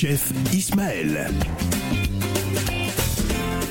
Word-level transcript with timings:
Chef 0.00 0.32
Ismaël. 0.54 1.28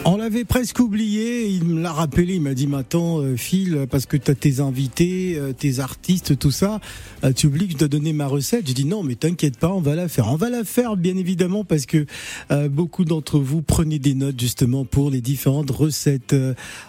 On 0.04 0.18
l'avait 0.18 0.44
presque 0.44 0.78
oublié, 0.80 1.48
il 1.48 1.64
me 1.64 1.82
l'a 1.82 1.94
rappelé, 1.94 2.36
il 2.36 2.42
m'a 2.42 2.54
dit 2.54 2.68
maintenant 2.68 3.22
euh, 3.22 3.38
Phil, 3.38 3.88
parce 3.90 4.06
que 4.06 4.18
tu 4.18 4.32
as 4.32 4.36
tes 4.36 4.60
invités, 4.60 5.38
euh, 5.38 5.54
tes 5.54 5.80
artistes, 5.80 6.38
tout 6.38 6.52
ça, 6.52 6.82
euh, 7.24 7.32
tu 7.32 7.48
oublies 7.48 7.68
que 7.68 7.74
je 7.74 7.78
dois 7.78 7.88
donner 7.88 8.12
ma 8.12 8.28
recette. 8.28 8.68
J'ai 8.68 8.74
dit 8.74 8.84
non 8.84 9.04
mais 9.04 9.16
t'inquiète 9.16 9.58
pas, 9.58 9.70
on 9.70 9.80
va 9.80 9.96
la 9.96 10.10
faire. 10.10 10.30
On 10.30 10.36
va 10.36 10.50
la 10.50 10.66
faire 10.66 10.98
bien 10.98 11.16
évidemment 11.16 11.64
parce 11.64 11.86
que 11.86 12.06
beaucoup 12.68 13.06
d'entre 13.06 13.40
vous 13.40 13.62
prenez 13.62 13.98
des 13.98 14.14
notes 14.14 14.38
justement 14.38 14.84
pour 14.84 15.10
les 15.10 15.22
différentes 15.22 15.72
recettes. 15.72 16.36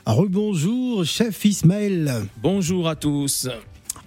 Rebonjour 0.05 1.05
chef 1.05 1.45
Ismaël. 1.45 2.27
Bonjour 2.43 2.89
à 2.89 2.96
tous. 2.96 3.46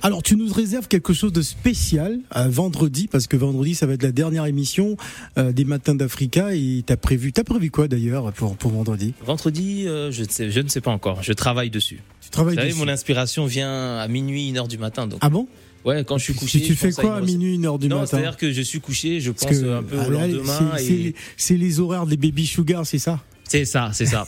Alors, 0.04 0.24
tu 0.24 0.36
nous 0.36 0.52
réserves 0.52 0.88
quelque 0.88 1.14
chose 1.14 1.32
de 1.32 1.42
spécial 1.44 2.20
à 2.32 2.48
vendredi, 2.48 3.08
parce 3.08 3.28
que 3.28 3.38
vendredi, 3.38 3.76
ça 3.76 3.86
va 3.86 3.94
être 3.94 4.02
la 4.04 4.12
dernière 4.12 4.46
émission 4.48 4.98
euh, 5.38 5.52
des 5.52 5.64
Matins 5.64 5.94
d'Africa. 5.94 6.56
Et 6.56 6.84
t'as 6.86 6.98
prévu, 6.98 7.32
t'as 7.32 7.44
prévu 7.44 7.70
quoi 7.70 7.88
d'ailleurs 7.88 8.32
pour, 8.34 8.56
pour 8.56 8.72
vendredi? 8.72 9.14
Vendredi, 9.24 9.88
euh, 9.88 10.12
je, 10.12 10.24
ne 10.24 10.28
sais, 10.30 10.50
je 10.50 10.60
ne 10.60 10.70
sais 10.70 10.82
pas 10.82 10.92
encore. 10.92 11.22
Je 11.22 11.34
travaille 11.34 11.70
dessus. 11.70 12.00
Tu 12.22 12.30
travailles 12.32 12.56
Vous 12.56 12.62
savez, 12.62 12.72
dessus 12.72 12.80
mon 12.84 12.88
inspiration 12.92 13.46
vient 13.46 13.98
à 14.00 14.08
minuit, 14.08 14.50
une 14.50 14.58
heure 14.58 14.68
du 14.68 14.78
matin. 14.80 15.06
Donc, 15.06 15.20
Ah 15.22 15.30
bon? 15.30 15.48
Ouais, 15.86 16.04
quand 16.04 16.18
je 16.18 16.24
suis 16.26 16.34
couché. 16.34 16.60
Si 16.60 16.66
tu 16.66 16.76
fais 16.76 16.92
quoi 16.92 17.16
à 17.18 17.22
minuit, 17.22 17.56
une 17.56 17.66
heure 17.66 17.78
du 17.80 17.88
Non, 17.88 17.98
matin? 17.98 18.08
c'est-à-dire 18.08 18.38
que 18.38 18.52
je 18.52 18.62
suis 18.62 18.80
couché, 18.80 19.20
je 19.20 19.32
pense 19.32 19.50
que, 19.50 19.78
un 19.80 19.84
peu 19.84 19.98
ah 20.00 20.08
au 20.08 20.12
lendemain. 20.12 20.74
c'est- 20.78 20.84
et- 20.84 21.04
c'est- 21.12 21.16
C'est 21.38 21.58
les 21.58 21.80
horaires 21.80 22.06
des 22.08 22.18
baby 22.18 22.46
sugar, 22.48 22.86
c'est 22.86 23.00
ça? 23.00 23.20
C'est 23.52 23.66
ça, 23.66 23.90
c'est 23.92 24.06
ça. 24.06 24.26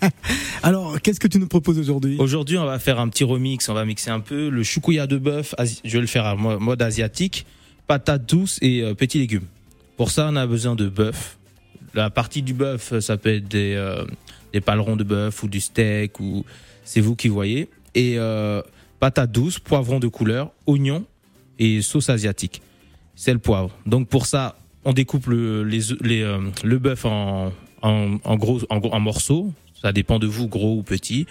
Alors, 0.62 0.98
qu'est-ce 1.02 1.20
que 1.20 1.28
tu 1.28 1.38
nous 1.38 1.48
proposes 1.48 1.78
aujourd'hui? 1.78 2.16
Aujourd'hui, 2.18 2.56
on 2.56 2.64
va 2.64 2.78
faire 2.78 2.98
un 2.98 3.10
petit 3.10 3.22
remix. 3.22 3.68
On 3.68 3.74
va 3.74 3.84
mixer 3.84 4.08
un 4.08 4.20
peu 4.20 4.48
le 4.48 4.62
choucouya 4.62 5.06
de 5.06 5.18
bœuf. 5.18 5.54
Je 5.84 5.90
vais 5.92 6.00
le 6.00 6.06
faire 6.06 6.24
en 6.24 6.36
mo- 6.38 6.58
mode 6.58 6.80
asiatique, 6.80 7.44
patates 7.86 8.24
douces 8.26 8.58
et 8.62 8.80
euh, 8.80 8.94
petits 8.94 9.18
légumes. 9.18 9.44
Pour 9.98 10.10
ça, 10.10 10.28
on 10.32 10.36
a 10.36 10.46
besoin 10.46 10.76
de 10.76 10.88
bœuf. 10.88 11.36
La 11.92 12.08
partie 12.08 12.40
du 12.40 12.54
bœuf, 12.54 12.98
ça 13.00 13.18
peut 13.18 13.34
être 13.34 13.48
des, 13.48 13.74
euh, 13.76 14.02
des 14.54 14.62
palerons 14.62 14.96
de 14.96 15.04
bœuf 15.04 15.42
ou 15.42 15.48
du 15.48 15.60
steak 15.60 16.18
ou 16.18 16.46
c'est 16.84 17.02
vous 17.02 17.16
qui 17.16 17.28
voyez. 17.28 17.68
Et 17.94 18.14
euh, 18.16 18.62
patates 18.98 19.30
douces, 19.30 19.58
poivrons 19.58 20.00
de 20.00 20.08
couleur, 20.08 20.52
oignons 20.66 21.04
et 21.58 21.82
sauce 21.82 22.08
asiatique. 22.08 22.62
C'est 23.14 23.34
le 23.34 23.38
poivre. 23.40 23.76
Donc 23.84 24.08
pour 24.08 24.24
ça, 24.24 24.56
on 24.86 24.94
découpe 24.94 25.26
le, 25.26 25.64
les, 25.64 25.80
les, 26.00 26.22
euh, 26.22 26.38
le 26.64 26.78
bœuf 26.78 27.04
en, 27.04 27.52
en, 27.84 28.18
en 28.24 28.36
gros, 28.36 28.60
en, 28.70 29.00
morceaux. 29.00 29.52
Ça 29.80 29.92
dépend 29.92 30.18
de 30.18 30.26
vous, 30.26 30.48
gros 30.48 30.78
ou 30.78 30.82
petit. 30.82 31.26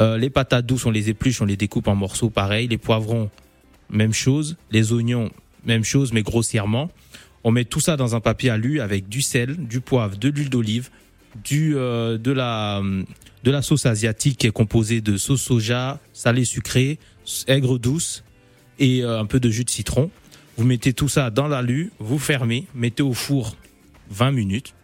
Euh, 0.00 0.18
les 0.18 0.30
patates 0.30 0.66
douces, 0.66 0.84
on 0.84 0.90
les 0.90 1.08
épluche, 1.08 1.40
on 1.40 1.44
les 1.46 1.56
découpe 1.56 1.88
en 1.88 1.94
morceaux, 1.94 2.28
pareil. 2.28 2.66
Les 2.68 2.78
poivrons, 2.78 3.30
même 3.88 4.12
chose. 4.12 4.56
Les 4.70 4.92
oignons, 4.92 5.30
même 5.64 5.84
chose, 5.84 6.12
mais 6.12 6.22
grossièrement. 6.22 6.90
On 7.44 7.52
met 7.52 7.64
tout 7.64 7.80
ça 7.80 7.96
dans 7.96 8.14
un 8.14 8.20
papier 8.20 8.50
alu 8.50 8.80
avec 8.80 9.08
du 9.08 9.22
sel, 9.22 9.56
du 9.56 9.80
poivre, 9.80 10.16
de 10.16 10.28
l'huile 10.28 10.50
d'olive, 10.50 10.90
du 11.44 11.76
euh, 11.76 12.18
de 12.18 12.32
la 12.32 12.82
de 13.44 13.50
la 13.50 13.62
sauce 13.62 13.86
asiatique 13.86 14.38
qui 14.38 14.46
est 14.46 14.52
composée 14.52 15.00
de 15.00 15.16
sauce 15.16 15.42
soja, 15.42 15.98
salée 16.12 16.44
sucrée, 16.44 16.98
aigre 17.48 17.78
douce 17.78 18.22
et 18.78 19.02
euh, 19.02 19.18
un 19.18 19.26
peu 19.26 19.40
de 19.40 19.50
jus 19.50 19.64
de 19.64 19.70
citron. 19.70 20.10
Vous 20.56 20.64
mettez 20.64 20.92
tout 20.92 21.08
ça 21.08 21.30
dans 21.30 21.48
l'alu, 21.48 21.90
vous 21.98 22.18
fermez, 22.18 22.66
mettez 22.74 23.02
au 23.02 23.14
four 23.14 23.56
20 24.10 24.30
minutes 24.32 24.74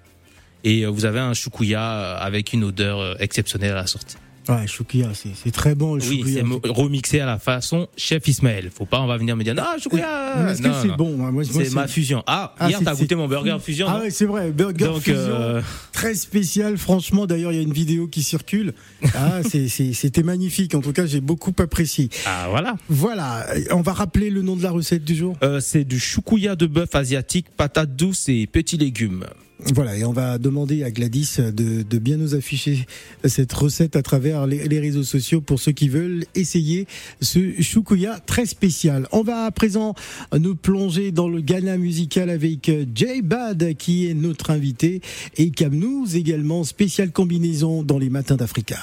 et 0.64 0.82
euh, 0.84 0.88
vous 0.88 1.04
avez 1.04 1.20
un 1.20 1.34
choukouya 1.34 1.80
euh, 1.82 2.16
avec 2.18 2.52
une 2.52 2.64
odeur 2.64 3.00
euh, 3.00 3.14
exceptionnelle 3.20 3.72
à 3.72 3.76
la 3.76 3.86
sortie. 3.86 4.16
Ouais, 4.48 4.66
choukia, 4.66 5.08
c'est 5.12 5.50
très 5.50 5.74
bon 5.74 5.94
le 5.96 6.02
Oui, 6.04 6.20
choukia. 6.22 6.42
c'est 6.42 6.70
remixé 6.70 7.20
à 7.20 7.26
la 7.26 7.38
façon 7.38 7.86
chef 7.98 8.26
Ismaël. 8.28 8.70
Faut 8.74 8.86
pas, 8.86 8.98
on 9.02 9.06
va 9.06 9.18
venir 9.18 9.36
me 9.36 9.44
dire 9.44 9.54
ah 9.58 9.76
choukouya. 9.78 10.36
Mais 10.42 10.52
Est-ce 10.52 10.62
que 10.62 10.70
c'est 10.80 10.96
bon? 10.96 11.18
C'est 11.44 11.74
ma 11.74 11.86
fusion. 11.86 12.22
Ah, 12.26 12.54
Ah, 12.58 12.70
hier 12.70 12.80
t'as 12.82 12.94
goûté 12.94 13.14
mon 13.14 13.28
burger 13.28 13.58
fusion. 13.62 13.88
Ah 13.90 13.98
non 13.98 14.00
ouais, 14.04 14.10
c'est 14.10 14.24
vrai, 14.24 14.50
burger 14.50 14.86
Donc 14.86 15.02
fusion, 15.02 15.18
euh, 15.18 15.60
très 15.92 16.14
spécial. 16.14 16.78
Franchement, 16.78 17.26
d'ailleurs, 17.26 17.52
il 17.52 17.56
y 17.56 17.58
a 17.58 17.62
une 17.62 17.74
vidéo 17.74 18.06
qui 18.06 18.22
circule. 18.22 18.72
Ah, 19.14 19.40
c'était 19.92 20.22
magnifique. 20.22 20.74
En 20.74 20.80
tout 20.80 20.94
cas, 20.94 21.04
j'ai 21.04 21.20
beaucoup 21.20 21.52
apprécié. 21.58 22.08
ah 22.24 22.46
voilà. 22.48 22.76
Voilà, 22.88 23.46
on 23.72 23.82
va 23.82 23.92
rappeler 23.92 24.30
le 24.30 24.40
nom 24.40 24.56
de 24.56 24.62
la 24.62 24.70
recette 24.70 25.04
du 25.04 25.14
jour. 25.14 25.36
Euh, 25.42 25.60
c'est 25.60 25.84
du 25.84 26.00
choukouya 26.00 26.56
de 26.56 26.64
bœuf 26.64 26.94
asiatique, 26.94 27.48
patates 27.54 27.94
douces 27.96 28.30
et 28.30 28.46
petits 28.46 28.78
légumes. 28.78 29.26
Voilà, 29.74 29.96
et 29.96 30.04
on 30.04 30.12
va 30.12 30.38
demander 30.38 30.84
à 30.84 30.90
Gladys 30.90 31.36
de, 31.38 31.82
de 31.82 31.98
bien 31.98 32.16
nous 32.16 32.36
afficher 32.36 32.86
cette 33.24 33.52
recette 33.52 33.96
à 33.96 34.02
travers 34.02 34.46
les, 34.46 34.68
les 34.68 34.78
réseaux 34.78 35.02
sociaux 35.02 35.40
pour 35.40 35.58
ceux 35.58 35.72
qui 35.72 35.88
veulent 35.88 36.24
essayer 36.36 36.86
ce 37.20 37.60
choukouya 37.60 38.20
très 38.20 38.46
spécial. 38.46 39.08
On 39.10 39.22
va 39.22 39.44
à 39.44 39.50
présent 39.50 39.94
nous 40.38 40.54
plonger 40.54 41.10
dans 41.10 41.28
le 41.28 41.40
Ghana 41.40 41.76
musical 41.76 42.30
avec 42.30 42.70
Jay 42.94 43.20
Bad 43.20 43.74
qui 43.76 44.06
est 44.06 44.14
notre 44.14 44.50
invité 44.50 45.00
et 45.36 45.50
Kamnouz 45.50 46.14
également, 46.14 46.62
spéciale 46.62 47.10
combinaison 47.10 47.82
dans 47.82 47.98
les 47.98 48.10
matins 48.10 48.36
d'Africa. 48.36 48.78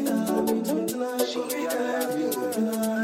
Styling 0.00 0.18
on 0.18 0.46
the 2.52 2.99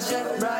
Right. 0.00 0.59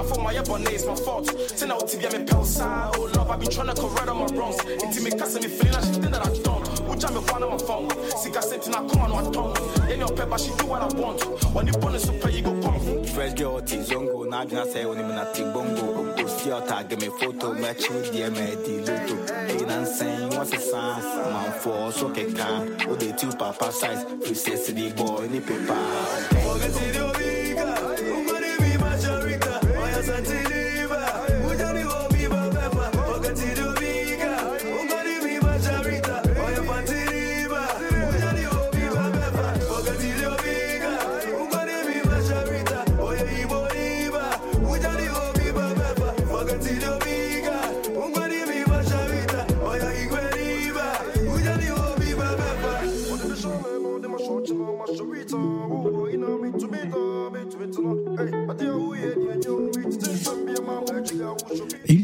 My 0.00 0.06
fault, 0.06 0.22
my 0.22 0.32
yabon 0.32 0.70
is 0.72 0.86
my 0.86 0.94
fault. 0.94 1.26
Say 1.58 1.66
now 1.66 1.78
TV, 1.80 2.06
I'm 2.06 2.22
a 2.22 2.24
pal 2.24 2.44
side. 2.44 2.94
Oh 2.96 3.10
love, 3.14 3.30
I 3.30 3.36
be 3.36 3.46
tryna 3.46 3.74
correct 3.74 4.08
all 4.08 4.14
my 4.14 4.26
wrongs. 4.36 4.56
It's 4.64 5.02
me 5.02 5.10
cussing 5.10 5.42
me 5.42 5.48
feeling 5.48 5.72
like 5.72 5.84
she 5.84 5.90
think 5.90 6.12
that 6.12 6.24
I 6.24 6.32
don't. 6.42 6.66
Who 6.78 6.96
jam 6.96 7.14
me 7.14 7.20
one 7.20 7.42
on 7.42 7.50
my 7.50 7.58
phone? 7.58 7.90
See, 8.16 8.30
I 8.30 8.40
said, 8.40 8.60
I 8.68 8.86
come 8.86 9.02
on 9.02 9.10
my 9.10 9.30
tongue. 9.32 9.54
Then 9.88 9.98
your 9.98 10.08
pepper, 10.08 10.38
she 10.38 10.54
do 10.56 10.66
what 10.66 10.82
I 10.82 10.88
want. 10.98 11.22
When 11.52 11.66
you 11.66 11.72
bonus, 11.74 12.04
so 12.04 12.12
pay, 12.12 12.36
you 12.36 12.42
go 12.42 12.60
come. 12.62 13.04
Fresh 13.04 13.34
girl, 13.34 13.60
tea 13.60 13.82
zongo, 14.30 14.36
na 14.36 14.40
adwena 14.40 14.64
sɛ 14.72 14.84
wo 14.86 14.94
ne 14.94 15.02
me 15.02 15.14
nate 15.14 15.42
bongo 15.52 16.14
ofi 16.24 16.50
ɔtage 16.50 16.96
me 17.00 17.08
photo 17.18 17.52
mɛkyew 17.54 18.00
deɛ 18.12 18.30
maadi 18.30 18.74
loto 18.86 19.14
ɛyi 19.48 19.66
na 19.66 19.76
nsɛn 19.82 20.30
wɔsesa 20.30 20.80
manfoɔ 21.32 21.92
so 21.92 22.08
keka 22.10 22.46
wode 22.88 23.16
tiw 23.18 23.30
papa 23.38 23.72
size 23.72 24.04
firi 24.22 24.34
sɛ 24.34 24.56
sidi 24.56 24.90
bɔ 24.92 25.30
ne 25.30 25.40
pepa 25.40 27.29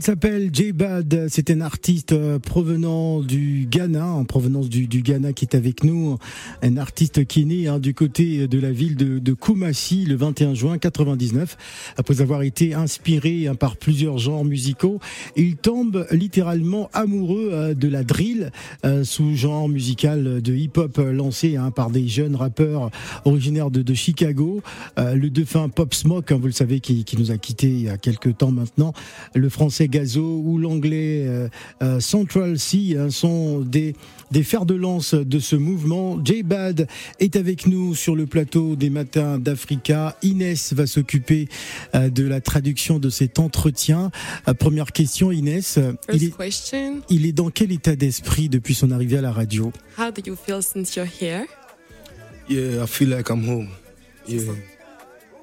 s'appelle 0.07 0.36
C'est 1.29 1.51
un 1.51 1.61
artiste 1.61 2.13
euh, 2.13 2.39
provenant 2.39 3.21
du 3.21 3.67
Ghana, 3.71 4.07
en 4.07 4.25
provenance 4.25 4.69
du, 4.69 4.87
Ghana, 4.87 5.33
qui 5.33 5.45
est 5.45 5.55
avec 5.55 5.85
nous. 5.85 6.19
Un 6.63 6.77
artiste 6.79 7.27
qui 7.27 7.43
est 7.43 7.45
né 7.45 7.69
hein, 7.69 7.79
du 7.79 7.95
côté 7.95 8.49
de 8.49 8.59
la 8.59 8.73
ville 8.73 8.97
de, 8.97 9.19
de 9.19 9.33
Kumasi 9.33 10.05
le 10.05 10.17
21 10.17 10.55
juin 10.55 10.79
99. 10.79 11.57
Après 11.97 12.21
avoir 12.23 12.43
été 12.43 12.75
inspiré 12.75 13.47
hein, 13.47 13.55
par 13.55 13.77
plusieurs 13.77 14.19
genres 14.19 14.45
musicaux, 14.45 14.99
il 15.37 15.57
tombe 15.57 16.07
littéralement 16.11 16.91
amoureux 16.93 17.51
euh, 17.53 17.75
de 17.75 17.89
la 17.89 18.03
drill, 18.03 18.51
euh, 18.85 19.05
sous-genre 19.05 19.69
musical 19.69 20.43
de 20.43 20.55
hip-hop 20.55 20.99
lancé 20.99 21.57
hein, 21.57 21.71
par 21.71 21.91
des 21.91 22.09
jeunes 22.09 22.35
rappeurs 22.35 22.91
originaires 23.25 23.71
de, 23.71 23.83
de 23.83 23.95
Chicago. 23.95 24.63
le 24.97 25.29
défunt 25.29 25.69
Pop 25.69 25.95
Smoke, 25.95 26.33
vous 26.35 26.47
le 26.47 26.53
savez, 26.53 26.81
qui, 26.81 27.05
qui 27.05 27.17
nous 27.17 27.31
a 27.31 27.39
quitté 27.39 27.69
il 27.69 27.83
y 27.83 27.89
a 27.89 27.99
quelques 27.99 28.39
temps 28.39 28.51
maintenant. 28.51 28.93
Le 29.35 29.49
français 29.49 29.89
Gazo 29.89 30.43
ou 30.45 30.59
l'anglais 30.59 30.96
euh, 30.97 31.49
euh, 31.83 32.01
Central 32.01 32.59
C 32.59 32.97
hein, 32.99 33.11
sont 33.11 33.61
des, 33.61 33.95
des 34.31 34.43
fers 34.43 34.67
de 34.67 34.75
lance 34.75 35.15
de 35.15 35.39
ce 35.39 35.57
mouvement. 35.57 36.19
J-Bad 36.25 36.89
est 37.21 37.37
avec 37.37 37.67
nous 37.67 37.95
sur 37.95 38.17
le 38.17 38.27
plateau 38.27 38.77
des 38.77 38.91
matins 38.91 39.39
d'Africa. 39.39 40.17
Inès 40.23 40.73
va 40.73 40.87
s'occuper 40.87 41.49
euh, 41.95 42.09
de 42.09 42.25
la 42.25 42.41
traduction 42.41 42.99
de 42.99 43.11
cet 43.11 43.39
entretien. 43.39 44.11
première 44.59 44.93
question, 44.93 45.33
Inès. 45.33 45.79
Il 46.13 46.25
est, 46.25 46.37
question. 46.37 47.01
il 47.11 47.27
est 47.27 47.33
dans 47.33 47.51
quel 47.51 47.73
état 47.73 47.97
d'esprit 47.97 48.49
depuis 48.49 48.75
son 48.75 48.91
arrivée 48.91 49.19
à 49.19 49.23
la 49.23 49.33
radio? 49.33 49.73
How 49.99 50.11
do 50.11 50.23
you 50.25 50.37
feel 50.37 50.63
since 50.63 50.97
you're 50.97 51.07
here? 51.07 51.47
Yeah, 52.49 52.85
I 52.85 52.87
feel 52.87 53.09
like 53.09 53.29
I'm 53.29 53.47
home. 53.47 53.69
Yeah. 54.29 54.43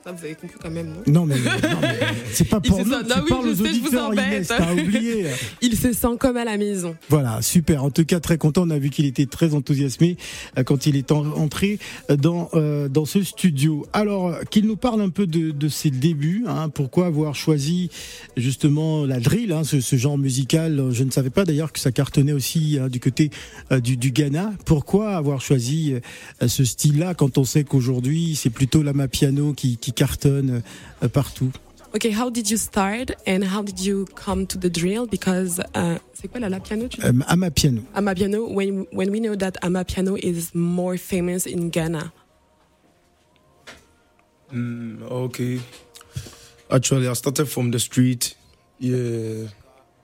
Ça, 0.04 0.12
vous 0.12 0.26
avez 0.26 0.36
compris 0.36 0.58
quand 0.62 0.70
même, 0.70 0.88
non 1.08 1.22
Non, 1.22 1.26
mais, 1.26 1.36
non, 1.38 1.80
mais 1.82 2.00
c'est 2.34 2.50
pas 2.50 2.60
pour 2.60 2.78
nous, 2.80 2.84
sent- 2.92 3.04
non, 3.08 3.16
oui, 3.24 3.36
je 3.44 3.48
les 3.50 3.56
sais, 3.70 3.74
je 3.76 3.80
vous 3.90 3.98
embête. 3.98 4.48
T'as 4.50 4.74
oublié. 4.74 5.28
Il 5.62 5.78
se 5.78 5.94
sent 5.94 6.18
comme 6.20 6.36
à 6.36 6.44
la 6.44 6.58
maison. 6.58 6.98
Voilà, 7.08 7.42
super. 7.42 7.86
En 7.86 7.90
tout 7.90 8.04
cas, 8.04 8.20
très 8.20 8.38
content. 8.38 8.64
On 8.68 8.70
a 8.72 8.78
vu 8.80 8.90
qu'il 8.90 9.06
était 9.06 9.26
très 9.28 9.54
enthousiasmé 9.54 10.18
euh, 10.58 10.64
quand 10.64 10.88
il 10.88 10.98
est 10.98 11.12
en- 11.14 11.26
entré 11.38 11.80
dans 12.10 12.50
euh, 12.54 12.90
dans 12.90 13.06
ce 13.06 13.24
studio. 13.24 13.86
Alors, 13.94 14.28
euh, 14.28 14.42
qu'il 14.50 14.66
nous 14.68 14.76
parle 14.76 15.00
un 15.02 15.08
peu 15.10 15.26
de, 15.26 15.52
de 15.52 15.68
ses 15.70 15.90
débuts. 15.90 16.44
Hein, 16.50 16.68
pourquoi 16.68 17.06
avoir 17.06 17.34
choisi 17.36 17.90
justement 18.36 19.06
la 19.06 19.22
drill, 19.22 19.54
hein, 19.54 19.64
ce, 19.64 19.80
ce 19.80 19.96
genre 19.96 20.18
musical? 20.18 20.90
Je 20.92 21.04
ne 21.06 21.12
savais 21.12 21.30
pas 21.30 21.46
d'ailleurs 21.46 21.72
que 21.72 21.80
ça 21.80 21.94
cartonnait 21.94 22.34
aussi 22.34 22.78
hein, 22.78 22.90
du 22.90 23.00
côté 23.00 23.30
euh, 23.72 23.80
du, 23.80 23.96
du 23.96 24.12
Ghana. 24.12 24.54
Pourquoi 24.66 25.16
avoir 25.16 25.40
choisi 25.40 25.94
euh, 26.42 26.48
ce 26.50 26.66
style-là 26.66 27.14
quand 27.14 27.38
on 27.38 27.46
sait 27.46 27.64
qu'aujourd'hui 27.64 28.36
c'est 28.36 28.50
plutôt 28.50 28.84
l'ama 28.84 29.08
piano 29.08 29.54
qui, 29.54 29.78
qui 29.78 29.93
cartonne 29.94 30.62
euh, 31.04 31.08
partout 31.08 31.52
Okay, 31.96 32.10
how 32.10 32.32
did 32.32 32.50
you 32.50 32.58
start 32.58 33.12
and 33.28 33.44
how 33.44 33.62
did 33.62 33.80
you 33.80 34.08
come 34.16 34.48
to 34.48 34.58
the 34.58 34.68
drill? 34.68 35.06
Because 35.06 35.60
uh, 35.76 36.00
c'est 36.16 36.28
quoi 36.28 36.40
la 36.40 36.50
la 36.50 36.60
piano? 36.60 36.88
Tu 36.88 37.00
euh, 37.04 37.12
Ama 37.28 37.52
piano. 37.52 37.84
Amapiano. 37.94 38.48
When 38.52 38.88
when 38.92 39.12
we 39.12 39.20
know 39.20 39.36
that 39.36 39.62
Amapiano 39.62 40.18
is 40.18 40.56
more 40.56 40.98
famous 40.98 41.46
in 41.46 41.70
Ghana. 41.70 42.12
Mm, 44.52 45.04
okay. 45.04 45.62
Actually, 46.72 47.08
I 47.08 47.14
started 47.14 47.46
from 47.46 47.70
the 47.70 47.80
street. 47.80 48.36
Yeah. 48.80 49.50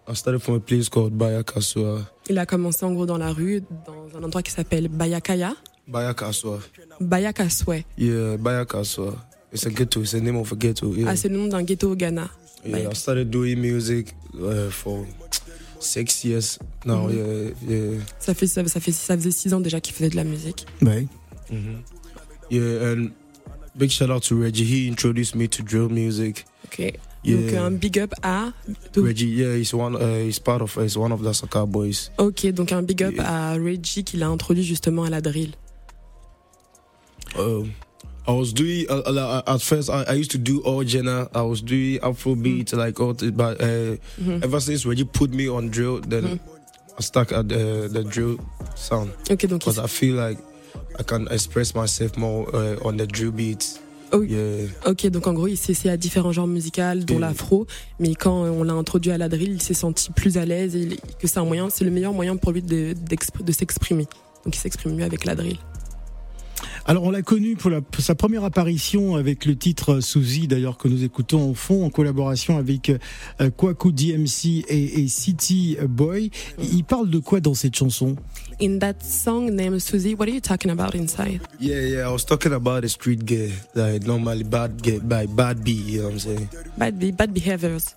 I 0.08 0.14
started 0.14 0.44
from 0.44 0.56
a 0.56 0.60
place 0.60 0.90
called 0.90 1.18
Bayakaswa. 1.18 2.06
Il 2.30 2.38
a 2.38 2.46
commencé 2.46 2.86
en 2.86 2.94
gros 2.94 3.08
dans 3.08 3.18
la 3.18 3.32
rue, 3.34 3.64
dans 3.88 4.16
un 4.16 4.24
endroit 4.24 4.44
qui 4.44 4.52
s'appelle 4.52 4.90
Bayakaya. 4.90 5.56
Bayakaswa. 5.88 6.60
Bayakaswe. 7.00 7.84
Yeah, 7.98 8.38
Bayakaswa. 8.38 9.16
It's 9.52 9.66
a 9.66 9.70
ghetto. 9.72 10.02
It's 10.02 10.12
the 10.12 10.22
name 10.22 10.38
of 10.38 10.52
a 10.52 10.56
ghetto. 10.56 10.94
Yeah. 10.94 11.08
Ah, 11.10 11.16
c'est 11.16 11.30
le 11.30 11.38
nom 11.38 11.48
d'un 11.48 11.64
ghetto 11.64 11.92
au 11.92 11.96
Ghana. 11.96 12.30
yeah 12.66 12.90
I 12.92 12.94
started 12.96 13.30
doing 13.32 13.56
music 13.60 14.14
uh, 14.40 14.70
for 14.70 15.06
six 15.80 16.24
years 16.26 16.60
now. 16.86 17.08
Mhm. 17.08 17.16
Yeah, 17.16 17.52
yeah. 17.68 18.00
Ça 18.20 18.34
fait 18.34 18.48
ça, 18.48 18.64
ça 18.68 18.80
fait 18.80 18.92
ça 18.92 19.16
faisait 19.18 19.32
six 19.32 19.54
ans 19.54 19.60
déjà 19.62 19.80
qu'il 19.82 19.94
faisait 19.96 20.10
de 20.10 20.16
la 20.16 20.24
musique. 20.24 20.66
Ouais. 20.82 21.08
hmm 21.50 21.82
Yeah, 22.52 22.92
and 22.94 23.12
big 23.76 23.90
shout 23.92 24.10
out 24.12 24.24
to 24.24 24.36
Reggie. 24.40 24.66
He 24.66 24.88
introduced 24.90 25.36
me 25.36 25.48
to 25.48 25.64
drill 25.64 25.90
music. 25.90 26.46
Ok. 26.66 26.94
Yeah. 27.24 27.38
Donc 27.38 27.54
un 27.54 27.72
big 27.72 28.00
up 28.00 28.14
à. 28.24 28.54
Reggie, 28.96 29.28
yeah, 29.30 29.56
he's 29.58 29.74
one. 29.74 29.96
Uh, 29.96 30.26
he's 30.26 30.40
part 30.40 30.62
of. 30.62 30.76
he's 30.78 30.96
one 30.98 31.12
of 31.12 31.22
the 31.24 31.34
Saka 31.34 31.66
boys. 31.66 32.12
Ok, 32.18 32.46
donc 32.54 32.72
un 32.72 32.82
big 32.84 33.04
up 33.04 33.14
Yeah. 33.16 33.52
à 33.52 33.54
Reggie 33.54 34.04
qui 34.04 34.18
l'a 34.18 34.28
introduit 34.30 34.64
justement 34.64 35.04
à 35.04 35.10
la 35.10 35.22
drill. 35.22 35.54
Um, 37.38 37.72
I 38.30 38.34
was 38.34 38.54
doing 38.54 38.86
uh, 38.90 39.02
uh, 39.10 39.42
at 39.56 39.62
first. 39.62 39.90
I, 39.90 40.04
I 40.04 40.14
used 40.14 40.30
to 40.32 40.38
do 40.38 40.62
all 40.64 40.84
genre. 40.86 41.28
I 41.34 41.42
was 41.42 41.62
doing 41.62 41.98
Afrobeat, 42.00 42.74
like 42.74 43.00
all. 43.00 43.14
But 43.14 43.60
uh, 43.60 43.98
Mhm. 44.22 44.44
ever 44.44 44.60
since 44.62 44.86
Reggie 44.86 45.06
put 45.06 45.34
me 45.34 45.50
on 45.50 45.70
drill, 45.72 46.00
then 46.08 46.24
Mhm. 46.24 46.40
I 47.00 47.02
stuck 47.02 47.32
at 47.32 47.48
the 47.50 47.90
the 47.92 48.04
drill 48.04 48.38
sound 48.76 49.10
Ok, 49.32 49.48
donc 49.48 49.60
because 49.66 49.80
I 49.80 49.88
feel 49.88 50.16
like 50.16 50.38
I 51.00 51.04
can 51.04 51.28
express 51.32 51.74
myself 51.74 52.18
more 52.18 52.46
uh, 52.54 52.78
on 52.88 52.98
the 52.98 53.08
drill 53.08 53.32
beats. 53.32 53.80
Oh. 54.12 54.22
Yeah, 54.22 54.68
Ok, 54.86 55.08
donc 55.10 55.26
en 55.28 55.34
gros, 55.34 55.48
il 55.48 55.56
s'est 55.58 55.88
à 55.90 55.96
différents 55.98 56.32
genres 56.34 56.48
musicaux, 56.48 56.82
dont 57.08 57.20
l'afro, 57.20 57.68
mais 58.00 58.16
quand 58.16 58.34
on 58.44 58.64
l'a 58.64 58.74
introduit 58.74 59.12
à 59.12 59.18
la 59.18 59.30
drill, 59.30 59.54
il 59.54 59.62
s'est 59.62 59.74
senti 59.76 60.12
plus 60.12 60.38
à 60.38 60.46
l'aise 60.46 60.76
et 60.76 60.98
que 61.20 61.28
c'est 61.28 61.38
un 61.40 61.46
moyen, 61.46 61.70
c'est 61.70 61.86
le 61.86 61.92
meilleur 61.92 62.12
moyen 62.14 62.36
pour 62.36 62.52
lui 62.52 62.62
de, 62.62 62.94
de 62.94 63.52
s'exprimer. 63.52 64.08
Donc 64.46 64.56
il 64.56 64.60
s'exprime 64.60 64.96
mieux 64.96 65.06
avec 65.06 65.26
la 65.26 65.36
drill. 65.36 65.58
Alors 66.86 67.04
on 67.04 67.12
l'a 67.12 67.22
connu 67.22 67.56
pour, 67.56 67.70
la- 67.70 67.82
pour 67.82 68.04
sa 68.04 68.16
première 68.16 68.44
apparition 68.44 69.16
avec 69.16 69.46
le 69.46 69.56
titre 69.56 70.00
Suzy, 70.02 70.48
d'ailleurs 70.48 70.78
que 70.78 70.88
nous 70.88 71.04
écoutons 71.04 71.52
en 71.52 71.54
fond 71.54 71.86
en 71.86 71.90
collaboration 71.90 72.58
avec 72.58 72.90
euh, 73.42 73.50
Kwaku 73.50 73.92
DMC 73.92 74.66
et, 74.68 75.02
et 75.02 75.08
City 75.08 75.78
Boy. 75.88 76.32
Il 76.60 76.84
parle 76.84 77.10
de 77.10 77.20
quoi 77.20 77.40
dans 77.40 77.54
cette 77.54 77.76
chanson? 77.76 78.16
In 78.62 78.80
that 78.80 78.96
song 79.02 79.52
named 79.52 79.80
Suzy, 79.80 80.16
what 80.16 80.28
are 80.28 80.34
you 80.34 80.42
talking 80.42 80.72
about 80.72 80.94
inside? 80.96 81.42
yeah, 81.60 81.80
yeah. 81.82 82.08
I 82.10 82.12
was 82.12 82.26
talking 82.26 82.52
about 82.54 82.84
a 82.84 82.90
street 82.90 83.24
guy, 83.26 83.52
like 83.76 84.06
normally 84.06 84.44
bad 84.44 84.82
guy, 84.82 85.00
by 85.00 85.28
bad 85.28 85.64
B. 85.64 85.72
You 85.72 86.00
know 86.00 86.04
what 86.08 86.14
I'm 86.14 86.20
saying? 86.20 86.50
Bad, 86.78 87.00
be- 87.00 87.12
bad 87.12 87.34
behaviors. 87.34 87.96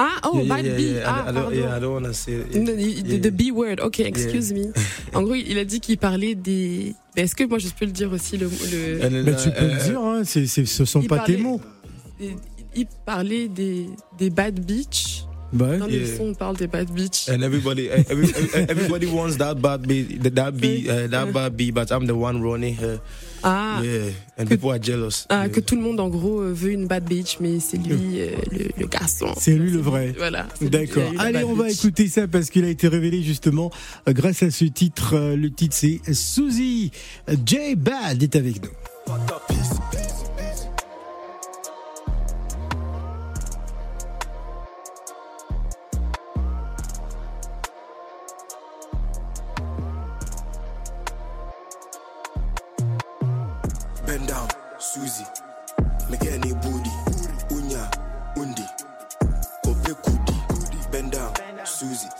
Ah, 0.00 0.16
oh, 0.24 0.36
yeah, 0.36 0.42
yeah, 0.42 0.48
bad 0.48 0.64
yeah, 0.64 0.76
B. 0.76 0.80
yeah. 0.80 1.00
I- 1.00 1.04
Ah, 1.04 1.20
I, 1.20 1.32
don't, 1.32 1.34
pardon. 1.44 1.58
yeah, 1.60 1.76
I 1.76 1.80
don't 1.80 1.92
want 1.92 2.06
to 2.06 2.14
say. 2.14 2.32
It. 2.32 2.54
No, 2.56 2.72
the, 3.20 3.30
B 3.30 3.50
word, 3.52 3.80
ok, 3.84 4.00
excuse 4.00 4.50
me. 4.52 4.72
En 5.14 5.22
gros, 5.22 5.34
il 5.34 5.58
a 5.58 5.64
dit 5.64 5.80
qu'il 5.80 5.98
parlait 5.98 6.34
des. 6.34 6.94
Est-ce 7.16 7.34
que 7.36 7.44
moi 7.44 7.58
je 7.58 7.68
peux 7.68 7.84
le 7.84 7.92
dire 7.92 8.10
aussi 8.12 8.38
le, 8.38 8.46
le- 8.48 9.28
uh, 9.28 9.36
Tu 9.36 9.50
peux 9.50 9.66
uh, 9.66 9.74
le 9.74 9.84
dire, 9.84 10.00
hein, 10.00 10.22
c'est, 10.24 10.46
c'est- 10.46 10.64
ce 10.64 10.84
sont 10.86 11.02
Il 11.02 11.08
pas 11.08 11.18
parlait- 11.18 11.36
tes 11.36 11.42
mots. 11.42 11.60
des- 12.18 12.36
Il 12.76 12.86
parlait 13.04 13.48
des, 13.48 13.86
des 14.18 14.30
bad 14.30 14.58
bitch. 14.64 15.24
Ouais. 15.52 15.78
Dans 15.78 15.86
le 15.86 15.92
Yeah. 15.98 16.16
son, 16.16 16.26
on 16.30 16.34
parle 16.34 16.56
des 16.56 16.68
bad 16.68 16.88
bitch. 16.94 17.28
And 17.28 17.42
everybody, 17.42 17.88
every, 17.88 18.30
everybody 18.68 19.06
wants 19.06 19.36
that 19.38 19.56
bad 19.56 19.82
beat, 19.84 20.22
that 20.36 20.52
beat, 20.52 20.86
uh, 20.88 21.08
that 21.10 21.32
bad 21.32 21.56
beat, 21.56 21.74
but 21.78 21.90
I'm 21.90 22.06
the 22.06 22.14
one 22.14 22.40
running 22.40 22.76
her. 22.76 23.00
Ah, 23.42 23.80
Yeah, 23.82 24.10
and 24.38 24.44
Que- 24.44 24.48
people 24.56 24.70
are 24.70 24.82
jealous. 24.82 25.26
ah, 25.28 25.40
yeah. 25.44 25.48
que 25.48 25.60
tout 25.60 25.74
le 25.76 25.82
monde 25.82 26.00
en 26.00 26.08
gros 26.08 26.40
euh, 26.40 26.52
veut 26.52 26.72
une 26.72 26.86
bad 26.86 27.04
bitch, 27.04 27.38
mais 27.40 27.60
c'est 27.60 27.78
lui 27.78 28.20
euh, 28.20 28.30
le, 28.50 28.68
le 28.78 28.86
garçon. 28.86 29.32
C'est 29.36 29.54
lui 29.56 29.70
le 29.70 29.78
vrai. 29.80 30.14
Voilà. 30.16 30.46
D'accord. 30.60 31.10
Allez, 31.18 31.44
on 31.44 31.54
va 31.54 31.64
bitch. 31.68 31.78
écouter 31.78 32.08
ça 32.08 32.28
parce 32.28 32.50
qu'il 32.50 32.64
a 32.64 32.68
été 32.68 32.88
révélé 32.88 33.22
justement 33.22 33.70
euh, 34.08 34.12
grâce 34.12 34.42
à 34.42 34.50
ce 34.50 34.64
titre. 34.66 35.16
Le 35.34 35.50
titre 35.50 35.74
c'est 35.76 36.00
Suzy. 36.12 36.90
J 37.46 37.74
Bad 37.76 38.22
est 38.22 38.36
avec 38.36 38.62
nous. 38.62 38.70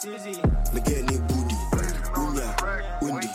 Susie. 0.01 0.41
Make 0.73 0.89
any 0.89 1.19
booty. 1.29 1.57
Unya, 2.17 2.49
undi. 3.03 3.29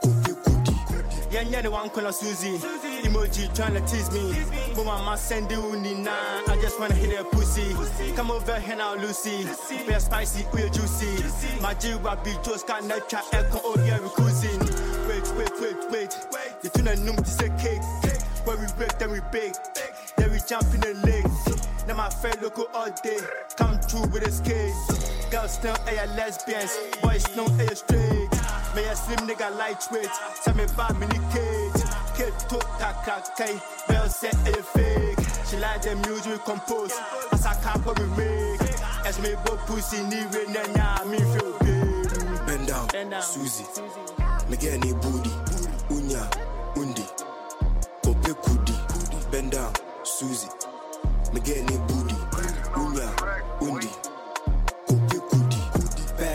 Kope 0.00 0.32
kudi. 0.44 1.32
Yeah, 1.32 1.40
yeah, 1.40 1.62
the 1.62 1.70
one 1.72 1.90
called 1.90 2.14
Susie. 2.14 2.58
Emoji 3.02 3.48
tryna 3.56 3.82
tease 3.90 4.08
me. 4.12 4.36
But 4.76 4.84
my 4.86 5.04
man 5.04 5.18
send 5.18 5.50
you 5.50 5.74
nina. 5.74 6.12
I 6.46 6.56
just 6.62 6.78
wanna 6.78 6.94
hit 6.94 7.16
her 7.16 7.24
pussy. 7.24 7.74
Come 8.14 8.30
over 8.30 8.60
here 8.60 8.76
now, 8.76 8.94
Lucy. 8.94 9.48
We're 9.88 9.98
spicy, 9.98 10.46
we're 10.52 10.68
juicy. 10.68 11.24
My 11.60 11.74
G 11.74 11.96
be 12.22 12.36
just 12.44 12.68
got 12.68 12.84
no 12.84 13.00
chat. 13.00 13.24
Echo, 13.32 13.58
oh, 13.64 13.74
yeah, 13.84 13.98
we 13.98 14.10
cruising. 14.10 14.60
Wait, 15.08 15.26
wait, 15.34 15.60
wait, 15.60 15.90
wait. 15.90 16.62
The 16.62 16.70
tuna 16.72 16.94
num 16.94 17.18
is 17.18 17.40
a 17.40 17.48
cake. 17.58 17.82
Where 18.44 18.56
we 18.56 18.66
break, 18.76 18.96
then 19.00 19.10
we 19.10 19.18
bake. 19.32 19.56
Then 20.16 20.30
we 20.30 20.38
jump 20.46 20.72
in 20.72 20.82
the 20.82 20.94
lake. 21.04 21.26
Now 21.88 21.96
my 21.96 22.10
friend 22.10 22.40
look 22.42 22.60
all 22.72 22.90
day. 23.02 23.18
Come 23.56 23.80
through 23.80 24.06
with 24.12 24.22
a 24.22 24.30
skate. 24.30 25.13
Girls 25.34 25.64
know 25.64 25.74
they 25.84 25.98
are 25.98 26.06
lesbians. 26.14 26.78
Boys 27.02 27.26
know 27.34 27.48
they 27.58 27.66
are 27.66 27.74
straight. 27.74 28.30
May 28.76 28.86
a 28.86 28.94
slim 28.94 29.18
nigga 29.26 29.50
lightweight. 29.58 30.08
Tell 30.44 30.54
me 30.54 30.62
about 30.62 30.96
mini 30.96 31.18
cage. 31.32 31.82
Kid 32.14 32.34
to 32.50 32.58
kakake. 32.78 33.60
Bell 33.88 34.08
set 34.08 34.34
a 34.46 34.62
fake. 34.62 35.18
She 35.18 35.56
she 35.56 35.56
like 35.58 35.82
the 35.82 35.96
music 36.06 36.30
we 36.30 36.38
compose. 36.38 36.92
As 37.32 37.44
I 37.46 37.54
can't 37.62 37.82
put 37.82 37.98
me 37.98 38.06
make. 38.16 38.60
As 39.04 39.18
me 39.20 39.34
bo 39.44 39.56
pussy 39.66 40.04
ni 40.04 40.22
we 40.30 40.46
nenya 40.54 41.04
me 41.10 41.18
feel 41.18 41.58
good. 41.58 42.46
Bend 42.46 42.68
down, 42.68 42.86
Bend 42.92 43.10
down. 43.10 43.22
Susie. 43.22 43.64
Me 44.48 44.56
get 44.56 44.74
any 44.74 44.92
booty, 44.92 45.30
unya, 45.90 46.22
undi. 46.76 47.02
Kope 48.04 48.32
kudi, 48.44 49.30
bend 49.32 49.50
down, 49.50 49.72
Susie. 50.04 50.48
Me 51.32 51.40
get 51.40 51.56
any 51.58 51.76
booty, 51.88 52.14
unya, 52.78 53.08
undi. 53.60 54.03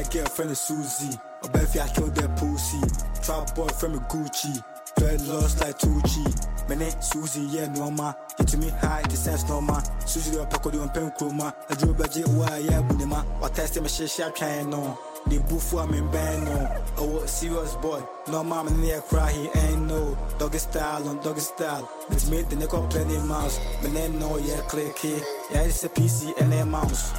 Kope 0.09 0.23
kudi. 0.23 0.23
Bad 0.23 0.25
girl 0.25 0.25
friend 0.25 0.51
of 0.51 0.57
Susie. 0.57 1.19
Or 1.43 1.49
bet 1.49 1.77
I 1.77 1.87
killed 1.87 2.15
that 2.15 2.35
pussy. 2.37 2.81
Trap 3.21 3.55
boy 3.55 3.67
friend 3.67 3.95
of 3.95 4.07
Gucci. 4.07 4.63
Dread 4.97 5.21
lost 5.21 5.61
like 5.61 5.77
Tucci. 5.77 6.67
My 6.67 6.75
name 6.75 6.91
Susie, 7.01 7.41
yeah, 7.41 7.67
no 7.73 7.89
ma. 7.89 8.13
Get 8.37 8.47
to 8.49 8.57
me 8.57 8.69
high, 8.69 9.01
the 9.03 9.15
sense 9.15 9.47
no 9.47 9.61
ma. 9.61 9.81
Susie, 10.05 10.31
the 10.31 10.45
paco, 10.45 10.69
the 10.69 10.87
pen 10.89 11.11
chroma. 11.11 11.53
I 11.69 11.75
drew 11.75 11.93
budget, 11.93 12.27
why, 12.27 12.57
yeah, 12.57 12.81
bunima. 12.81 13.25
Or 13.41 13.49
test 13.49 13.79
my 13.81 13.87
shit, 13.87 14.19
I 14.19 14.31
can't 14.31 14.69
know. 14.69 14.97
The 15.27 15.39
boof, 15.39 15.73
I'm 15.73 15.93
in 15.93 16.11
no. 16.11 16.83
Oh, 16.97 17.25
serious 17.25 17.75
boy. 17.75 18.01
No 18.29 18.43
mama 18.43 18.71
near 18.71 19.01
cry, 19.01 19.31
he 19.31 19.49
ain't 19.59 19.87
no. 19.87 20.17
Doggy 20.37 20.57
style 20.57 21.07
on 21.07 21.21
doggy 21.21 21.41
style. 21.41 21.89
It's 22.09 22.29
me, 22.29 22.41
the 22.43 22.55
neck 22.55 22.69
plenty 22.69 23.17
mouse. 23.19 23.59
My 23.83 23.91
name, 23.91 24.19
no, 24.19 24.37
yeah, 24.37 24.61
click 24.61 24.97
here. 24.97 25.21
Yeah, 25.51 25.63
it's 25.63 25.83
a 25.83 25.89
PC 25.89 26.39
and 26.41 26.53
a 26.53 26.65
mouse. 26.65 27.13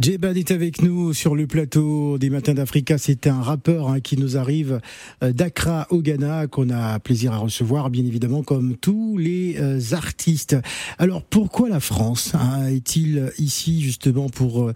J-Bad 0.00 0.38
est 0.38 0.50
avec 0.50 0.80
nous 0.80 1.12
sur 1.12 1.34
le 1.34 1.46
plateau 1.46 2.16
des 2.16 2.30
Matins 2.30 2.54
d'Africa. 2.54 2.96
C'est 2.96 3.26
un 3.26 3.42
rappeur 3.42 3.90
hein, 3.90 4.00
qui 4.00 4.16
nous 4.16 4.38
arrive 4.38 4.80
euh, 5.22 5.30
d'Accra 5.30 5.86
au 5.90 6.00
Ghana, 6.00 6.46
qu'on 6.46 6.70
a 6.70 6.98
plaisir 7.00 7.34
à 7.34 7.36
recevoir, 7.36 7.90
bien 7.90 8.06
évidemment, 8.06 8.42
comme 8.42 8.78
tous 8.78 9.18
les 9.18 9.56
euh, 9.58 9.78
artistes. 9.92 10.56
Alors, 10.96 11.22
pourquoi 11.22 11.68
la 11.68 11.80
France 11.80 12.32
hein, 12.34 12.66
Est-il 12.68 13.30
ici 13.36 13.82
justement 13.82 14.30
pour 14.30 14.68
euh, 14.68 14.72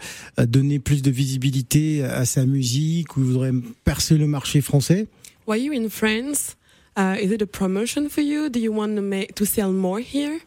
donner 0.47 0.79
plus 0.79 1.01
de 1.01 1.11
visibilité 1.11 2.05
à 2.05 2.27
sa 2.27 2.45
musique 2.45 3.17
ou 3.17 3.23
voudrait 3.23 3.53
percer 3.85 4.19
le 4.19 4.27
marché 4.27 4.61
français? 4.61 5.07
Why 5.47 5.55
are 5.55 5.65
you 5.65 5.73
in 5.73 5.89
France? 5.89 6.57
Uh, 6.99 7.17
is 7.19 7.33
it 7.33 7.41
a 7.41 7.47
promotion 7.47 8.11
for 8.11 8.23
you? 8.23 8.51
Do 8.51 8.61
you 8.61 8.73
want 8.73 8.95
to 8.97 9.03
make 9.03 9.35
to 9.37 9.47
sell 9.47 9.73
more 9.73 10.01
here? 10.01 10.41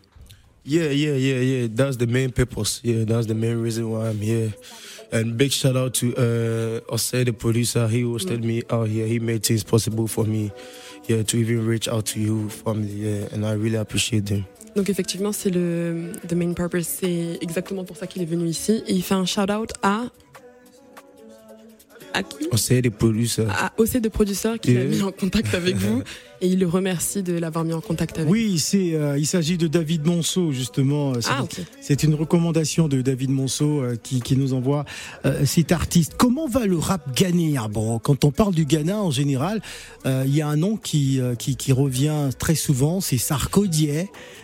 Yeah, 0.69 0.89
yeah, 0.91 1.13
yeah, 1.15 1.39
yeah. 1.39 1.67
That's 1.71 1.95
the 1.95 2.07
main 2.07 2.31
purpose. 2.31 2.81
Yeah, 2.83 3.05
that's 3.05 3.25
the 3.27 3.33
main 3.35 3.61
reason 3.61 3.89
why 3.89 4.09
I'm 4.09 4.19
here. 4.19 4.51
And 5.13 5.37
big 5.37 5.51
shout 5.53 5.77
out 5.77 5.93
to 6.01 6.13
uh 6.17 6.93
Osei, 6.93 7.23
the 7.23 7.31
producer. 7.31 7.87
He 7.87 8.03
hosted 8.03 8.43
me 8.43 8.63
out 8.69 8.89
here. 8.89 9.07
He 9.07 9.19
made 9.19 9.43
things 9.45 9.63
possible 9.63 10.07
for 10.07 10.25
me. 10.25 10.51
Yeah, 11.07 11.23
to 11.23 11.37
even 11.37 11.65
reach 11.65 11.87
out 11.87 12.05
to 12.07 12.19
you, 12.19 12.49
family. 12.49 12.91
Yeah, 12.91 13.29
and 13.33 13.45
I 13.45 13.53
really 13.53 13.77
appreciate 13.77 14.27
him. 14.27 14.43
Donc 14.75 14.89
effectivement, 14.89 15.31
c'est 15.31 15.49
le 15.51 16.11
the 16.27 16.33
main 16.33 16.51
purpose. 16.53 16.87
C'est 16.99 17.37
exactement 17.41 17.85
pour 17.85 17.95
ça 17.95 18.05
qu'il 18.05 18.21
est 18.21 18.25
venu 18.29 18.47
ici. 18.49 18.83
Et 18.87 18.93
il 18.93 19.01
fait 19.03 19.15
un 19.15 19.25
shout 19.25 19.49
out 19.49 19.71
à 19.81 20.07
à 22.13 22.23
qui? 22.23 22.47
Osei, 22.51 22.81
the 22.81 22.89
producer. 22.89 23.45
À 23.49 23.71
OC 23.77 24.01
de 24.01 24.09
producteur 24.09 24.59
qui 24.59 24.73
l'a 24.73 24.81
Yeah. 24.81 24.89
mis 24.89 25.01
en 25.03 25.11
contact 25.11 25.53
avec 25.53 25.75
vous 25.75 26.01
et 26.41 26.47
il 26.47 26.59
le 26.59 26.67
remercie 26.67 27.23
de 27.23 27.33
l'avoir 27.33 27.65
mis 27.65 27.73
en 27.73 27.81
contact 27.81 28.17
avec. 28.19 28.29
Oui, 28.31 28.59
c'est, 28.59 28.93
euh, 28.93 29.17
il 29.17 29.25
s'agit 29.25 29.57
de 29.57 29.67
David 29.67 30.05
Monceau, 30.05 30.51
justement. 30.51 31.13
C'est- 31.15 31.29
Ah, 31.31 31.43
ok. 31.43 31.55
C'est 31.81 32.03
une 32.03 32.13
recommandation 32.15 32.87
de 32.87 33.01
David 33.01 33.31
Monceau 33.31 33.81
euh, 33.81 33.95
qui, 34.01 34.21
qui 34.21 34.37
nous 34.37 34.53
envoie 34.53 34.85
euh, 35.25 35.45
cet 35.45 35.71
artiste. 35.71 36.13
Comment 36.17 36.47
va 36.47 36.65
le 36.65 36.77
rap 36.77 37.15
ghanéen 37.15 37.67
Bon, 37.69 37.99
quand 37.99 38.23
on 38.25 38.31
parle 38.31 38.53
du 38.53 38.65
Ghana 38.65 39.01
en 39.01 39.11
général, 39.11 39.61
euh, 40.05 40.23
il 40.27 40.35
y 40.35 40.41
a 40.41 40.47
un 40.47 40.57
nom 40.57 40.77
qui, 40.77 41.19
euh, 41.19 41.35
qui, 41.35 41.55
qui 41.55 41.71
revient 41.71 42.29
très 42.37 42.55
souvent, 42.55 43.01
c'est 43.01 43.17
Sarkodie. 43.17 43.87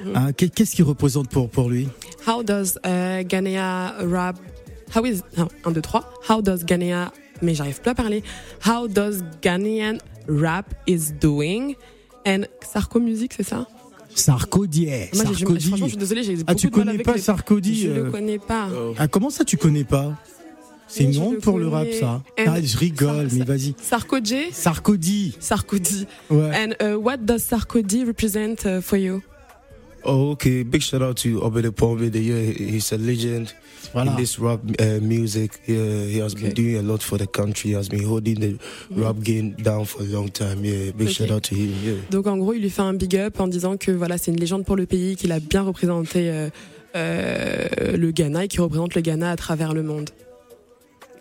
Mhm. 0.04 0.16
Hein, 0.16 0.32
qu'est- 0.34 0.54
Qu'est-ce 0.54 0.76
qu'il 0.76 0.86
représente 0.86 1.30
pour, 1.30 1.50
pour 1.50 1.70
lui? 1.70 1.88
How 2.28 2.44
does 2.44 2.78
uh, 2.86 3.24
Ghanaian 3.26 3.92
rap? 4.10 4.38
How 4.96 5.06
is 5.06 5.22
non, 5.38 5.48
1 5.66 5.72
2 5.72 5.82
3. 5.82 6.10
How 6.30 6.42
does 6.42 6.64
Ghanaian 6.66 7.10
mais 7.42 7.56
j'arrive 7.56 7.82
plus 7.82 7.90
à 7.92 7.96
parler. 7.96 8.24
How 8.66 8.88
does 8.88 9.24
Ghanaian 9.42 9.98
rap 10.28 10.74
is 10.88 11.12
doing? 11.20 11.76
And 12.26 12.44
Sarko 12.62 13.00
Music, 13.00 13.34
c'est 13.36 13.44
ça? 13.44 13.58
Moi, 13.58 13.66
du- 14.16 14.20
Sarkodie. 14.22 15.68
franchement, 15.68 15.78
je 15.78 15.90
suis 15.90 15.98
désolée, 15.98 16.24
j'ai 16.24 16.38
Ah, 16.46 16.54
tu 16.56 16.68
mal 16.68 16.74
connais 16.74 16.92
avec 16.92 17.06
pas 17.06 17.14
les- 17.16 17.22
Sarkodie 17.22 17.76
Je 17.84 17.90
euh, 17.90 18.04
le 18.06 18.12
connais 18.12 18.38
pas. 18.40 18.68
Ah, 18.98 19.08
comment 19.08 19.30
ça, 19.32 19.44
tu 19.44 19.58
connais 19.58 19.84
pas? 19.84 20.14
C'est 20.88 21.06
une 21.06 21.18
honte 21.18 21.40
pour 21.40 21.58
le 21.58 21.68
rap, 21.68 21.88
ça. 22.00 22.22
And- 22.40 22.44
Ah, 22.48 22.62
je 22.62 22.78
rigole, 22.78 23.28
mais 23.34 23.44
vas-y. 23.44 23.74
Sarkodie. 23.82 24.52
Sarkodie. 24.52 25.36
Sarkodie. 25.40 26.06
Ouais. 26.30 26.52
And 26.56 26.74
uh, 26.86 26.96
what 26.98 27.18
does 27.18 27.40
Sarkodie 27.40 28.04
represent 28.06 28.58
uh, 28.66 28.80
for 28.82 28.98
you? 29.00 29.22
Oh, 30.06 30.32
okay. 30.32 30.64
Big 30.64 30.82
shout 30.82 31.02
out 31.02 31.18
to 31.18 31.42
Obede 31.42 31.72
Pombe. 31.72 32.14
He's 32.14 32.92
a 32.92 32.98
legend 32.98 33.54
Voilà. 33.94 34.12
in 34.12 34.16
this 34.18 34.38
rap 34.40 34.60
uh, 34.80 35.00
music. 35.02 35.52
Yeah, 35.66 36.06
he 36.06 36.20
has 36.20 36.34
been 36.36 36.54
doing 36.54 36.76
a 36.78 36.82
lot 36.82 37.02
for 37.02 37.18
the 37.18 37.28
country. 37.28 37.70
He 37.72 37.76
has 37.76 37.88
been 37.90 38.04
holding 38.04 38.40
the 38.40 38.58
rap 38.92 39.16
game 39.24 39.52
down 39.62 39.86
for 39.86 40.02
a 40.02 40.06
long 40.06 40.30
time. 40.30 40.64
Yeah, 40.66 40.92
big 40.92 41.08
Okay. 41.08 41.14
shout 41.14 41.32
out 41.32 41.44
to 41.44 41.56
him. 41.56 41.74
Yeah. 41.84 41.96
Donc 42.12 42.28
en 42.28 42.38
gros, 42.38 42.54
il 42.54 42.62
lui 42.62 42.70
fait 42.70 42.82
un 42.82 42.94
big 42.94 43.16
up 43.16 43.40
en 43.40 43.48
disant 43.48 43.78
que 43.78 43.92
voilà, 43.92 44.18
c'est 44.18 44.32
une 44.32 44.40
légende 44.40 44.66
pour 44.66 44.76
le 44.76 44.86
pays, 44.86 45.16
qu'il 45.16 45.32
a 45.32 45.40
bien 45.40 45.62
représenté 45.62 46.30
euh, 46.30 46.50
euh, 46.96 47.68
le 47.98 48.12
Ghana 48.12 48.46
et 48.46 48.48
qu'il 48.48 48.62
représente 48.62 48.96
le 48.96 49.02
Ghana 49.02 49.32
à 49.32 49.36
travers 49.36 49.74
le 49.74 49.84
monde. 49.84 50.10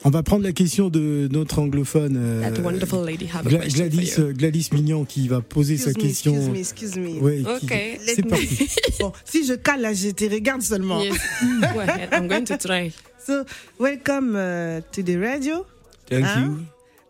On 0.05 0.11
va 0.11 0.23
prendre 0.25 0.43
la 0.43 0.53
question 0.53 0.89
de 0.91 1.29
notre 1.31 1.61
anglophone. 1.61 2.17
euh, 2.17 2.51
That 2.51 2.61
wonderful 2.63 3.05
lady 3.05 3.27
have 3.33 3.47
a 3.47 3.51
Gla- 3.51 3.61
question 3.61 3.87
Gladys, 3.87 4.15
euh, 4.19 4.33
Gladys 4.33 4.69
Mignon 4.73 5.05
qui 5.05 5.29
va 5.29 5.41
poser 5.41 5.77
sa 5.77 5.91
me, 5.91 5.95
question. 5.95 6.33
excuse 6.35 6.49
me, 6.51 6.59
excuse 6.59 6.97
me. 6.97 7.21
Ouais, 7.21 7.43
qui- 7.61 7.67
Ok. 7.67 8.01
C'est 8.07 8.27
parti. 8.29 8.69
Bon, 9.01 9.13
si 9.25 9.47
je 9.47 9.55
cale 9.55 9.81
là, 9.83 9.93
je 9.95 10.11
te 10.11 10.25
regarde 10.25 10.63
seulement. 10.63 11.01
Yes. 11.03 11.17
Go 11.73 11.81
ahead. 11.81 12.09
I'm 12.13 12.27
going 12.27 12.45
to 12.47 12.57
try. 12.59 12.91
So, 13.25 13.45
welcome 13.79 14.35
uh, 14.35 14.81
to 14.91 15.03
the 15.05 15.17
radio. 15.17 15.65
Thank 16.09 16.25
Huh? 16.27 16.41
you. 16.41 16.67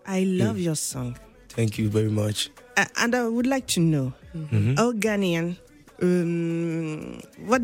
I 0.06 0.24
love 0.26 0.58
your 0.60 0.76
song. 0.76 1.14
Thank 1.56 1.78
you 1.78 1.88
very 1.88 2.10
much. 2.10 2.50
Uh, 2.76 2.84
and 3.02 3.14
I 3.14 3.26
would 3.26 3.46
like 3.46 3.66
to 3.74 3.80
know, 3.80 4.12
Mhm. 4.36 4.76
how 4.76 4.92
Ghanaian, 4.92 5.56
um, 6.02 7.20
what 7.46 7.62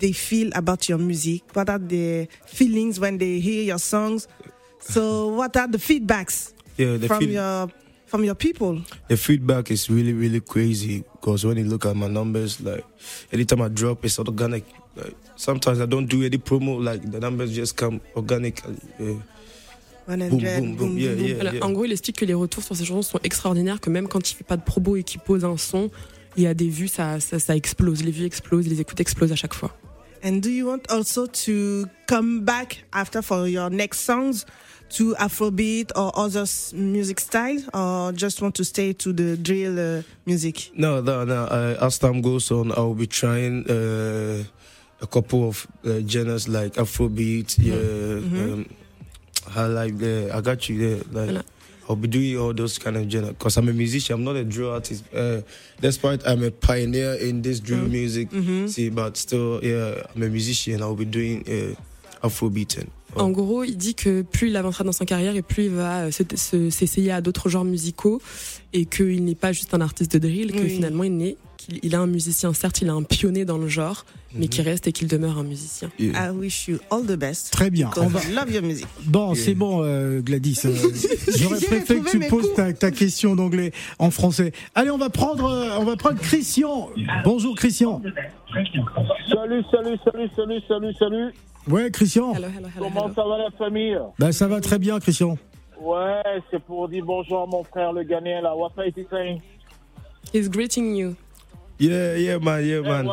they 0.00 0.12
feel 0.12 0.50
about 0.54 0.88
your 0.88 0.98
music? 0.98 1.42
What 1.54 1.68
are 1.68 1.78
the 1.78 2.26
feelings 2.46 2.98
when 2.98 3.18
they 3.18 3.38
hear 3.40 3.62
your 3.62 3.78
songs? 3.78 4.26
So, 4.80 5.28
what 5.36 5.56
are 5.56 5.68
the 5.68 5.78
feedbacks 5.78 6.52
Yeah, 6.78 6.96
the, 6.96 7.06
from 7.06 7.18
feed- 7.20 7.30
your 7.34 7.68
from 8.06 8.24
your 8.24 8.34
people? 8.34 8.80
the 9.08 9.16
feedback 9.16 9.70
is 9.70 9.88
really, 9.90 10.12
really 10.14 10.40
crazy 10.40 11.04
because 11.12 11.44
when 11.46 11.56
you 11.58 11.64
look 11.64 11.86
at 11.86 11.94
my 11.94 12.08
numbers, 12.08 12.60
like 12.60 12.84
anytime 13.32 13.62
I 13.62 13.68
drop, 13.68 14.04
it's 14.04 14.18
organic. 14.18 14.64
Like 14.96 15.14
sometimes 15.36 15.80
I 15.80 15.86
don't 15.86 16.06
do 16.06 16.22
any 16.24 16.38
promo, 16.38 16.82
like 16.82 17.02
the 17.10 17.20
numbers 17.20 17.54
just 17.54 17.76
come 17.76 18.00
organic. 18.16 18.62
Yeah. 18.98 19.14
100, 20.06 20.28
Boom, 20.30 20.40
boom, 20.40 20.76
boom. 20.76 20.98
Yeah, 20.98 21.12
yeah, 21.12 21.34
Voilà, 21.36 21.52
yeah. 21.54 21.60
En 21.64 21.70
gros, 21.72 21.84
il 21.84 21.92
explique 21.92 22.16
que 22.16 22.24
les 22.24 22.34
retours 22.34 22.64
sur 22.64 22.74
ses 22.74 22.84
chansons 22.84 23.02
sont 23.02 23.20
extraordinaires, 23.22 23.80
que 23.80 23.90
même 23.90 24.08
quand 24.08 24.28
il 24.28 24.34
fait 24.34 24.42
pas 24.46 24.56
de 24.56 24.62
promo 24.64 24.96
et 24.96 25.04
qu'il 25.04 25.20
pose 25.20 25.44
un 25.44 25.56
son, 25.56 25.88
il 26.36 26.42
y 26.42 26.46
a 26.48 26.54
des 26.54 26.68
vues, 26.68 26.88
ça, 26.88 27.20
ça, 27.20 27.38
ça 27.38 27.54
explose. 27.54 28.02
Les 28.02 28.10
vues 28.10 28.24
explosent, 28.24 28.66
les 28.66 28.80
écoutes 28.80 28.98
explosent 29.00 29.30
à 29.30 29.36
chaque 29.36 29.54
fois. 29.54 29.70
And 30.22 30.42
do 30.42 30.50
you 30.50 30.66
want 30.66 30.90
also 30.90 31.26
to 31.26 31.88
come 32.06 32.44
back 32.44 32.84
after 32.92 33.22
for 33.22 33.48
your 33.48 33.70
next 33.70 34.00
songs 34.00 34.44
to 34.90 35.14
Afrobeat 35.14 35.92
or 35.96 36.10
other 36.18 36.44
music 36.76 37.20
styles, 37.20 37.68
or 37.72 38.12
just 38.12 38.42
want 38.42 38.54
to 38.56 38.64
stay 38.64 38.92
to 38.94 39.12
the 39.12 39.36
drill 39.36 39.78
uh, 39.78 40.02
music? 40.26 40.70
No, 40.74 41.00
no, 41.00 41.24
no. 41.24 41.44
Uh, 41.44 41.76
as 41.86 41.98
time 41.98 42.20
goes 42.22 42.50
on, 42.50 42.72
I 42.72 42.80
will 42.80 42.94
be 42.94 43.06
trying 43.06 43.64
uh, 43.70 44.42
a 45.00 45.06
couple 45.06 45.48
of 45.48 45.66
uh, 45.84 46.00
genres 46.06 46.48
like 46.48 46.74
Afrobeat, 46.74 47.56
yeah, 47.58 47.74
Mhm. 48.20 48.52
um, 48.52 48.66
I 49.56 49.66
like 49.66 49.96
the. 49.98 50.30
I 50.34 50.40
got 50.42 50.68
you 50.68 50.78
there. 50.78 50.96
Like, 51.12 51.30
Voilà. 51.30 51.42
I'll 51.90 51.96
be 51.96 52.06
doing 52.06 52.36
all 52.38 52.54
those 52.54 52.78
kind 52.78 52.96
of 52.96 53.10
genres 53.10 53.30
because 53.30 53.56
I'm 53.58 53.68
a 53.68 53.72
musician. 53.72 54.14
I'm 54.16 54.22
not 54.24 54.36
a 54.36 54.44
drill 54.44 54.70
artist. 54.70 55.02
Uh, 55.12 55.40
despite 55.82 56.22
I'm 56.24 56.44
a 56.44 56.50
pioneer 56.52 57.14
in 57.20 57.42
this 57.42 57.60
drill 57.60 57.84
Mm. 57.86 57.90
music, 57.90 58.28
Mhm. 58.32 58.68
see, 58.68 58.90
but 58.90 59.16
still, 59.16 59.58
yeah, 59.60 60.04
I'm 60.14 60.22
a 60.22 60.28
musician. 60.28 60.80
I'll 60.82 60.94
be 60.94 61.04
doing 61.04 61.42
uh, 61.48 61.74
Afrobeat 62.22 62.78
oh. 63.16 63.20
En 63.20 63.30
gros, 63.30 63.64
il 63.64 63.76
dit 63.76 63.94
que 63.94 64.22
plus 64.22 64.48
il 64.50 64.56
avancera 64.56 64.84
dans 64.84 64.92
sa 64.92 65.04
carrière 65.04 65.34
et 65.34 65.42
plus 65.42 65.64
il 65.64 65.70
va 65.70 66.02
euh, 66.04 66.10
se- 66.12 66.22
se- 66.36 66.70
s'essayer 66.70 67.10
à 67.10 67.20
d'autres 67.20 67.48
genres 67.48 67.64
musicaux 67.64 68.20
et 68.72 68.84
qu'il 68.84 69.24
n'est 69.24 69.34
pas 69.34 69.50
juste 69.52 69.74
un 69.74 69.80
artiste 69.80 70.12
de 70.12 70.18
drill, 70.20 70.52
que 70.52 70.58
Oui. 70.60 70.68
finalement 70.70 71.02
il 71.04 71.16
n'est 71.16 71.36
qu'il 71.60 71.78
il 71.82 71.92
est 71.94 71.96
un 71.96 72.06
musicien. 72.06 72.52
Certes, 72.52 72.80
il 72.82 72.88
est 72.88 72.90
un 72.90 73.02
pionnier 73.02 73.44
dans 73.44 73.58
le 73.58 73.68
genre, 73.68 74.04
mais 74.34 74.44
Mhm. 74.46 74.48
qui 74.48 74.62
reste 74.62 74.86
et 74.88 74.92
qu'il 74.92 75.08
demeure 75.08 75.38
un 75.38 75.42
musicien. 75.44 75.90
Yeah. 75.98 76.28
I 76.28 76.30
wish 76.30 76.68
you 76.68 76.78
all 76.90 77.02
the 77.06 77.16
best. 77.16 77.52
Très 77.52 77.70
bien. 77.70 77.90
On 77.96 78.06
va- 78.08 78.20
I 78.24 78.32
love 78.34 78.50
your 78.52 78.62
music. 78.62 78.86
Bon, 79.06 79.34
Yeah. 79.34 79.42
c'est 79.44 79.54
bon, 79.54 79.82
euh, 79.84 80.20
Gladys. 80.20 80.60
euh, 80.64 80.74
J'aurais 81.38 81.60
préféré 81.60 82.00
que 82.00 82.10
tu 82.10 82.18
poses 82.28 82.52
ta, 82.54 82.72
ta 82.72 82.90
question 82.90 83.34
d'anglais 83.36 83.72
en 83.98 84.10
français. 84.10 84.52
Allez, 84.74 84.90
on 84.90 84.98
va 84.98 85.10
prendre, 85.10 85.44
euh, 85.44 85.76
on 85.78 85.84
va 85.84 85.96
prendre 85.96 86.18
Christian. 86.20 86.88
Bonjour 87.24 87.54
Christian. 87.56 88.02
Salut, 89.32 89.62
salut, 89.70 89.96
salut, 90.04 90.28
salut, 90.36 90.60
salut, 90.66 90.94
salut. 90.98 91.34
Ouais, 91.68 91.90
Christian. 91.90 92.34
Hello, 92.34 92.48
hello, 92.48 92.68
hello, 92.74 92.84
Comment 92.88 93.04
hello. 93.06 93.14
ça 93.14 93.24
va 93.28 93.38
la 93.38 93.50
famille? 93.56 93.98
Bah, 94.18 94.32
ça 94.32 94.48
va 94.48 94.60
très 94.60 94.78
bien, 94.78 94.98
Christian. 94.98 95.36
Ouais, 95.80 96.22
c'est 96.50 96.62
pour 96.62 96.88
dire 96.88 97.04
bonjour 97.06 97.42
à 97.42 97.46
mon 97.46 97.62
frère 97.64 97.92
le 97.92 98.02
Ghanéen 98.02 98.42
là. 98.42 98.54
What's 98.56 98.74
it 98.86 99.06
saying? 99.10 99.40
He's 100.34 100.48
greeting 100.50 100.94
you. 100.96 101.14
Yeah, 101.80 102.16
yeah, 102.18 102.38
man, 102.38 102.62
yeah, 102.62 102.82
Eh, 102.84 102.88
man. 102.88 103.08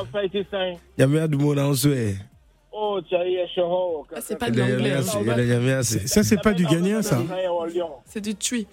Nyamia 0.97 1.27
du 1.27 1.37
monde 1.37 1.59
en 1.59 1.73
souhait. 1.73 2.15
Oh. 2.71 2.99
Ah, 4.13 4.19
c'est 4.21 4.37
pas 4.37 4.51
de 4.51 4.59
l'anglais. 4.59 5.01
Ça, 6.05 6.23
c'est 6.23 6.41
pas 6.41 6.53
du 6.53 6.65
ghanéen, 6.65 7.01
ça. 7.01 7.17
C'est 8.05 8.21
du 8.21 8.35
tui. 8.35 8.67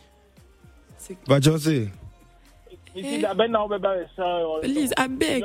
Va 1.28 1.40
José. 1.40 1.88
Please, 4.62 4.92
I 4.96 5.08
beg. 5.08 5.44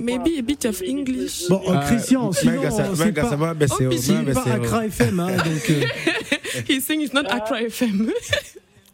Maybe 0.00 0.38
a 0.38 0.42
bit 0.42 0.64
of 0.66 0.82
English. 0.82 1.48
Bon, 1.48 1.62
Ah, 1.68 1.84
Christian, 1.86 2.32
sinon, 2.32 2.52
Menga, 2.56 2.70
ça- 2.70 2.84
c'est 2.94 3.12
pas, 3.12 3.30
Oh, 3.32 3.84
oh, 3.90 3.92
c'est 3.96 4.32
pas 4.34 4.44
oh. 4.46 4.50
Accra 4.50 4.86
FM, 4.86 5.20
hein, 5.20 5.36
donc. 5.36 5.70
euh, 5.70 5.84
He's 6.68 6.84
saying 6.84 7.00
it's 7.00 7.14
not 7.14 7.26
Accra 7.30 7.62
FM. 7.62 8.10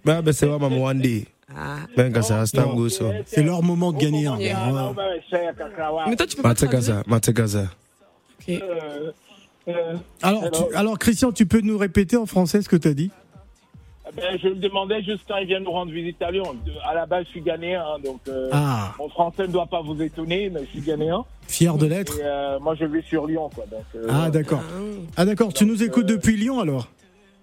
Bah, 0.04 0.22
bah, 0.22 0.32
c'est 0.32 0.46
vraiment 0.46 0.68
one 0.68 1.00
day. 1.00 1.26
Ah. 1.54 1.76
Ça. 2.22 2.44
c'est 3.26 3.42
leur 3.42 3.62
moment 3.62 3.92
de 3.92 3.98
gagner. 3.98 4.26
hein. 4.26 4.36
Yeah. 4.38 4.72
Ouais. 4.72 6.06
Mais 6.08 6.16
toi, 6.16 6.26
tu 6.26 6.36
peux 6.36 6.42
pas 6.42 6.48
Mate 6.50 6.56
traduire. 6.58 6.80
Gaza, 6.80 7.02
Mate 7.06 7.30
Gaza. 7.30 7.64
Ok. 8.48 8.62
Alors, 10.22 10.50
tu, 10.50 10.74
alors, 10.76 10.98
Christian, 10.98 11.32
tu 11.32 11.46
peux 11.46 11.60
nous 11.60 11.78
répéter 11.78 12.16
en 12.16 12.26
français 12.26 12.60
ce 12.62 12.68
que 12.68 12.76
tu 12.76 12.88
as 12.88 12.94
dit? 12.94 13.10
Ben, 14.16 14.38
je 14.40 14.48
me 14.48 14.54
demandais 14.56 15.02
juste 15.02 15.22
quand 15.26 15.38
il 15.38 15.46
vient 15.46 15.58
nous 15.60 15.70
rendre 15.72 15.90
visite 15.90 16.20
à 16.22 16.30
Lyon. 16.30 16.54
À 16.86 16.94
la 16.94 17.04
base, 17.06 17.24
je 17.24 17.30
suis 17.30 17.40
ghanéen, 17.40 17.82
hein, 17.82 17.98
donc 18.04 18.20
euh, 18.28 18.48
Ah. 18.52 18.94
mon 18.98 19.08
français 19.08 19.42
ne 19.46 19.52
doit 19.52 19.66
pas 19.66 19.80
vous 19.82 20.00
étonner, 20.02 20.50
mais 20.50 20.60
je 20.66 20.70
suis 20.70 20.80
ghanéen. 20.82 21.24
Fier 21.48 21.76
de 21.76 21.86
l'être 21.86 22.16
euh, 22.22 22.58
moi, 22.60 22.74
je 22.78 22.84
vis 22.84 23.02
sur 23.08 23.26
Lyon, 23.26 23.50
quoi. 23.54 23.64
Donc, 23.70 23.84
euh, 23.96 24.06
Ah, 24.10 24.30
d'accord. 24.30 24.62
Ah, 25.16 25.24
d'accord. 25.24 25.52
Tu 25.52 25.64
nous 25.66 25.82
écoutes 25.82 26.06
depuis 26.06 26.36
Lyon 26.36 26.60
alors? 26.60 26.88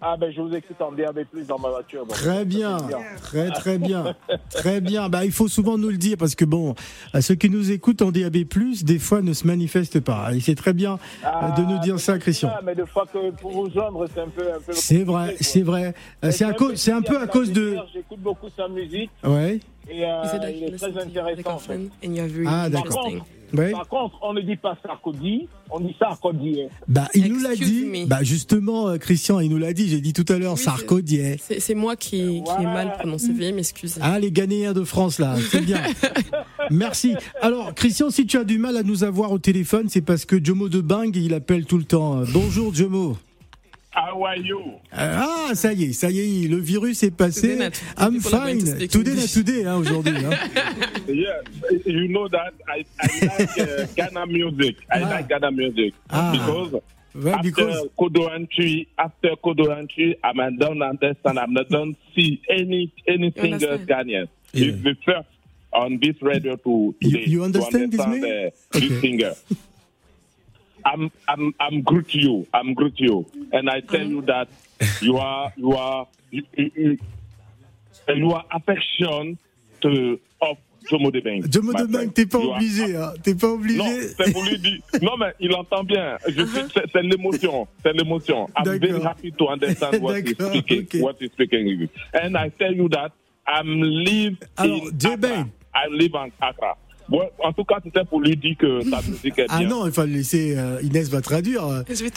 Ah, 0.04 0.18
ben, 0.18 0.32
je 0.32 0.42
vous 0.42 0.54
écoute 0.56 0.82
en 0.82 0.92
DAB+, 0.92 1.20
dans 1.48 1.60
ma 1.60 1.70
voiture. 1.70 2.02
donc, 2.06 2.16
Très 2.16 2.44
bien, 2.44 2.80
fait 2.80 2.96
très 3.22 3.50
très 3.52 3.78
bien, 3.78 4.16
très 4.50 4.82
bien. 4.82 5.10
Bah, 5.10 5.26
il 5.26 5.32
faut 5.32 5.48
souvent 5.48 5.78
nous 5.78 5.90
le 5.90 5.98
dire 5.98 6.18
parce 6.18 6.34
que 6.34 6.44
bon, 6.44 6.74
à 7.14 7.22
ceux 7.22 7.36
qui 7.36 7.50
nous 7.52 7.72
écoutent 7.72 8.02
en 8.02 8.12
DAB+, 8.12 8.38
des 8.84 9.00
fois 9.00 9.22
ne 9.22 9.34
se 9.34 9.46
manifestent 9.46 10.00
pas. 10.00 10.34
Et 10.34 10.40
c'est 10.40 10.56
très 10.56 10.74
bien 10.74 10.98
euh, 11.26 11.52
de 11.56 11.62
nous 11.62 11.78
dire 11.80 12.00
ça, 12.00 12.18
Christian. 12.18 12.50
Ah, 12.52 12.62
mais 12.64 12.74
des 12.74 12.86
fois 12.88 13.06
que 13.12 13.30
pour 13.32 13.52
vous 13.52 13.70
joindre, 13.70 14.06
c'est 14.14 14.22
un 14.22 14.28
peu... 14.28 14.42
Un 14.52 14.60
peu 14.60 14.74
C'est 14.74 15.04
vrai, 15.04 15.36
c'est 15.40 15.62
vrai. 15.62 15.94
Euh, 16.26 16.32
C'est 16.32 16.46
à 16.46 16.54
cause, 16.54 16.76
c'est 16.76 16.92
un 16.92 17.02
peu 17.04 17.20
à 17.20 17.28
cause 17.28 17.52
de. 17.52 17.78
J'écoute 17.94 18.20
beaucoup 18.20 18.48
sa 18.56 18.68
musique 18.68 19.12
Ouais. 19.24 19.60
et 19.90 20.04
euh, 20.04 20.24
il 20.56 20.64
est 20.64 20.78
très 20.78 20.98
intéressant. 20.98 21.52
en 21.54 21.60
fait. 21.60 21.80
Ah, 22.48 22.70
d'accord. 22.70 23.08
Par 23.72 23.88
contre, 23.88 24.16
on 24.22 24.34
ne 24.34 24.42
dit 24.42 24.56
pas 24.56 24.78
Sarkozy, 24.86 25.48
on 25.70 25.80
dit 25.80 25.96
Sarkozy. 26.00 26.60
Bah, 26.88 27.08
il 27.14 27.32
nous 27.34 27.40
l'a 27.40 27.52
Excuse 27.52 27.70
dit. 27.70 27.86
me. 27.86 28.06
Bah, 28.08 28.24
justement, 28.24 28.88
euh, 28.90 28.98
Christian, 28.98 29.40
il 29.40 29.50
nous 29.50 29.58
l'a 29.58 29.74
dit. 29.74 29.88
J'ai 29.90 30.02
dit 30.02 30.14
tout 30.14 30.26
à 30.32 30.38
l'heure, 30.38 30.54
Oui, 30.54 30.58
c'est- 30.60 30.64
Sarkozy. 30.66 31.22
C'est 31.40 31.60
c'est 31.60 31.76
moi 31.76 31.96
qui, 31.96 32.44
qui 32.44 32.62
ai 32.62 32.66
mal 32.66 32.94
prononcé. 32.98 33.32
Veuillez 33.34 33.52
m'excuser. 33.52 34.00
Ah, 34.04 34.20
les 34.20 34.32
Ghanéens 34.32 34.74
de 34.74 34.84
France, 34.84 35.20
là, 35.20 35.36
c'est 35.52 35.62
bien. 35.66 35.82
Merci. 36.72 37.16
Alors, 37.42 37.74
Christian, 37.74 38.10
si 38.10 38.26
tu 38.26 38.38
as 38.38 38.44
du 38.44 38.58
mal 38.58 38.78
à 38.78 38.84
nous 38.84 39.04
avoir 39.04 39.32
au 39.32 39.40
téléphone, 39.40 39.88
c'est 39.90 40.02
parce 40.02 40.26
que 40.26 40.44
Jomo 40.44 40.70
de 40.70 40.82
Bang, 40.82 41.16
il 41.16 41.34
appelle 41.34 41.66
tout 41.66 41.78
le 41.78 41.84
temps. 41.84 42.22
Bonjour, 42.34 42.74
Jomo. 42.74 43.18
How 43.94 44.24
are 44.24 44.38
you? 44.38 44.80
Ah, 44.94 45.52
ça 45.54 45.74
y 45.74 45.84
est, 45.86 45.94
ça 45.94 46.10
y 46.10 46.20
est, 46.46 46.48
le 46.48 46.58
virus 46.58 47.04
est 47.04 47.12
passé. 47.12 47.58
Today 47.58 47.70
I'm 47.98 48.22
fine. 48.22 48.88
Today 48.88 49.16
not 49.16 49.28
today, 49.34 49.66
hein, 49.66 49.76
aujourd'hui. 49.78 50.16
hein. 50.26 50.30
Yeah, 51.08 51.42
you 51.86 52.08
know 52.08 52.30
that 52.30 52.54
I, 52.70 52.86
I 53.02 53.26
like 53.26 53.60
uh, 53.60 53.86
Ghana 53.98 54.26
music. 54.28 54.78
I 54.90 55.02
Ah. 55.04 55.10
like 55.10 55.28
Ghana 55.28 55.52
music 55.52 55.94
Ah. 56.10 56.32
because 56.32 56.74
after 57.28 57.44
because- 57.44 57.90
Kodo 58.00 58.34
entry, 58.34 58.88
after 58.98 59.36
Kodo 59.44 59.78
entry, 59.78 60.16
I'm 60.24 60.40
I 60.40 60.52
don't 60.58 60.82
understand. 60.82 61.38
I'm 61.38 61.52
not 61.54 61.68
don't 61.68 61.98
see 62.16 62.40
any 62.50 62.94
any 63.08 63.34
understand? 63.38 63.88
Ghanaian. 63.88 64.28
Yeah. 64.54 64.68
It's 64.72 64.84
the 64.84 64.96
first 65.06 65.28
on 65.74 66.00
this 66.02 66.16
radio 66.22 66.56
to 66.56 66.96
You- 67.02 67.12
today 67.12 67.24
you 67.28 67.44
understand 67.44 67.92
to 67.92 67.98
this, 67.98 68.06
understand 68.06 68.22
man? 68.22 68.48
uh, 68.48 68.80
this 68.80 69.02
singer. 69.02 69.34
I'm 70.86 71.12
I'm 71.28 71.54
I'm 71.60 71.82
good 71.84 72.08
to 72.10 72.18
you. 72.20 72.48
I'm 72.54 72.74
good 72.74 72.96
to 72.98 73.04
you, 73.04 73.26
and 73.54 73.70
I 73.70 73.82
tell 73.82 74.06
you 74.06 74.22
that 74.24 74.48
you 75.02 75.18
are 75.18 75.52
you 75.58 75.74
are 75.74 76.08
you, 76.32 76.44
you, 76.58 76.98
you, 78.16 78.32
are 78.34 78.44
affection 78.52 79.38
to 79.82 80.20
of 80.42 80.58
Jomo 80.90 81.12
Debeng. 81.12 81.44
Jomo 81.48 81.74
my 81.74 81.82
de 81.82 81.86
Bang, 81.88 81.92
friend. 81.94 82.14
t'es 82.14 82.26
pas 82.26 82.40
You 82.40 82.50
are 82.52 82.56
obligé, 82.58 82.96
hein. 82.96 83.14
T'es 83.24 83.36
pas 83.36 83.48
non, 83.48 83.54
obligé. 83.54 84.02
c'est 84.18 84.34
pour 84.34 84.44
lui 84.44 84.58
dire. 84.58 84.80
Non, 85.02 85.18
mais 85.18 85.34
il 85.40 85.54
entend 85.54 85.84
bien. 85.84 86.18
Suis- 86.28 86.34
c'est- 86.74 86.88
C'est 86.92 87.04
l'émotion. 87.04 87.68
C'est 87.84 87.94
l'émotion. 87.94 88.50
I'm 88.58 88.80
very 88.80 89.04
happy 89.04 89.32
to 89.34 89.50
understand 89.50 90.02
what 90.02 90.18
he's 90.18 90.34
speaking. 90.34 90.82
ok. 90.84 91.02
What 91.04 91.16
he's 91.20 91.32
speaking. 91.32 91.88
And 92.14 92.36
I 92.36 92.50
tell 92.50 92.74
you 92.76 92.90
that 92.90 93.12
I'm 93.48 93.82
live 93.82 94.38
Alors, 94.58 94.88
in. 94.88 95.12
Accra. 95.14 95.48
I 95.74 95.88
live 95.90 96.16
in 96.16 96.32
Accra. 96.42 96.76
Bon, 97.12 97.22
en 97.44 97.52
tout 97.52 97.66
cas, 97.66 97.76
c'était 97.84 98.06
pour 98.06 98.22
lui 98.22 98.38
dire 98.38 98.56
que 98.58 98.80
sa 98.86 99.02
musique 99.08 99.38
est 99.38 99.46
Ah 99.50 99.60
bien. 99.60 99.68
non, 99.68 99.86
il 99.86 99.92
fallait 99.92 100.14
laisser. 100.14 100.56
euh, 100.58 100.80
Inès 100.82 101.10
va 101.10 101.20
traduire. 101.22 101.62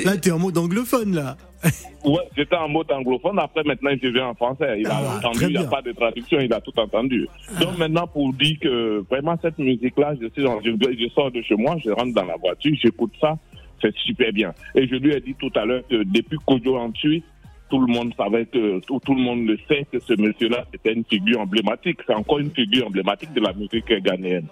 Là, 0.04 0.16
t'es 0.16 0.30
en 0.30 0.38
mode 0.38 0.56
anglophone, 0.56 1.14
là. 1.14 1.36
Ouais, 2.04 2.20
j'étais 2.36 2.54
en 2.56 2.68
mode 2.68 2.92
anglophone. 2.92 3.38
Après, 3.38 3.62
maintenant, 3.64 3.90
je 4.00 4.08
viens 4.08 4.26
en 4.28 4.34
français. 4.34 4.76
Il 4.78 4.86
Ah, 4.88 4.98
a 4.98 5.16
entendu. 5.16 5.38
Il 5.46 5.48
n'y 5.48 5.56
a 5.56 5.64
pas 5.64 5.82
de 5.82 5.90
traduction. 5.92 6.38
Il 6.38 6.52
a 6.52 6.60
tout 6.60 6.78
entendu. 6.78 7.26
Donc, 7.60 7.76
maintenant, 7.78 8.06
pour 8.06 8.32
dire 8.34 8.56
que 8.60 9.02
vraiment, 9.10 9.36
cette 9.42 9.58
musique-là, 9.58 10.14
je, 10.20 10.28
suis 10.28 10.44
dans- 10.44 10.60
je, 10.62 10.70
je 10.70 11.08
sors 11.14 11.30
de 11.32 11.42
chez 11.42 11.56
moi, 11.56 11.76
je 11.84 11.90
rentre 11.90 12.12
dans 12.14 12.24
la 12.26 12.36
voiture, 12.36 12.72
j'écoute 12.80 13.12
ça. 13.20 13.36
C'est 13.82 13.94
super 13.96 14.32
bien. 14.32 14.52
Et 14.76 14.86
je 14.86 14.94
lui 14.96 15.12
ai 15.12 15.20
dit 15.20 15.34
tout 15.38 15.50
à 15.56 15.64
l'heure 15.64 15.82
que 15.90 16.04
depuis 16.04 16.38
Kojo 16.46 16.76
en 16.76 16.92
Suisse, 16.94 17.22
tout 17.70 17.80
le 17.80 17.92
monde 17.92 18.12
savait 18.16 18.44
que, 18.46 18.78
tout, 18.80 19.00
tout 19.04 19.14
le 19.14 19.22
monde 19.22 19.46
le 19.46 19.58
sait 19.66 19.86
que 19.90 19.98
ce 19.98 20.12
monsieur-là, 20.20 20.64
c'était 20.70 20.92
une 20.92 21.04
figure 21.04 21.40
emblématique. 21.40 21.98
C'est 22.06 22.14
encore 22.14 22.38
une 22.38 22.50
figure 22.50 22.86
emblématique 22.86 23.32
de 23.32 23.40
la 23.40 23.52
musique 23.54 23.90
ghanéenne. 24.02 24.46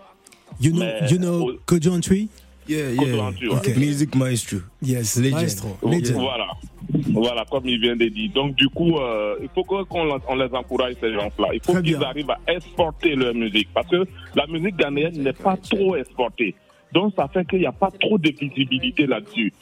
You 0.60 0.72
know, 0.72 0.80
Mais- 0.80 1.10
you 1.10 1.18
know 1.18 1.52
Kojo 1.66 1.92
Antwi? 1.92 2.28
Yeah, 2.68 2.90
yeah. 2.92 3.26
Antwi, 3.26 3.48
ouais. 3.48 3.56
Ok. 3.56 3.76
Music 3.76 4.14
maestro. 4.14 4.58
Yes, 4.80 5.16
Legend. 5.16 5.34
maestro. 5.40 5.78
Legend. 5.82 6.20
Voilà. 6.20 6.46
Voilà, 7.12 7.44
comme 7.50 7.66
il 7.66 7.80
vient 7.80 7.96
de 7.96 8.06
dire. 8.08 8.30
Donc, 8.34 8.54
du 8.56 8.68
coup, 8.68 8.96
euh, 8.98 9.36
il 9.42 9.48
faut 9.54 9.64
qu'on 9.64 9.84
on 10.28 10.34
les 10.36 10.54
encourage, 10.54 10.94
ces 11.00 11.12
gens-là. 11.12 11.48
Il 11.54 11.60
faut 11.62 11.80
qu'ils 11.80 12.02
arrivent 12.02 12.30
à 12.30 12.38
exporter 12.52 13.14
leur 13.14 13.34
musique. 13.34 13.68
Parce 13.74 13.88
que 13.88 14.04
la 14.34 14.46
musique 14.46 14.76
ghanéenne 14.76 15.22
n'est 15.22 15.32
pas 15.32 15.56
trop 15.56 15.96
exportée. 15.96 16.54
Donc, 16.92 17.14
ça 17.16 17.28
fait 17.32 17.46
qu'il 17.48 17.60
n'y 17.60 17.66
a 17.66 17.72
pas 17.72 17.90
trop 18.00 18.18
de 18.18 18.30
visibilité 18.30 19.06
là-dessus. 19.06 19.52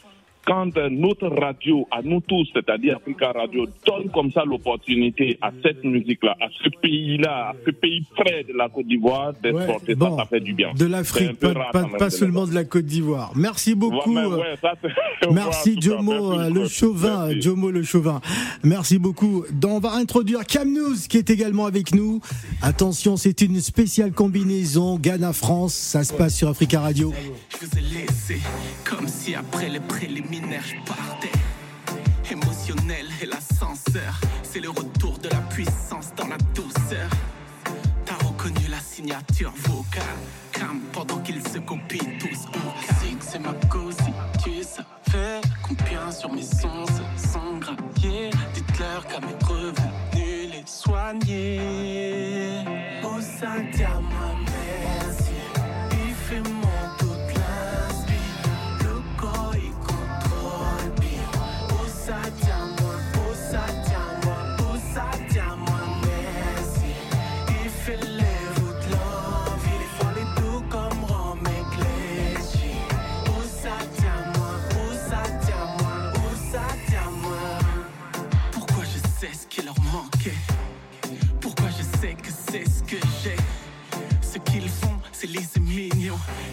Quand 0.47 0.75
notre 0.91 1.29
radio, 1.29 1.87
à 1.91 2.01
nous 2.03 2.21
tous, 2.21 2.49
c'est-à-dire 2.55 2.97
Africa 2.97 3.31
Radio, 3.33 3.67
donne 3.87 4.11
comme 4.11 4.33
ça 4.33 4.43
l'opportunité 4.45 5.39
à 5.43 5.51
cette 5.63 5.85
musique-là, 5.85 6.35
à 6.41 6.47
ce 6.65 6.69
pays-là, 6.81 7.51
à 7.51 7.55
ce 7.65 7.71
pays 7.71 8.05
près 8.17 8.43
de 8.45 8.55
la 8.57 8.69
Côte 8.69 8.87
d'Ivoire, 8.87 9.33
d'exporter 9.43 9.95
bon, 9.95 10.17
ça, 10.17 10.23
ça 10.25 10.29
fait 10.31 10.41
du 10.41 10.55
bien. 10.55 10.73
De 10.75 10.87
l'Afrique, 10.87 11.39
pas, 11.39 11.53
rare 11.53 11.71
pas- 11.73 11.83
quand 11.83 11.89
même 11.91 11.99
pas 11.99 12.07
de 12.07 12.11
seulement 12.11 12.47
de 12.47 12.55
la 12.55 12.65
Côte 12.65 12.87
d'Ivoire. 12.87 13.33
Merci 13.37 13.75
beaucoup. 13.75 14.15
Ouais, 14.15 14.23
euh, 14.23 14.37
ouais, 14.39 14.55
ça, 14.61 14.73
c'est- 14.83 15.31
Merci 15.31 15.79
Jomo, 15.81 16.33
euh, 16.33 16.49
le 16.51 16.67
chauvin, 16.67 17.27
Merci. 17.27 17.43
Jomo 17.43 17.71
le 17.71 17.83
chauvin. 17.83 18.21
Merci 18.65 18.99
beaucoup. 18.99 19.45
Donc, 19.53 19.71
on 19.73 19.79
va 19.81 19.93
introduire 19.93 20.45
Cam 20.47 20.73
News 20.73 20.97
qui 21.09 21.19
est 21.19 21.29
également 21.31 21.67
avec 21.67 21.95
nous. 21.95 22.21
Attention, 22.63 23.17
c'est 23.17 23.43
une 23.43 23.61
spéciale 23.61 24.13
combinaison 24.13 24.97
Ghana-France. 24.99 25.75
Ça 25.75 26.03
se 26.03 26.15
passe 26.15 26.37
sur 26.37 26.49
Africa 26.49 26.81
Radio. 26.81 27.13
Je 27.61 27.67
vous 27.67 27.79
ai 27.79 27.83
laissé 28.01 28.39
comme 28.89 29.07
si 29.07 29.35
après 29.35 29.69
les 29.69 29.81
préliminaires 29.81 30.30
je 30.33 30.77
partais. 30.87 31.33
Émotionnel 32.31 33.07
et 33.21 33.27
l'ascenseur, 33.27 34.21
c'est 34.43 34.61
le 34.61 34.71
retour 34.71 35.19
de 35.19 35.29
la 35.29 35.41
puissance 35.49 36.13
dans 36.17 36.29
la 36.29 36.37
douceur. 36.55 37.11
T'as 38.05 38.15
reconnu 38.27 38.69
la 38.69 38.79
signature 38.79 39.53
vocale, 39.57 40.03
calme 40.53 40.81
pendant 40.93 41.19
qu'ils 41.19 41.43
se 41.43 41.59
copient 41.59 42.19
tous. 42.19 42.47
Que 42.47 43.27
c'est 43.27 43.41
ma 43.41 43.53
cause, 43.69 43.97
si 43.97 44.13
tu 44.43 44.63
savais 44.63 45.41
combien 45.63 46.11
sur 46.13 46.33
mes 46.33 46.43
sons 46.43 46.87
sont 47.17 47.59
graviés. 47.59 48.31
Dites-leur 48.55 49.07
qu'à 49.07 49.21
mes 49.21 49.45
revenus 49.45 50.53
les 50.53 50.65
soigner. 50.67 52.65
Oh, 53.03 53.21
ça 53.21 53.51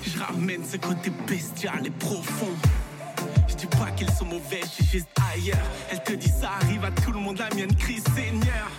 Je 0.04 0.20
ramène 0.20 0.64
ce 0.64 0.78
côté 0.78 1.12
bestial 1.28 1.86
et 1.86 1.90
profond. 1.90 2.54
Je 3.48 3.56
dis 3.56 3.66
pas 3.68 3.92
qu'ils 3.92 4.12
sont 4.12 4.26
mauvais, 4.26 4.62
je 4.64 4.84
suis 4.84 4.86
juste 4.86 5.08
ailleurs. 5.34 5.58
Elle 5.90 6.02
te 6.04 6.14
dit 6.14 6.30
ça 6.30 6.52
arrive 6.62 6.86
à 6.86 6.92
tout 6.92 7.12
le 7.12 7.20
monde, 7.20 7.38
la 7.38 7.54
mienne 7.56 7.76
crie 7.76 8.02
Seigneur. 8.16 8.70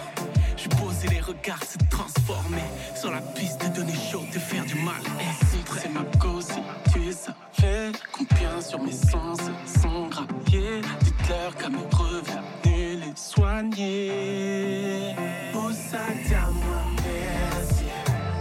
Je 0.56 0.68
pose 0.68 1.04
et 1.04 1.08
les 1.08 1.20
regards 1.20 1.62
se 1.62 1.78
transformer. 1.90 2.62
Sur 2.94 3.10
la 3.10 3.20
piste 3.20 3.60
de 3.64 3.68
donner 3.76 3.94
chaud, 4.10 4.24
de 4.32 4.38
faire 4.38 4.64
du 4.64 4.74
mal. 4.76 5.02
Et 5.20 5.78
c'est 5.80 5.88
ma 5.90 6.04
cause, 6.18 6.48
tu 6.92 7.12
savais 7.12 7.92
combien 8.12 8.60
sur 8.60 8.82
mes 8.82 8.92
sens 8.92 9.38
sont 9.82 10.08
graviés. 10.08 10.80
Dites-leur 11.02 11.54
qu'à 11.56 11.68
mes 11.68 11.78
revenus 11.92 13.00
les 13.00 13.12
soigner. 13.14 15.14
Pour 15.52 15.70
ça, 15.70 15.98
dis-moi 16.24 16.82
merci. 17.04 17.84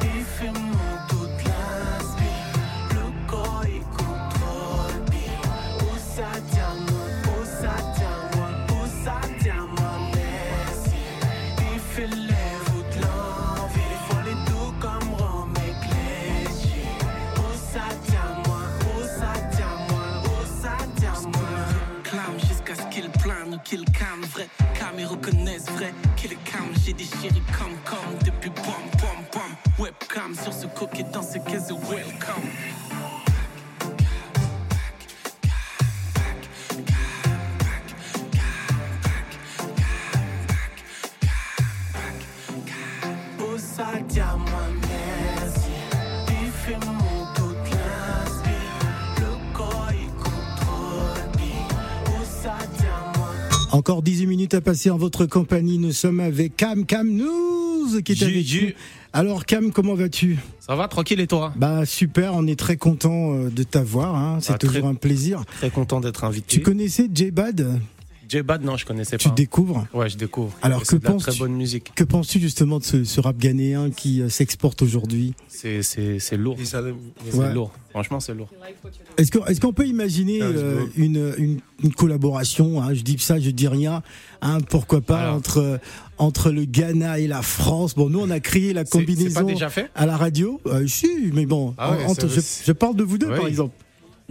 Il 0.03 0.23
fait 0.23 0.51
qu'il 23.67 23.83
calme. 23.85 24.21
Vrai, 24.33 24.47
cam 24.79 24.97
et 24.97 25.05
reconnaissent 25.05 25.69
vrai 25.71 25.93
est 26.31 26.43
calme. 26.49 26.71
J'ai 26.85 26.93
des 26.93 27.03
chéris 27.03 27.43
comme 27.57 27.75
comme 27.85 28.17
depuis 28.25 28.49
bam 28.49 28.83
bam 29.01 29.25
bam. 29.33 29.51
Webcam 29.79 30.35
sur 30.35 30.53
ce 30.53 30.67
coquet 30.67 31.05
dans 31.11 31.23
ce 31.23 31.37
qu'est 31.39 31.71
welcome. 31.89 32.49
Encore 53.71 54.01
18 54.01 54.27
minutes 54.27 54.53
à 54.53 54.61
passer 54.61 54.89
en 54.89 54.97
votre 54.97 55.25
compagnie. 55.25 55.77
Nous 55.77 55.91
sommes 55.91 56.19
avec 56.19 56.55
Cam 56.55 56.85
Cam 56.85 57.07
News 57.09 58.01
qui 58.03 58.13
est 58.13 58.23
avec 58.23 58.35
nous. 58.61 58.69
Alors 59.13 59.45
Cam, 59.45 59.71
comment 59.71 59.93
vas-tu? 59.95 60.37
Ça 60.59 60.75
va, 60.75 60.87
tranquille 60.87 61.19
et 61.19 61.27
toi? 61.27 61.53
Bah 61.55 61.85
super, 61.85 62.33
on 62.35 62.45
est 62.47 62.57
très 62.57 62.77
content 62.77 63.33
euh, 63.33 63.49
de 63.49 63.63
t'avoir. 63.63 64.15
Hein. 64.15 64.39
C'est 64.41 64.53
Ah, 64.53 64.57
toujours 64.57 64.81
très- 64.81 64.87
un 64.89 64.93
plaisir. 64.95 65.43
Très 65.57 65.69
content 65.69 65.99
d'être 66.01 66.23
invité. 66.23 66.47
Tu 66.57 66.61
connaissais 66.61 67.09
J-Bad 67.13 67.79
J-Bad, 68.27 68.63
non, 68.63 68.75
je 68.77 68.85
connaissais 68.85 69.17
Tu 69.17 69.29
pas. 69.29 69.35
découvres 69.35 69.87
Ouais, 69.93 70.09
je 70.09 70.17
découvre. 70.17 70.51
Alors 70.61 70.83
que 70.83 70.95
penses-tu 70.97 71.29
très 71.31 71.39
bonne 71.39 71.53
musique. 71.53 71.93
Que 71.95 72.03
penses-tu 72.03 72.39
justement 72.39 72.79
de 72.79 72.83
ce, 72.83 73.03
ce 73.03 73.21
rap 73.21 73.37
ghanéen 73.37 73.89
qui 73.89 74.21
euh, 74.21 74.29
s'exporte 74.29 74.81
aujourd'hui? 74.81 75.33
C'est 75.47 75.81
c'est 75.83 76.19
c'est 76.19 76.35
lourd. 76.37 76.57
C'est 76.63 76.77
Ouais. 77.37 77.53
lourd. 77.53 77.71
Franchement, 77.91 78.19
c'est 78.19 78.33
lourd. 78.33 78.49
Est-ce 79.17 79.31
qu'on 79.31 79.45
est-ce 79.45 79.59
qu'on 79.61 79.73
peut 79.73 79.87
imaginer 79.87 80.39
Ah, 80.41 80.45
euh, 80.45 80.85
une, 80.97 81.33
une, 81.37 81.59
une 81.83 81.93
collaboration 81.93 82.81
hein, 82.81 82.93
Je 82.93 83.01
dis 83.01 83.17
ça, 83.17 83.39
je 83.39 83.49
dis 83.49 83.67
rien. 83.67 84.03
Hein, 84.41 84.59
pourquoi 84.69 85.01
pas 85.01 85.31
entre 85.33 85.79
entre 86.17 86.51
le 86.51 86.65
Ghana 86.65 87.19
et 87.19 87.27
la 87.27 87.41
France? 87.41 87.95
Bon, 87.95 88.09
nous 88.09 88.19
on 88.19 88.29
a 88.29 88.39
créé 88.39 88.73
la 88.73 88.85
C'est- 88.85 88.91
c'est 88.91 88.99
pas 88.99 89.05
combinaison 89.05 89.43
déjà 89.43 89.69
fait? 89.69 89.89
à 89.95 90.05
la 90.05 90.17
radio. 90.17 90.59
Euh, 90.67 90.85
si, 90.87 91.07
mais 91.33 91.45
bon, 91.45 91.73
Ah 91.77 91.91
ouais, 91.93 92.05
entre- 92.05 92.27
je, 92.27 92.41
je 92.65 92.71
parle 92.73 92.95
de 92.95 93.03
vous 93.03 93.17
deux 93.17 93.29
Oui. 93.31 93.37
par 93.37 93.47
exemple. 93.47 93.73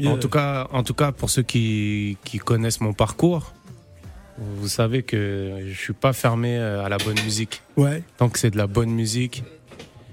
En 0.05 0.19
tout 0.19 0.29
cas, 0.29 0.69
en 0.73 0.83
tout 0.83 0.93
cas, 0.93 1.11
pour 1.11 1.31
ceux 1.31 1.43
qui, 1.43 2.19
qui 2.23 2.37
connaissent 2.39 2.83
mon 2.83 2.93
parcours, 2.93 3.55
vous 4.39 4.69
savez 4.69 5.03
que 5.03 5.59
je 5.67 5.79
suis 5.79 5.93
pas 5.93 6.13
fermé 6.13 6.57
euh, 6.57 6.85
à 6.85 6.89
la 6.89 6.99
bonne 6.99 7.21
musique. 7.25 7.63
Ouais. 7.77 8.03
Tant 8.19 8.29
que 8.29 8.39
c'est 8.39 8.51
de 8.51 8.57
la 8.59 8.67
bonne 8.67 8.91
musique. 8.91 9.43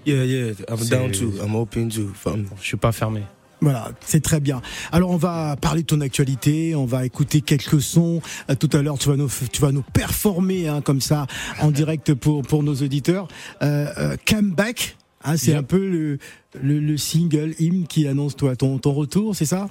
Yeah, 0.06 0.26
yeah, 0.26 0.52
I'm 0.70 0.86
down 0.90 1.12
to, 1.12 1.32
I'm 1.44 1.56
open 1.56 1.90
to. 1.90 2.10
fam. 2.14 2.46
Je 2.62 2.66
suis 2.66 2.78
pas 2.78 2.92
fermé. 2.92 3.22
Voilà, 3.62 3.92
c'est 4.06 4.22
très 4.22 4.42
bien. 4.42 4.62
Alors 4.92 5.12
on 5.12 5.16
va 5.18 5.56
parler 5.56 5.84
de 5.84 5.88
ton 5.88 6.02
actualité, 6.02 6.76
on 6.76 6.86
va 6.86 7.06
écouter 7.06 7.40
quelques 7.40 7.82
sons. 7.82 8.22
Euh, 8.50 8.56
tout 8.56 8.70
à 8.74 8.82
l'heure, 8.82 8.98
tu 9.00 9.08
vas 9.08 9.16
nous 9.16 9.30
tu 9.52 9.62
vas 9.62 9.72
nous 9.72 9.84
performer 9.94 10.68
hein, 10.68 10.82
comme 10.82 11.00
ça 11.00 11.28
en 11.62 11.72
direct 11.80 12.14
pour 12.14 12.42
pour 12.42 12.62
nos 12.64 12.76
auditeurs. 12.76 13.30
Euh, 13.62 13.88
euh, 13.98 14.18
Come 14.28 14.52
Back, 14.52 14.98
hein, 15.24 15.38
c'est 15.38 15.52
Yep. 15.52 15.60
un 15.60 15.64
peu 15.64 15.88
le, 15.88 16.18
le 16.62 16.80
le 16.82 16.98
single 16.98 17.56
hymne 17.58 17.88
qui 17.88 18.06
annonce 18.06 18.36
toi 18.36 18.58
ton 18.58 18.80
ton 18.80 18.92
retour, 18.92 19.34
c'est 19.34 19.46
ça? 19.46 19.70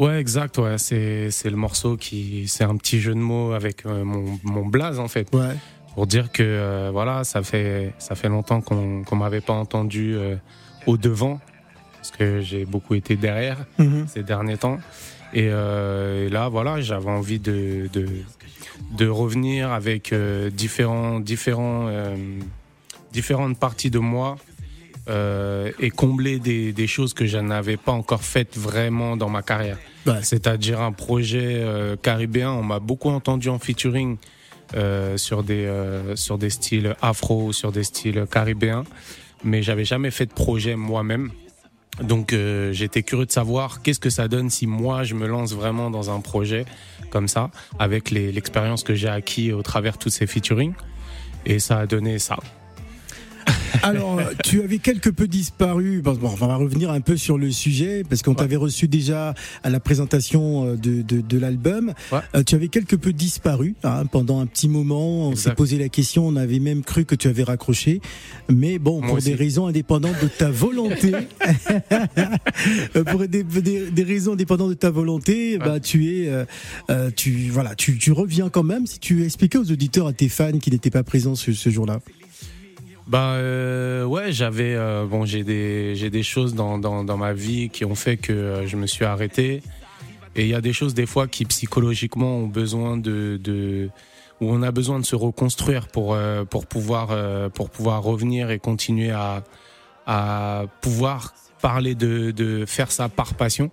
Ouais, 0.00 0.18
exact. 0.20 0.58
Ouais, 0.58 0.78
c'est 0.78 1.30
c'est 1.30 1.50
le 1.50 1.56
morceau 1.56 1.96
qui 1.96 2.48
c'est 2.48 2.64
un 2.64 2.76
petit 2.76 3.00
jeu 3.00 3.14
de 3.14 3.20
mots 3.20 3.52
avec 3.52 3.84
euh, 3.86 4.02
mon 4.04 4.38
mon 4.42 4.66
blaze 4.66 4.98
en 4.98 5.08
fait. 5.08 5.28
Ouais. 5.34 5.54
Pour 5.94 6.06
dire 6.06 6.32
que 6.32 6.42
euh, 6.42 6.90
voilà, 6.92 7.22
ça 7.24 7.42
fait 7.42 7.92
ça 7.98 8.14
fait 8.14 8.28
longtemps 8.28 8.60
qu'on 8.62 9.04
qu'on 9.04 9.16
m'avait 9.16 9.40
pas 9.42 9.52
entendu 9.52 10.14
euh, 10.14 10.36
au 10.86 10.96
devant 10.96 11.38
parce 11.96 12.10
que 12.12 12.40
j'ai 12.40 12.64
beaucoup 12.64 12.94
été 12.94 13.14
derrière 13.16 13.58
Mhm. 13.78 14.06
ces 14.08 14.22
derniers 14.22 14.56
temps. 14.56 14.78
Et, 15.32 15.48
euh, 15.50 16.26
et 16.26 16.28
là, 16.30 16.48
voilà, 16.48 16.80
j'avais 16.80 17.10
envie 17.10 17.38
de, 17.38 17.88
de, 17.92 18.06
de 18.98 19.06
revenir 19.06 19.70
avec 19.70 20.12
euh, 20.12 20.50
différents, 20.50 21.20
différents, 21.20 21.86
euh, 21.88 22.16
différentes 23.12 23.56
parties 23.58 23.90
de 23.90 24.00
moi 24.00 24.36
euh, 25.08 25.72
et 25.78 25.90
combler 25.90 26.38
des, 26.38 26.72
des 26.72 26.86
choses 26.86 27.14
que 27.14 27.26
je 27.26 27.38
n'avais 27.38 27.76
pas 27.76 27.92
encore 27.92 28.22
faites 28.22 28.56
vraiment 28.56 29.16
dans 29.16 29.28
ma 29.28 29.42
carrière. 29.42 29.78
C'est-à-dire 30.22 30.80
un 30.80 30.92
projet 30.92 31.60
euh, 31.62 31.96
caribéen. 31.96 32.50
On 32.50 32.62
m'a 32.62 32.80
beaucoup 32.80 33.10
entendu 33.10 33.48
en 33.48 33.58
featuring 33.58 34.16
euh, 34.74 35.16
sur, 35.16 35.42
des, 35.42 35.68
sur 36.14 36.38
des 36.38 36.50
styles 36.50 36.94
afro, 37.02 37.52
sur 37.52 37.72
des 37.72 37.84
styles 37.84 38.26
caribéens, 38.30 38.84
mais 39.44 39.62
j'avais 39.62 39.84
jamais 39.84 40.10
fait 40.10 40.26
de 40.26 40.32
projet 40.32 40.76
moi-même. 40.76 41.30
Donc 42.02 42.32
euh, 42.32 42.72
j'étais 42.72 43.02
curieux 43.02 43.26
de 43.26 43.32
savoir 43.32 43.82
qu'est-ce 43.82 44.00
que 44.00 44.10
ça 44.10 44.28
donne 44.28 44.48
si 44.48 44.66
moi 44.66 45.02
je 45.02 45.14
me 45.14 45.26
lance 45.26 45.52
vraiment 45.52 45.90
dans 45.90 46.10
un 46.10 46.20
projet 46.20 46.64
comme 47.10 47.28
ça, 47.28 47.50
avec 47.78 48.10
l'expérience 48.10 48.84
que 48.84 48.94
j'ai 48.94 49.08
acquis 49.08 49.52
au 49.52 49.62
travers 49.62 49.94
de 49.94 49.98
tous 49.98 50.10
ces 50.10 50.26
featuring. 50.26 50.72
Et 51.44 51.58
ça 51.58 51.80
a 51.80 51.86
donné 51.86 52.18
ça. 52.18 52.36
Alors, 53.82 54.20
tu 54.44 54.62
avais 54.62 54.78
quelque 54.78 55.10
peu 55.10 55.26
disparu. 55.26 56.00
Bon, 56.02 56.18
on 56.22 56.28
va 56.28 56.56
revenir 56.56 56.90
un 56.90 57.00
peu 57.00 57.16
sur 57.16 57.38
le 57.38 57.50
sujet 57.50 58.02
parce 58.08 58.22
qu'on 58.22 58.34
t'avait 58.34 58.56
reçu 58.56 58.88
déjà 58.88 59.34
à 59.62 59.70
la 59.70 59.80
présentation 59.80 60.66
euh, 60.66 60.76
de, 60.76 61.02
de, 61.02 61.20
de 61.20 61.38
l'album. 61.38 61.92
Euh, 62.12 62.42
tu 62.42 62.54
avais 62.54 62.68
quelque 62.68 62.96
peu 62.96 63.12
disparu 63.12 63.74
hein, 63.84 64.04
pendant 64.06 64.40
un 64.40 64.46
petit 64.46 64.68
moment. 64.68 65.28
On 65.28 65.36
s'est 65.36 65.54
posé 65.54 65.78
la 65.78 65.88
question. 65.88 66.26
On 66.26 66.36
avait 66.36 66.58
même 66.58 66.82
cru 66.82 67.04
que 67.04 67.14
tu 67.14 67.28
avais 67.28 67.42
raccroché, 67.42 68.00
mais 68.48 68.78
bon, 68.78 68.98
Moi 68.98 69.08
pour 69.08 69.16
aussi. 69.18 69.28
des 69.30 69.34
raisons 69.34 69.66
indépendantes 69.66 70.20
de 70.22 70.28
ta 70.28 70.50
volonté, 70.50 71.12
euh, 72.96 73.04
pour 73.04 73.26
des, 73.26 73.42
des, 73.42 73.90
des 73.90 74.02
raisons 74.02 74.32
indépendantes 74.34 74.70
de 74.70 74.74
ta 74.74 74.90
volonté, 74.90 75.58
bah 75.58 75.80
tu 75.80 76.06
es, 76.08 76.28
euh, 76.28 77.10
tu 77.16 77.48
voilà, 77.50 77.74
tu, 77.74 77.98
tu 77.98 78.12
reviens 78.12 78.48
quand 78.48 78.62
même. 78.62 78.86
Si 78.86 78.98
tu 78.98 79.24
expliquais 79.24 79.58
aux 79.58 79.70
auditeurs, 79.70 80.06
à 80.06 80.12
tes 80.12 80.28
fans 80.28 80.58
qui 80.58 80.70
n'étaient 80.70 80.90
pas 80.90 81.02
présents 81.02 81.34
ce, 81.34 81.52
ce 81.52 81.70
jour-là. 81.70 82.00
Bah 83.10 83.32
euh, 83.32 84.04
ouais, 84.04 84.30
j'avais 84.30 84.76
euh, 84.76 85.04
bon, 85.04 85.24
j'ai 85.24 85.42
des 85.42 85.96
j'ai 85.96 86.10
des 86.10 86.22
choses 86.22 86.54
dans, 86.54 86.78
dans 86.78 87.02
dans 87.02 87.16
ma 87.16 87.32
vie 87.32 87.68
qui 87.68 87.84
ont 87.84 87.96
fait 87.96 88.16
que 88.16 88.32
euh, 88.32 88.66
je 88.68 88.76
me 88.76 88.86
suis 88.86 89.04
arrêté. 89.04 89.64
Et 90.36 90.42
il 90.42 90.48
y 90.48 90.54
a 90.54 90.60
des 90.60 90.72
choses 90.72 90.94
des 90.94 91.06
fois 91.06 91.26
qui 91.26 91.44
psychologiquement 91.44 92.36
ont 92.36 92.46
besoin 92.46 92.96
de 92.96 93.36
de 93.42 93.90
où 94.40 94.52
on 94.52 94.62
a 94.62 94.70
besoin 94.70 95.00
de 95.00 95.04
se 95.04 95.16
reconstruire 95.16 95.88
pour 95.88 96.14
euh, 96.14 96.44
pour 96.44 96.68
pouvoir 96.68 97.08
euh, 97.10 97.48
pour 97.48 97.70
pouvoir 97.70 98.04
revenir 98.04 98.52
et 98.52 98.60
continuer 98.60 99.10
à 99.10 99.42
à 100.06 100.66
pouvoir 100.80 101.34
parler 101.60 101.96
de 101.96 102.30
de 102.30 102.64
faire 102.64 102.92
ça 102.92 103.08
par 103.08 103.34
passion. 103.34 103.72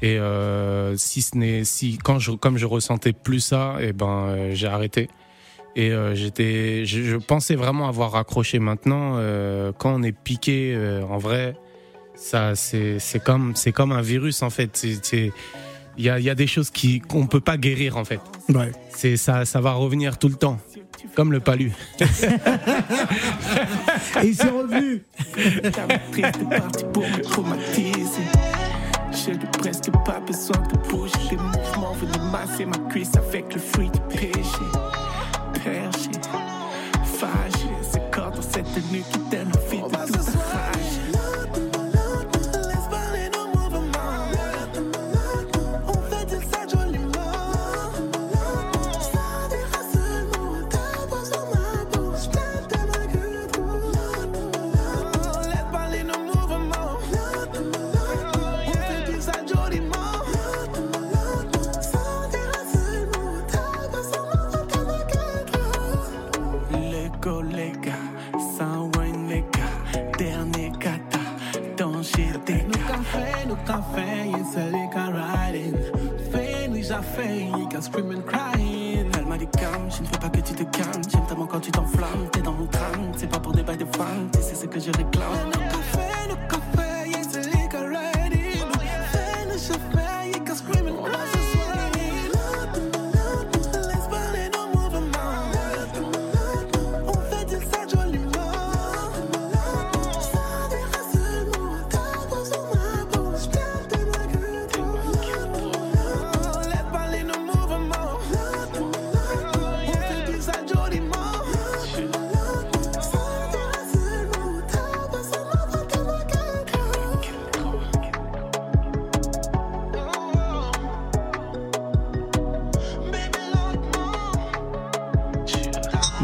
Et 0.00 0.18
euh, 0.18 0.96
si 0.96 1.20
ce 1.20 1.36
n'est 1.36 1.64
si 1.64 1.98
quand 1.98 2.18
je 2.18 2.32
comme 2.32 2.56
je 2.56 2.64
ressentais 2.64 3.12
plus 3.12 3.40
ça, 3.40 3.76
et 3.80 3.92
ben 3.92 4.06
euh, 4.28 4.54
j'ai 4.54 4.68
arrêté. 4.68 5.10
Et 5.76 5.92
euh, 5.92 6.14
j'étais, 6.14 6.84
je, 6.84 7.02
je 7.02 7.16
pensais 7.16 7.56
vraiment 7.56 7.88
avoir 7.88 8.12
raccroché. 8.12 8.60
Maintenant, 8.60 9.14
euh, 9.16 9.72
quand 9.76 9.92
on 9.94 10.02
est 10.02 10.12
piqué, 10.12 10.72
euh, 10.74 11.02
en 11.02 11.18
vrai, 11.18 11.56
ça, 12.14 12.54
c'est, 12.54 13.00
c'est 13.00 13.22
comme, 13.22 13.52
c'est 13.56 13.72
comme 13.72 13.92
un 13.92 14.02
virus 14.02 14.42
en 14.42 14.50
fait. 14.50 14.86
Il 15.96 16.04
y 16.04 16.08
a, 16.08 16.18
il 16.18 16.24
y 16.24 16.30
a 16.30 16.34
des 16.34 16.46
choses 16.46 16.70
qui 16.70 17.00
qu'on 17.00 17.26
peut 17.26 17.40
pas 17.40 17.56
guérir 17.56 17.96
en 17.96 18.04
fait. 18.04 18.20
Ouais. 18.48 18.70
C'est 18.90 19.16
ça, 19.16 19.44
ça 19.44 19.60
va 19.60 19.72
revenir 19.72 20.16
tout 20.18 20.28
le 20.28 20.36
temps, 20.36 20.58
comme 21.14 21.32
le 21.32 21.40
palu. 21.40 21.72
Et 22.00 22.06
c'est 24.32 24.48
revenu. 24.48 25.02
triste 26.12 26.38
est 26.40 26.56
parti 26.56 26.84
pour 26.92 27.02
me 27.02 27.20
traumatiser. 27.22 28.22
J'ai 29.12 29.36
presque 29.58 29.90
pas 30.04 30.20
besoin 30.20 30.62
de 30.68 30.76
bouger. 30.88 31.14
Les 31.30 31.36
mouvements 31.36 31.94
venus 31.94 32.20
masser 32.32 32.66
ma 32.66 32.78
cuisse 32.90 33.16
avec 33.16 33.52
le 33.54 33.60
fruit 33.60 33.90
du 33.90 34.00
péché. 34.16 34.64
Dans 39.02 39.23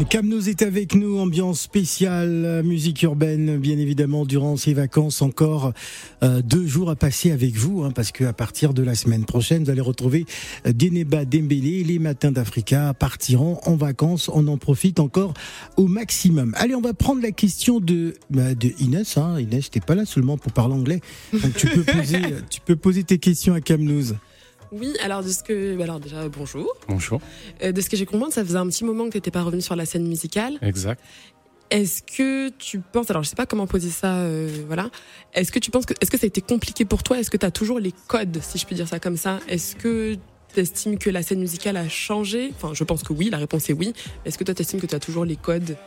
Camnos 0.09 0.47
est 0.47 0.61
avec 0.63 0.95
nous, 0.95 1.19
ambiance 1.19 1.61
spéciale, 1.61 2.43
euh, 2.45 2.63
musique 2.63 3.03
urbaine, 3.03 3.57
bien 3.57 3.77
évidemment, 3.77 4.25
durant 4.25 4.57
ces 4.57 4.73
vacances, 4.73 5.21
encore 5.21 5.73
euh, 6.23 6.41
deux 6.41 6.65
jours 6.65 6.89
à 6.89 6.95
passer 6.95 7.31
avec 7.31 7.55
vous, 7.55 7.83
hein, 7.83 7.91
parce 7.93 8.11
que 8.11 8.23
à 8.23 8.33
partir 8.33 8.73
de 8.73 8.83
la 8.83 8.95
semaine 8.95 9.25
prochaine, 9.25 9.63
vous 9.63 9.69
allez 9.69 9.81
retrouver 9.81 10.25
euh, 10.65 10.73
Deneba 10.73 11.25
Dembélé, 11.25 11.83
les 11.83 11.99
matins 11.99 12.31
d'Africa 12.31 12.93
partiront 12.93 13.59
en 13.63 13.75
vacances, 13.75 14.29
on 14.33 14.47
en 14.47 14.57
profite 14.57 14.99
encore 14.99 15.33
au 15.77 15.87
maximum. 15.87 16.53
Allez, 16.57 16.75
on 16.75 16.81
va 16.81 16.93
prendre 16.93 17.21
la 17.21 17.31
question 17.31 17.79
de, 17.79 18.15
bah, 18.29 18.55
de 18.55 18.71
Inès, 18.79 19.17
hein. 19.17 19.39
Inès, 19.39 19.69
t'es 19.69 19.81
pas 19.81 19.95
là 19.95 20.05
seulement 20.05 20.37
pour 20.37 20.51
parler 20.51 20.73
anglais, 20.73 21.01
donc 21.31 21.53
tu 21.55 21.67
peux 21.67 21.83
poser, 21.91 22.21
tu 22.49 22.59
peux 22.61 22.75
poser 22.75 23.03
tes 23.03 23.19
questions 23.19 23.53
à 23.53 23.61
Camnos. 23.61 24.15
Oui, 24.71 24.93
alors 25.03 25.21
de 25.23 25.29
ce 25.29 25.43
que, 25.43 25.79
alors 25.81 25.99
déjà 25.99 26.27
bonjour. 26.29 26.73
Bonjour. 26.87 27.19
Euh, 27.63 27.71
de 27.71 27.81
ce 27.81 27.89
que 27.89 27.97
j'ai 27.97 28.05
compris, 28.05 28.31
ça 28.31 28.43
faisait 28.45 28.57
un 28.57 28.67
petit 28.67 28.85
moment 28.85 29.05
que 29.05 29.11
tu 29.11 29.17
n'étais 29.17 29.31
pas 29.31 29.43
revenu 29.43 29.61
sur 29.61 29.75
la 29.75 29.85
scène 29.85 30.07
musicale. 30.07 30.57
Exact. 30.61 31.01
Est-ce 31.69 32.01
que 32.03 32.49
tu 32.49 32.79
penses, 32.79 33.09
alors 33.09 33.23
je 33.23 33.29
sais 33.29 33.35
pas 33.35 33.45
comment 33.45 33.67
poser 33.67 33.89
ça, 33.89 34.15
euh, 34.17 34.49
voilà. 34.67 34.89
Est-ce 35.33 35.51
que 35.51 35.59
tu 35.59 35.71
penses 35.71 35.85
que, 35.85 35.93
est-ce 36.01 36.11
que 36.11 36.17
ça 36.17 36.25
a 36.25 36.27
été 36.27 36.41
compliqué 36.41 36.83
pour 36.85 37.01
toi? 37.03 37.17
Est-ce 37.19 37.29
que 37.29 37.37
tu 37.37 37.45
as 37.45 37.51
toujours 37.51 37.79
les 37.79 37.93
codes, 38.07 38.39
si 38.41 38.57
je 38.57 38.65
puis 38.65 38.75
dire 38.75 38.87
ça 38.87 38.99
comme 38.99 39.15
ça? 39.17 39.39
Est-ce 39.47 39.75
que 39.77 40.15
tu 40.53 40.59
estimes 40.59 40.97
que 40.97 41.09
la 41.09 41.23
scène 41.23 41.39
musicale 41.39 41.77
a 41.77 41.87
changé? 41.87 42.51
Enfin, 42.55 42.73
je 42.73 42.83
pense 42.83 43.03
que 43.03 43.13
oui, 43.13 43.29
la 43.29 43.37
réponse 43.37 43.69
est 43.69 43.73
oui. 43.73 43.93
Est-ce 44.25 44.37
que 44.37 44.43
toi 44.43 44.53
tu 44.53 44.61
estimes 44.63 44.81
que 44.81 44.85
tu 44.85 44.95
as 44.95 44.99
toujours 44.99 45.23
les 45.23 45.37
codes? 45.37 45.77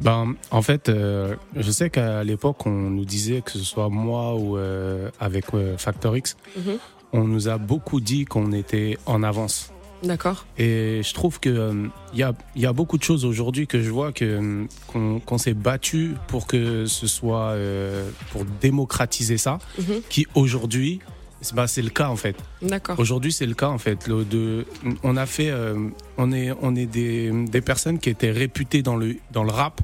Ben, 0.00 0.34
en 0.52 0.62
fait, 0.62 0.88
euh, 0.88 1.34
je 1.56 1.70
sais 1.72 1.90
qu'à 1.90 2.22
l'époque, 2.22 2.64
on 2.66 2.70
nous 2.70 3.04
disait 3.04 3.40
que 3.40 3.50
ce 3.50 3.60
soit 3.64 3.88
moi 3.88 4.36
ou 4.36 4.58
euh, 4.58 5.10
avec 5.18 5.46
euh, 5.54 5.76
Factor 5.76 6.16
X, 6.16 6.36
Mhm. 6.56 6.78
On 7.12 7.24
nous 7.24 7.48
a 7.48 7.58
beaucoup 7.58 8.00
dit 8.00 8.24
qu'on 8.24 8.52
était 8.52 8.98
en 9.06 9.22
avance. 9.22 9.72
D'accord. 10.02 10.44
Et 10.58 11.00
je 11.02 11.14
trouve 11.14 11.40
que 11.40 11.48
euh, 11.48 11.86
il 12.12 12.18
y, 12.18 12.22
a, 12.22 12.34
il 12.54 12.60
y 12.62 12.66
a 12.66 12.72
beaucoup 12.74 12.98
de 12.98 13.02
choses 13.02 13.24
aujourd'hui 13.24 13.66
que 13.66 13.80
je 13.82 13.90
vois 13.90 14.12
que 14.12 14.66
euh, 14.94 15.18
qu'on 15.24 15.38
s'est 15.38 15.54
battu 15.54 16.12
pour 16.28 16.46
que 16.46 16.84
ce 16.86 17.06
soit 17.06 17.52
euh, 17.52 18.10
pour 18.30 18.44
démocratiser 18.60 19.38
ça, 19.38 19.58
Mhm. 19.78 20.02
qui 20.10 20.26
aujourd'hui 20.34 21.00
c'est 21.40 21.54
bah, 21.54 21.66
c'est 21.66 21.82
le 21.82 21.90
cas 21.90 22.08
en 22.08 22.16
fait. 22.16 22.36
D'accord. 22.62 22.98
Aujourd'hui, 22.98 23.30
c'est 23.32 23.46
le 23.46 23.54
cas 23.54 23.68
en 23.68 23.78
fait. 23.78 24.06
Le- 24.08 24.24
de, 24.24 24.66
on 25.02 25.16
a 25.16 25.26
fait, 25.26 25.50
euh, 25.50 25.88
on 26.18 26.32
est, 26.32 26.50
on 26.62 26.74
est 26.74 26.86
des, 26.86 27.30
des 27.46 27.60
personnes 27.60 27.98
qui 27.98 28.08
étaient 28.10 28.30
réputées 28.32 28.82
dans 28.82 28.96
le, 28.96 29.16
dans 29.32 29.44
le 29.44 29.50
rap, 29.50 29.80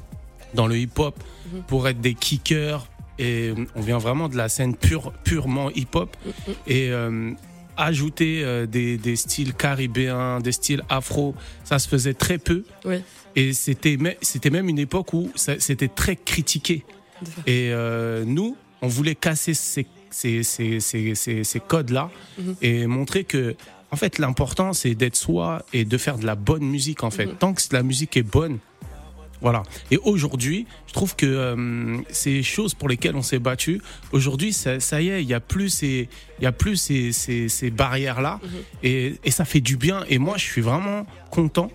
dans 0.53 0.67
le 0.67 0.77
hip-hop, 0.77 1.15
Mhm. 1.53 1.61
pour 1.67 1.87
être 1.87 2.01
des 2.01 2.13
kickers. 2.15 2.87
Et 3.19 3.53
on 3.75 3.81
vient 3.81 3.97
vraiment 3.99 4.27
de 4.29 4.35
la 4.37 4.49
scène 4.49 4.75
pure, 4.75 5.11
purement 5.23 5.69
hip-hop. 5.71 6.15
Et 6.67 6.89
euh, 6.91 7.31
ajouter 7.77 8.41
euh, 8.43 8.65
des, 8.65 8.97
des 8.97 9.15
styles 9.15 9.53
caribéens, 9.53 10.39
des 10.39 10.51
styles 10.51 10.83
afro, 10.89 11.35
ça 11.63 11.79
se 11.79 11.87
faisait 11.87 12.13
très 12.13 12.37
peu. 12.37 12.63
Oui. 12.85 12.97
Et 13.35 13.53
c'était, 13.53 13.97
me- 13.97 14.15
c'était 14.21 14.49
même 14.51 14.69
une 14.69 14.79
époque 14.79 15.13
où 15.13 15.31
c'était 15.35 15.87
très 15.87 16.15
critiqué. 16.15 16.83
Et 17.47 17.69
euh, 17.71 18.23
nous, 18.25 18.55
on 18.81 18.87
voulait 18.87 19.15
casser 19.15 19.53
ces, 19.53 19.87
ces, 20.09 20.43
ces, 20.43 20.79
ces, 20.79 21.15
ces- 21.15 21.43
ces 21.43 21.59
codes-là 21.59 22.09
Mhm. 22.37 22.55
et 22.61 22.85
montrer 22.87 23.23
que, 23.23 23.55
en 23.91 23.95
fait, 23.95 24.17
l'important, 24.19 24.73
c'est 24.73 24.93
d'être 24.95 25.15
soi 25.15 25.63
et 25.71 25.85
de 25.85 25.97
faire 25.97 26.17
de 26.17 26.25
la 26.25 26.35
bonne 26.35 26.63
musique, 26.65 27.03
en 27.03 27.11
fait. 27.11 27.25
Mhm. 27.27 27.35
Tant 27.35 27.53
que 27.53 27.61
la 27.71 27.81
musique 27.83 28.17
est 28.17 28.23
bonne, 28.23 28.57
voilà. 29.43 29.61
Et 29.91 29.97
aujourd'hui, 29.97 30.65
je 30.87 30.93
trouve 30.93 31.15
que 31.15 31.27
euh, 31.27 31.97
ces 32.09 32.41
choses 32.41 32.73
pour 32.73 32.89
lesquelles 32.89 33.15
on 33.15 33.21
s'est 33.21 33.37
battu, 33.37 33.81
aujourd'hui, 34.11 34.53
ça, 34.53 34.79
ça 34.79 35.01
y 35.01 35.09
est, 35.09 35.21
il 35.21 35.29
y 35.29 35.35
a 35.35 35.39
plus 35.39 35.69
ces, 35.69 36.09
il 36.39 36.43
y 36.43 36.47
a 36.47 36.51
plus 36.51 36.77
ces, 36.77 37.11
ces, 37.11 37.49
ces 37.49 37.69
barrières 37.69 38.21
là, 38.21 38.39
et, 38.81 39.19
et 39.23 39.31
ça 39.31 39.45
fait 39.45 39.61
du 39.61 39.77
bien. 39.77 40.05
Et 40.09 40.17
moi, 40.17 40.37
je 40.37 40.45
suis 40.45 40.61
vraiment 40.61 41.05
content 41.29 41.69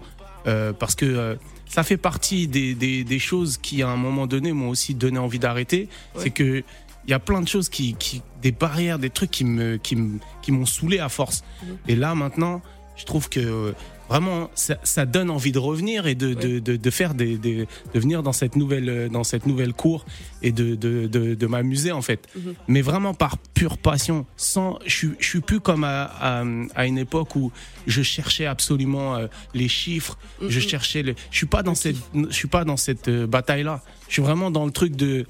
euh, 0.47 0.73
parce 0.73 0.95
que 0.97 1.05
euh, 1.05 1.37
ça 1.67 1.83
fait 1.83 1.99
partie 1.99 2.49
des, 2.49 2.75
des, 2.75 3.05
des 3.05 3.19
choses 3.19 3.59
qui, 3.59 3.83
à 3.83 3.89
un 3.89 3.97
moment 3.97 4.27
donné, 4.27 4.53
m'ont 4.53 4.71
aussi 4.71 4.95
donné 4.95 5.19
envie 5.19 5.39
d'arrêter. 5.39 5.89
C'est 6.17 6.31
que 6.31 6.65
il 7.07 7.11
y 7.11 7.15
a 7.15 7.19
plein 7.21 7.41
de 7.41 7.49
choses 7.49 7.69
qui, 7.71 7.95
qui, 7.95 8.23
des 8.43 8.53
barrières, 8.53 8.99
des 8.99 9.09
trucs 9.09 9.31
qui 9.31 9.45
me, 9.45 9.79
qui 9.79 10.53
m'ont 10.53 10.67
saoulé 10.67 10.99
à 10.99 11.09
force. 11.09 11.43
Et 11.87 11.97
là, 11.97 12.15
maintenant, 12.15 12.61
je 12.97 13.05
trouve 13.05 13.29
que 13.29 13.75
vraiment, 14.09 14.51
ça, 14.55 14.79
ça 14.83 15.07
donne 15.07 15.31
envie 15.31 15.53
de 15.53 15.59
revenir 15.59 16.07
et 16.07 16.15
de, 16.15 16.35
de, 16.35 16.59
de, 16.59 16.77
de 16.77 16.91
faire 16.91 17.15
des, 17.15 17.37
des, 17.37 17.67
de 17.95 18.01
venir 18.01 18.23
dans 18.23 18.33
cette 18.33 18.57
nouvelle, 18.57 18.89
euh, 18.89 19.09
dans 19.09 19.25
cette 19.25 19.47
nouvelle 19.47 19.73
cour 19.73 20.05
et 20.43 20.53
de, 20.53 20.75
de, 20.75 21.07
de, 21.07 21.35
de 21.35 21.47
m'amuser 21.47 21.93
en 21.93 22.03
fait. 22.03 22.27
Mhm. 22.37 22.55
Mais 22.69 22.83
vraiment 22.83 23.15
par 23.15 23.39
pure 23.55 23.79
passion. 23.79 24.27
Sans, 24.37 24.79
je, 24.87 24.95
suis- 24.95 25.15
je 25.19 25.27
suis 25.27 25.41
plus 25.41 25.61
comme 25.61 25.85
à, 25.85 26.05
à, 26.21 26.45
à 26.75 26.87
une 26.87 26.99
époque 26.99 27.37
où 27.37 27.53
je 27.87 28.03
cherchais 28.03 28.47
absolument 28.47 29.17
euh, 29.17 29.27
les 29.55 29.69
chiffres. 29.69 30.19
Je 30.41 30.59
Mhm. 30.61 30.69
cherchais 30.69 31.03
le, 31.03 31.15
je 31.31 31.37
suis 31.37 31.47
pas 31.47 31.63
dans 31.63 31.75
cette, 31.75 31.97
je 32.15 32.35
suis 32.35 32.49
pas 32.49 32.65
dans 32.65 32.77
cette 32.77 33.11
bataille 33.11 33.63
là. 33.63 33.83
Je 34.09 34.15
suis 34.15 34.23
vraiment 34.23 34.51
dans 34.51 34.65
le 34.65 34.71
truc 34.73 34.97
de, 34.97 35.27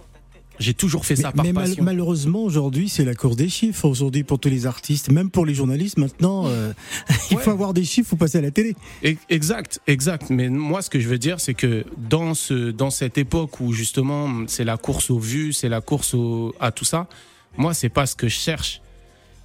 j'ai 0.58 0.74
toujours 0.74 1.06
fait 1.06 1.16
ça 1.16 1.30
par 1.32 1.44
Mais 1.44 1.52
mal- 1.52 1.68
passion. 1.68 1.84
malheureusement, 1.84 2.42
aujourd'hui, 2.42 2.88
c'est 2.88 3.04
la 3.04 3.14
course 3.14 3.36
des 3.36 3.48
chiffres. 3.48 3.84
Aujourd'hui, 3.86 4.24
pour 4.24 4.38
tous 4.38 4.48
les 4.48 4.66
artistes, 4.66 5.10
même 5.10 5.30
pour 5.30 5.46
les 5.46 5.54
journalistes, 5.54 5.98
maintenant, 5.98 6.46
euh, 6.46 6.72
il 7.30 7.38
faut 7.38 7.50
avoir 7.50 7.72
des 7.74 7.84
chiffres, 7.84 8.10
faut 8.10 8.16
passer 8.16 8.38
à 8.38 8.40
la 8.40 8.50
télé. 8.50 8.74
E- 9.04 9.14
Exact, 9.28 9.80
exact. 9.86 10.30
Mais 10.30 10.48
moi, 10.48 10.82
ce 10.82 10.90
que 10.90 10.98
je 11.00 11.08
veux 11.08 11.18
dire, 11.18 11.38
c'est 11.40 11.54
que 11.54 11.84
dans 11.96 12.34
ce, 12.34 12.70
dans 12.70 12.90
cette 12.90 13.18
époque 13.18 13.60
où 13.60 13.72
justement 13.72 14.46
c'est 14.46 14.64
la 14.64 14.76
course 14.76 15.10
aux 15.10 15.18
vues, 15.18 15.52
c'est 15.52 15.68
la 15.68 15.80
course 15.80 16.14
au, 16.14 16.54
à 16.60 16.72
tout 16.72 16.84
ça, 16.84 17.06
moi, 17.56 17.74
c'est 17.74 17.88
pas 17.88 18.06
ce 18.06 18.16
que 18.16 18.28
je 18.28 18.36
cherche. 18.36 18.80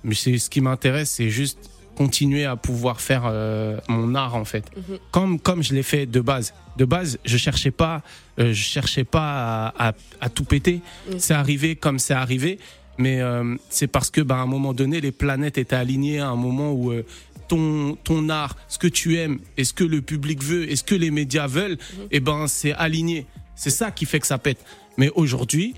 Mais 0.04 0.15
c'est 0.15 0.38
ce 0.38 0.49
qui 0.49 0.62
m'intéresse, 0.62 1.12
c'est 1.12 1.30
juste 1.30 1.58
continuer 1.95 2.45
à 2.45 2.56
pouvoir 2.56 3.01
faire 3.01 3.23
euh, 3.25 3.77
mon 3.88 4.15
art 4.15 4.36
en 4.36 4.45
fait, 4.45 4.65
Mhm. 4.75 4.97
comme 5.12 5.39
comme 5.39 5.63
je 5.63 5.73
l'ai 5.73 5.84
fait 5.84 6.06
de 6.06 6.19
base. 6.21 6.53
De 6.77 6.86
base, 6.86 7.19
je 7.23 7.38
cherchais 7.38 7.71
pas, 7.71 8.01
euh, 8.39 8.47
je 8.53 8.63
cherchais 8.63 9.03
pas 9.03 9.69
à, 9.75 9.89
à, 9.89 9.93
à 10.21 10.29
tout 10.29 10.43
péter. 10.43 10.82
Mhm. 11.10 11.19
C'est 11.19 11.34
arrivé 11.36 11.75
comme 11.75 11.99
c'est 11.99 12.13
arrivé. 12.15 12.60
Mais 12.99 13.21
euh, 13.21 13.56
c'est 13.69 13.88
parce 13.88 14.12
que, 14.12 14.21
bah, 14.21 14.36
à 14.36 14.41
un 14.41 14.45
moment 14.45 14.71
donné, 14.73 15.01
les 15.01 15.12
planètes 15.12 15.58
étaient 15.58 15.75
alignées 15.75 16.19
à 16.19 16.27
un 16.29 16.36
moment 16.36 16.73
où 16.73 16.93
ton, 17.47 17.95
ton 18.03 18.29
art, 18.29 18.56
ce 18.67 18.77
que 18.77 18.88
tu 18.88 19.17
aimes, 19.17 19.39
et 19.58 19.63
ce 19.63 19.73
que 19.73 19.84
le 19.84 20.01
public 20.03 20.43
veut, 20.43 20.69
et 20.71 20.75
ce 20.75 20.84
que 20.84 20.93
les 20.93 21.10
médias 21.10 21.47
veulent, 21.47 21.77
et 22.12 22.19
ben, 22.19 22.45
c'est 22.47 22.73
aligné. 22.73 23.25
C'est 23.56 23.71
ça 23.71 23.89
qui 23.89 24.06
fait 24.06 24.19
que 24.19 24.27
ça 24.27 24.38
pète. 24.38 24.63
Mais 24.97 25.10
aujourd'hui, 25.15 25.73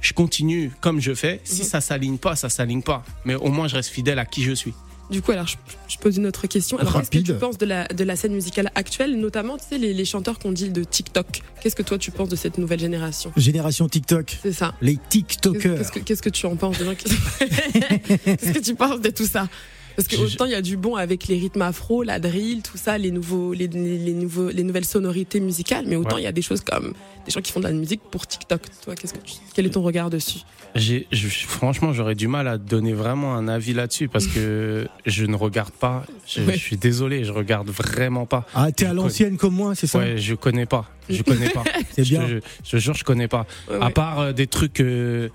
je 0.00 0.14
continue 0.14 0.72
comme 0.80 1.00
je 1.00 1.14
fais. 1.14 1.40
Si 1.44 1.64
ça 1.64 1.82
s'aligne 1.82 2.16
pas, 2.18 2.34
ça 2.34 2.48
s'aligne 2.48 2.82
pas. 2.82 3.02
Mais 3.26 3.34
au 3.34 3.48
moins, 3.50 3.68
je 3.68 3.76
reste 3.76 3.90
fidèle 3.90 4.18
à 4.18 4.24
qui 4.24 4.42
je 4.42 4.52
suis. 4.52 4.72
Du 5.10 5.20
coup, 5.22 5.32
alors 5.32 5.46
je, 5.46 5.56
je 5.88 5.98
pose 5.98 6.16
une 6.16 6.26
autre 6.26 6.46
question. 6.46 6.78
Alors, 6.78 6.92
qu'est-ce 6.94 7.10
que 7.10 7.18
tu 7.18 7.34
penses 7.38 7.58
de 7.58 7.66
la, 7.66 7.86
de 7.88 8.04
la 8.04 8.16
scène 8.16 8.32
musicale 8.32 8.70
actuelle, 8.74 9.18
notamment, 9.20 9.58
tu 9.58 9.64
sais, 9.68 9.78
les, 9.78 9.92
les 9.92 10.04
chanteurs 10.04 10.38
qu'on 10.38 10.50
dit 10.52 10.70
de 10.70 10.82
TikTok? 10.82 11.42
Qu'est-ce 11.60 11.76
que 11.76 11.82
toi 11.82 11.98
tu 11.98 12.10
penses 12.10 12.28
de 12.30 12.36
cette 12.36 12.56
nouvelle 12.58 12.80
génération? 12.80 13.30
Génération 13.36 13.88
TikTok. 13.88 14.38
C'est 14.42 14.52
ça. 14.52 14.74
Les 14.80 14.98
TikTokers. 15.08 15.76
Qu'est-ce 15.78 15.92
que, 15.92 15.98
qu'est-ce 16.00 16.22
que 16.22 16.30
tu 16.30 16.46
en 16.46 16.56
penses 16.56 16.78
de 16.78 16.84
gens 16.86 16.94
qui- 16.98 17.04
Qu'est-ce 17.08 18.52
que 18.52 18.58
tu 18.64 18.74
penses 18.74 19.00
de 19.00 19.10
tout 19.10 19.26
ça? 19.26 19.48
Parce 19.96 20.08
que 20.08 20.16
autant 20.16 20.44
il 20.46 20.52
y 20.52 20.54
a 20.56 20.62
du 20.62 20.76
bon 20.76 20.96
avec 20.96 21.26
les 21.28 21.38
rythmes 21.38 21.62
afro, 21.62 22.02
la 22.02 22.18
drill, 22.18 22.62
tout 22.62 22.76
ça, 22.76 22.98
les 22.98 23.10
nouveaux, 23.10 23.52
les, 23.52 23.68
les, 23.68 23.98
les 23.98 24.12
nouveaux, 24.12 24.48
les 24.50 24.62
nouvelles 24.64 24.84
sonorités 24.84 25.40
musicales, 25.40 25.84
mais 25.86 25.96
autant 25.96 26.16
Ouais. 26.16 26.22
il 26.22 26.24
y 26.24 26.28
a 26.28 26.32
des 26.32 26.42
choses 26.42 26.60
comme 26.62 26.94
des 27.24 27.30
gens 27.30 27.40
qui 27.40 27.52
font 27.52 27.60
de 27.60 27.64
la 27.64 27.72
musique 27.72 28.02
pour 28.10 28.26
TikTok. 28.26 28.60
Toi, 28.84 28.94
qu'est-ce 28.96 29.14
que 29.14 29.18
tu- 29.24 29.34
quel 29.54 29.64
est 29.66 29.70
ton 29.70 29.82
regard 29.82 30.10
dessus? 30.10 30.40
J'ai, 30.74 31.06
je- 31.12 31.28
franchement, 31.28 31.92
j'aurais 31.92 32.14
du 32.16 32.28
mal 32.28 32.48
à 32.48 32.58
donner 32.58 32.92
vraiment 32.92 33.34
un 33.34 33.48
avis 33.48 33.72
là-dessus 33.72 34.08
parce 34.08 34.26
que 34.26 34.86
je 35.06 35.24
ne 35.24 35.36
regarde 35.36 35.70
pas. 35.72 36.04
Je, 36.26 36.40
Ouais. 36.42 36.52
je 36.54 36.58
suis 36.58 36.76
désolé, 36.76 37.24
je 37.24 37.32
regarde 37.32 37.68
vraiment 37.70 38.26
pas. 38.26 38.46
Ah, 38.54 38.70
t'es 38.72 38.84
à 38.86 38.90
Je 38.90 38.94
l'ancienne 38.94 39.36
comme 39.38 39.54
moi, 39.54 39.74
c'est 39.74 39.86
ça? 39.86 39.98
Ouais, 40.00 40.18
je 40.18 40.34
connais 40.34 40.66
pas. 40.66 40.90
Je 41.08 41.22
connais 41.22 41.50
pas. 41.50 41.62
C'est 41.92 42.02
Je- 42.04 42.10
bien. 42.16 42.26
Je, 42.26 42.36
je 42.64 42.78
jure, 42.78 42.94
je 42.94 43.04
connais 43.04 43.28
pas. 43.28 43.46
Ouais, 43.70 43.76
À 43.80 43.86
ouais. 43.86 43.92
part 43.92 44.20
euh, 44.20 44.32
des 44.32 44.46
trucs. 44.46 44.80
euh, 44.80 45.28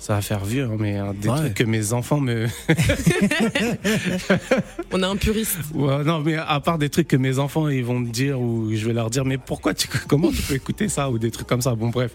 ça 0.00 0.14
va 0.14 0.22
faire 0.22 0.44
vieux, 0.44 0.64
hein, 0.64 0.76
mais 0.78 0.96
hein, 0.96 1.14
des 1.14 1.28
Ouais. 1.28 1.36
trucs 1.36 1.54
que 1.54 1.64
mes 1.64 1.92
enfants 1.92 2.20
me. 2.20 2.46
On 4.92 5.02
est 5.02 5.06
un 5.06 5.16
puriste. 5.16 5.58
Ouais, 5.74 6.02
non, 6.04 6.20
mais 6.20 6.36
à 6.36 6.60
part 6.60 6.78
des 6.78 6.88
trucs 6.88 7.08
que 7.08 7.16
mes 7.16 7.38
enfants 7.38 7.68
ils 7.68 7.84
vont 7.84 7.98
me 8.00 8.10
dire 8.10 8.40
ou 8.40 8.70
je 8.74 8.86
vais 8.86 8.92
leur 8.92 9.10
dire, 9.10 9.24
mais 9.24 9.38
pourquoi 9.38 9.74
tu, 9.74 9.88
comment 10.08 10.30
tu 10.30 10.42
peux 10.42 10.54
écouter 10.54 10.88
ça 10.88 11.10
ou 11.10 11.18
des 11.18 11.30
trucs 11.30 11.46
comme 11.46 11.62
ça? 11.62 11.74
Bon, 11.74 11.88
bref. 11.90 12.12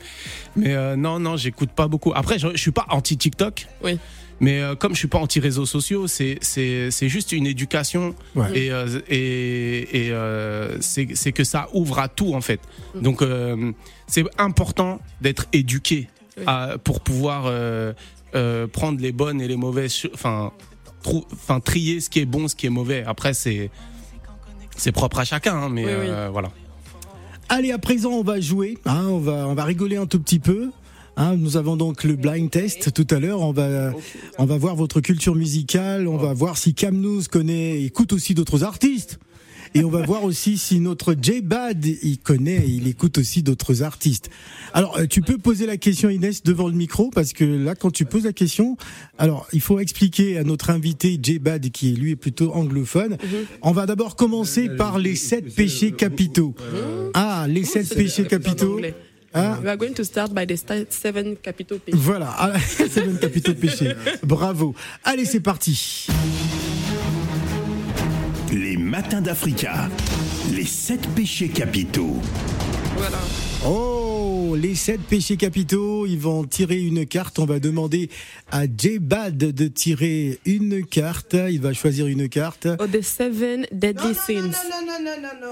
Mais 0.55 0.73
euh, 0.75 0.95
non, 0.95 1.19
non, 1.19 1.37
j'écoute 1.37 1.71
pas 1.71 1.87
beaucoup. 1.87 2.11
Après, 2.15 2.39
je, 2.39 2.47
je 2.53 2.57
suis 2.57 2.71
pas 2.71 2.85
anti 2.89 3.17
TikTok. 3.17 3.67
Oui. 3.83 3.97
Mais 4.41 4.59
euh, 4.61 4.75
comme 4.75 4.93
je 4.93 4.97
suis 4.97 5.07
pas 5.07 5.19
anti 5.19 5.39
réseaux 5.39 5.65
sociaux, 5.65 6.07
c'est 6.07 6.37
c'est 6.41 6.91
c'est 6.91 7.07
juste 7.07 7.31
une 7.31 7.47
éducation 7.47 8.13
Ouais. 8.35 8.47
et 8.65 8.71
euh, 8.71 8.99
et, 9.09 10.07
et 10.07 10.11
euh, 10.11 10.75
c'est 10.81 11.07
c'est 11.13 11.31
que 11.31 11.45
ça 11.45 11.69
ouvre 11.73 11.99
à 11.99 12.09
tout 12.09 12.33
en 12.33 12.41
fait. 12.41 12.59
Donc 12.95 13.21
euh, 13.21 13.71
c'est 14.07 14.25
important 14.37 14.99
d'être 15.21 15.45
éduqué 15.53 16.09
à- 16.45 16.77
pour 16.83 16.99
pouvoir 17.01 17.43
euh, 17.45 17.93
euh, 18.35 18.67
prendre 18.67 18.99
les 19.01 19.11
bonnes 19.11 19.41
et 19.41 19.47
les 19.47 19.55
mauvaises, 19.55 20.07
enfin 20.13 20.51
enfin 21.05 21.59
trier 21.59 21.99
ce 22.01 22.09
qui 22.09 22.19
est 22.19 22.25
bon, 22.25 22.47
ce 22.47 22.55
qui 22.55 22.65
est 22.65 22.69
mauvais. 22.71 23.03
Après 23.05 23.33
c'est 23.33 23.69
c'est 24.77 24.91
propre 24.91 25.19
à 25.19 25.23
chacun, 25.25 25.55
hein, 25.55 25.69
mais 25.69 25.85
Oui, 25.85 25.91
oui. 25.91 26.07
euh, 26.09 26.29
voilà. 26.31 26.49
Allez, 27.47 27.71
à 27.71 27.77
présent, 27.77 28.09
on 28.11 28.23
va 28.23 28.41
jouer. 28.41 28.77
hein, 28.85 29.05
on, 29.07 29.19
va, 29.19 29.47
on 29.47 29.53
va 29.53 29.63
rigoler 29.65 29.97
un 29.97 30.07
tout 30.07 30.19
petit 30.19 30.39
peu. 30.39 30.71
hein. 31.15 31.35
nous 31.37 31.57
avons 31.57 31.77
donc 31.77 32.03
le 32.03 32.15
blind 32.15 32.49
test 32.49 32.91
tout 32.91 33.07
à 33.15 33.19
l'heure. 33.19 33.39
On 33.41 33.51
va, 33.53 33.91
on 34.39 34.45
va 34.45 34.57
voir 34.57 34.75
votre 34.75 34.99
culture 34.99 35.35
musicale. 35.35 36.07
On 36.07 36.17
va 36.17 36.33
voir 36.33 36.57
si 36.57 36.73
Camnous 36.73 37.21
connaît, 37.31 37.83
écoute 37.83 38.13
aussi 38.13 38.33
d'autres 38.33 38.63
artistes. 38.63 39.19
Et 39.75 39.83
on 39.83 39.89
va 39.89 40.01
voir 40.03 40.23
aussi 40.23 40.57
si 40.57 40.79
notre 40.79 41.15
J-Bad, 41.21 41.85
il 41.85 42.17
connaît, 42.19 42.65
et 42.65 42.69
il 42.69 42.87
écoute 42.87 43.17
aussi 43.17 43.43
d'autres 43.43 43.83
artistes. 43.83 44.29
Alors, 44.73 44.97
euh, 44.97 45.05
tu 45.05 45.21
peux 45.21 45.37
poser 45.37 45.65
la 45.65 45.75
question, 45.75 46.09
Inès, 46.09 46.43
devant 46.43 46.67
le 46.67 46.73
micro, 46.73 47.09
parce 47.09 47.33
que 47.33 47.43
là, 47.43 47.75
quand 47.75 47.91
tu 47.91 48.05
poses 48.05 48.23
la 48.23 48.31
question, 48.31 48.77
alors, 49.17 49.47
il 49.51 49.59
faut 49.59 49.79
expliquer 49.79 50.37
à 50.37 50.45
notre 50.45 50.69
invité 50.69 51.19
J-Bad, 51.21 51.71
qui 51.71 51.91
lui 51.91 52.11
est 52.11 52.15
plutôt 52.15 52.53
anglophone. 52.53 53.17
On 53.61 53.73
va 53.73 53.85
d'abord 53.85 54.15
commencer 54.15 54.69
par 54.69 54.97
les 54.97 55.15
sept 55.15 55.53
péchés 55.53 55.91
capitaux. 55.91 56.55
Ah, 57.13 57.45
les 57.49 57.65
sept 57.65 57.93
péchés 57.93 58.25
capitaux. 58.25 58.79
Hein 59.33 59.59
We 59.61 59.67
are 59.67 59.75
going 59.75 59.93
to 59.95 60.05
start 60.05 60.33
by 60.33 60.45
the 60.47 60.55
seven 60.89 61.35
capital 61.35 61.79
pages. 61.79 61.95
voilà, 61.95 62.53
seven 62.89 63.17
capitaux 63.19 63.53
péchés. 63.53 63.91
Bravo. 64.23 64.73
Allez, 65.03 65.25
c'est 65.25 65.41
parti. 65.41 66.07
Les 68.95 69.01
matins 69.01 69.21
d'Africa. 69.21 69.89
Les 70.53 70.63
sept 70.63 71.05
péchés 71.15 71.49
capitaux. 71.49 72.15
Voilà. 72.95 73.17
Oh, 73.67 74.55
les 74.57 74.73
sept 74.73 75.01
péchés 75.01 75.35
capitaux, 75.35 76.05
ils 76.05 76.17
vont 76.17 76.45
tirer 76.45 76.79
une 76.79 77.05
carte. 77.05 77.37
On 77.39 77.45
va 77.45 77.59
demander 77.59 78.09
à 78.51 78.63
J-Bad 78.65 79.37
de 79.37 79.67
tirer 79.67 80.39
une 80.45 80.85
carte. 80.85 81.35
Il 81.49 81.59
va 81.59 81.73
choisir 81.73 82.07
une 82.07 82.29
carte. 82.29 82.69
Oh, 82.79 82.87
the 82.87 83.01
seven 83.01 83.65
deadly 83.69 84.15
sins. 84.15 84.55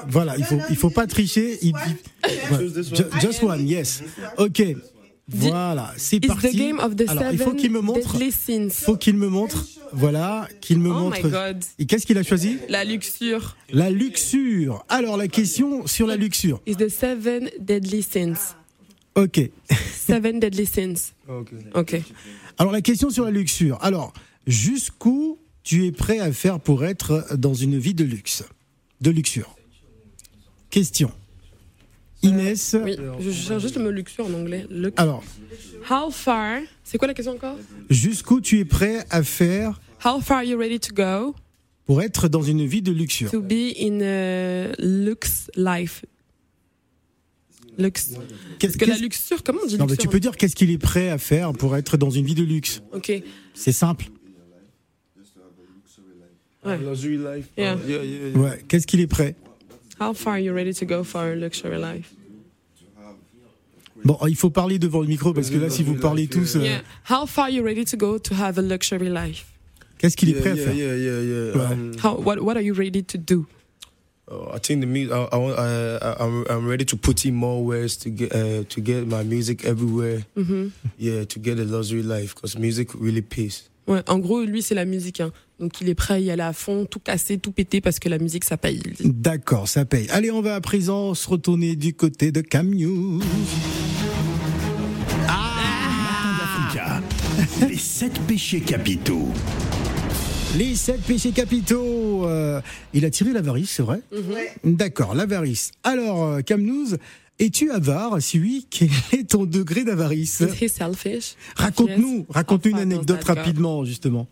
Voilà, 0.07 0.37
il 0.37 0.45
faut, 0.45 0.59
il 0.69 0.77
faut 0.77 0.89
pas 0.89 1.05
tricher. 1.05 1.59
Il, 1.63 1.73
Just 3.19 3.43
one, 3.43 3.67
yes. 3.67 4.03
Ok. 4.37 4.63
Voilà, 5.29 5.93
c'est 5.97 6.19
parti. 6.19 6.49
the 6.51 6.55
game 6.55 6.79
of 6.79 6.95
the 6.97 7.07
Alors, 7.07 7.31
il 7.31 7.37
faut 7.39 7.53
qu'il 7.53 7.71
me 7.71 7.79
montre. 7.79 8.17
faut 8.71 8.97
qu'il 8.97 9.15
me 9.15 9.29
montre. 9.29 9.65
Voilà, 9.93 10.49
qu'il 10.59 10.79
me 10.79 10.89
Oh 10.89 10.93
montre. 10.93 11.23
my 11.23 11.31
God. 11.31 11.63
Et 11.79 11.85
qu'est-ce 11.85 12.05
qu'il 12.05 12.17
a 12.17 12.23
choisi? 12.23 12.57
La 12.67 12.83
luxure 12.83 13.55
La 13.71 13.89
luxure. 13.89 14.85
Alors, 14.89 15.15
la 15.17 15.27
question 15.29 15.87
sur 15.87 16.07
la 16.07 16.17
luxure. 16.17 16.59
is 16.67 16.75
the 16.75 16.89
seven 16.89 17.49
deadly 17.59 18.03
sins. 18.03 18.55
Ok. 19.15 19.39
Seven 19.95 20.39
deadly 20.39 20.65
sins. 20.65 21.13
Ok. 21.73 21.93
Alors, 22.57 22.73
la 22.73 22.81
question 22.81 23.09
sur 23.09 23.23
la 23.23 23.31
luxure. 23.31 23.77
Alors, 23.81 24.11
jusqu'où 24.47 25.37
tu 25.63 25.85
es 25.85 25.91
prêt 25.93 26.19
à 26.19 26.31
faire 26.33 26.59
pour 26.59 26.83
être 26.83 27.27
dans 27.37 27.53
une 27.53 27.77
vie 27.77 27.93
de 27.93 28.03
luxe? 28.03 28.43
De 28.99 29.11
luxure. 29.11 29.55
Question. 30.69 31.11
Inès. 32.23 32.75
Oui, 32.83 32.95
je 33.19 33.31
cherche 33.31 33.61
juste 33.61 33.75
le 33.77 33.83
mot 33.83 33.91
luxure 33.91 34.25
en 34.25 34.33
anglais. 34.33 34.65
Lux- 34.69 34.93
Alors, 34.97 35.23
How 35.89 36.09
far? 36.11 36.61
C'est 36.83 36.97
quoi 36.97 37.07
la 37.07 37.13
question 37.13 37.33
encore? 37.33 37.57
Jusqu'où 37.89 38.39
tu 38.41 38.59
es 38.59 38.65
prêt 38.65 39.05
à 39.09 39.21
faire 39.23 39.79
How 40.05 40.19
far 40.21 40.37
are 40.37 40.43
you 40.43 40.57
ready 40.57 40.79
to 40.79 40.93
go 40.93 41.35
pour 41.85 42.01
être 42.01 42.27
dans 42.29 42.41
une 42.41 42.65
vie 42.65 42.81
de 42.81 42.91
luxure? 42.91 43.29
to 43.31 43.41
be 43.41 43.73
in 43.79 43.99
a 44.01 44.71
lux 44.79 45.49
life? 45.55 46.05
Lux. 47.77 48.11
Parce 48.59 48.75
que 48.77 48.85
la 48.85 48.91
qu'est-ce- 48.93 49.01
luxure, 49.03 49.43
comment 49.43 49.59
on 49.63 49.67
dit 49.67 49.77
Non, 49.77 49.85
mais 49.85 49.91
luxure 49.91 50.03
tu 50.03 50.07
peux 50.07 50.19
dire 50.19 50.37
qu'est-ce 50.37 50.55
qu'il 50.55 50.69
est 50.71 50.77
prêt 50.77 51.09
à 51.09 51.17
faire 51.17 51.53
pour 51.53 51.75
être 51.75 51.97
dans 51.97 52.09
une 52.11 52.25
vie 52.25 52.35
de 52.35 52.43
luxe. 52.43 52.81
Ok. 52.93 53.11
C'est 53.53 53.71
simple. 53.71 54.05
Ouais. 56.65 56.79
Yeah. 57.57 57.75
Ouais. 58.35 58.63
Qu'est-ce 58.69 58.87
qu'il 58.87 59.01
est 59.01 59.07
prêt? 59.07 59.35
How 59.99 60.13
far 60.13 60.33
are 60.33 60.39
you 60.39 60.53
ready 60.53 60.73
to 60.73 60.85
go 60.85 61.03
for 61.03 61.31
a 61.31 61.35
luxury 61.35 61.77
life? 61.77 62.13
Bon, 64.05 64.17
il 64.27 64.35
faut 64.35 64.49
parler 64.49 64.79
devant 64.79 64.99
le 65.01 65.07
micro 65.07 65.33
parce 65.33 65.49
que 65.49 65.57
là, 65.57 65.69
si 65.69 65.81
vous 65.83 65.95
parlez 65.95 66.27
tous, 66.27 66.57
euh, 66.57 66.61
Yeah. 66.63 66.81
How 67.09 67.25
far 67.25 67.45
are 67.45 67.49
you 67.51 67.63
ready 67.63 67.85
to 67.85 67.95
go 67.97 68.17
to 68.17 68.33
have 68.35 68.57
a 68.57 68.61
luxury 68.61 69.09
life? 69.09 69.45
qu'est-ce 69.97 70.17
qu'il 70.17 70.29
est 70.29 70.33
Yeah, 70.33 70.41
prêt 70.41 70.51
à 70.51 70.55
yeah, 70.55 70.65
faire? 70.65 70.75
yeah, 70.75 70.95
yeah, 70.97 71.21
yeah. 71.21 71.55
Ouais. 71.55 71.73
Um, 71.73 71.91
How 72.03 72.17
what 72.21 72.41
what 72.41 72.57
are 72.57 72.61
you 72.63 72.73
ready 72.73 73.01
to 73.03 73.17
do? 73.17 73.45
Uh, 74.29 74.55
I 74.55 74.59
think 74.59 74.81
the 74.81 74.87
music. 74.87 75.11
I, 75.13 75.25
I, 75.37 75.97
I, 76.01 76.15
I'm, 76.19 76.45
I'm 76.49 76.67
ready 76.67 76.83
to 76.85 76.97
put 76.97 77.23
in 77.25 77.33
more 77.35 77.63
ways 77.63 77.95
to 77.99 78.09
get 78.09 78.33
uh, 78.33 78.63
to 78.67 78.81
get 78.81 79.07
my 79.07 79.23
music 79.23 79.63
everywhere. 79.63 80.25
Mhm. 80.35 80.71
Yeah, 80.97 81.23
to 81.25 81.39
get 81.39 81.57
a 81.59 81.63
luxury 81.63 82.03
life 82.03 82.33
because 82.35 82.57
music 82.59 82.89
really 82.95 83.21
pays. 83.21 83.69
Ouais, 83.87 84.01
en 84.07 84.17
gros, 84.19 84.41
lui, 84.43 84.61
c'est 84.61 84.75
la 84.75 84.85
musique. 84.85 85.19
hein. 85.19 85.31
Donc, 85.59 85.81
il 85.81 85.89
est 85.89 85.95
prêt 85.95 86.13
à 86.15 86.19
y 86.19 86.31
aller 86.31 86.41
à 86.41 86.53
fond, 86.53 86.85
tout 86.85 86.99
casser, 86.99 87.37
tout 87.37 87.51
péter, 87.51 87.81
parce 87.81 87.99
que 87.99 88.07
la 88.09 88.17
musique, 88.17 88.43
ça 88.43 88.57
paye. 88.57 88.81
D'accord, 89.03 89.67
ça 89.67 89.85
paye. 89.85 90.07
Allez, 90.09 90.31
on 90.31 90.41
va 90.41 90.55
à 90.55 90.61
présent 90.61 91.13
se 91.13 91.29
retourner 91.29 91.75
du 91.75 91.93
côté 91.93 92.31
de 92.31 92.41
Cam 92.41 92.69
News. 92.73 93.21
Africa. 96.43 97.01
Les 97.67 97.77
sept 97.77 98.19
péchés 98.27 98.61
capitaux. 98.61 99.29
Les 100.57 100.75
sept 100.75 101.01
péchés 101.01 101.31
capitaux. 101.31 102.25
euh, 102.27 102.61
il 102.93 103.05
a 103.05 103.09
tiré 103.09 103.31
l'avarice, 103.33 103.71
c'est 103.71 103.83
vrai? 103.83 104.01
D'accord, 104.63 105.15
l'avarice. 105.15 105.71
Alors, 105.83 106.23
euh, 106.23 106.41
Cam 106.41 106.61
News, 106.61 106.95
es-tu 107.39 107.71
avare? 107.71 108.21
Si 108.21 108.39
oui, 108.39 108.67
quel 108.69 108.89
est 109.11 109.29
ton 109.31 109.45
degré 109.45 109.83
d'avarice? 109.83 110.41
Is 110.41 110.65
he 110.65 110.69
selfish? 110.69 111.35
Raconte-nous, 111.55 112.25
raconte-nous 112.29 112.71
une 112.71 112.79
anecdote 112.79 113.23
rapidement, 113.23 113.83
justement. 113.85 114.27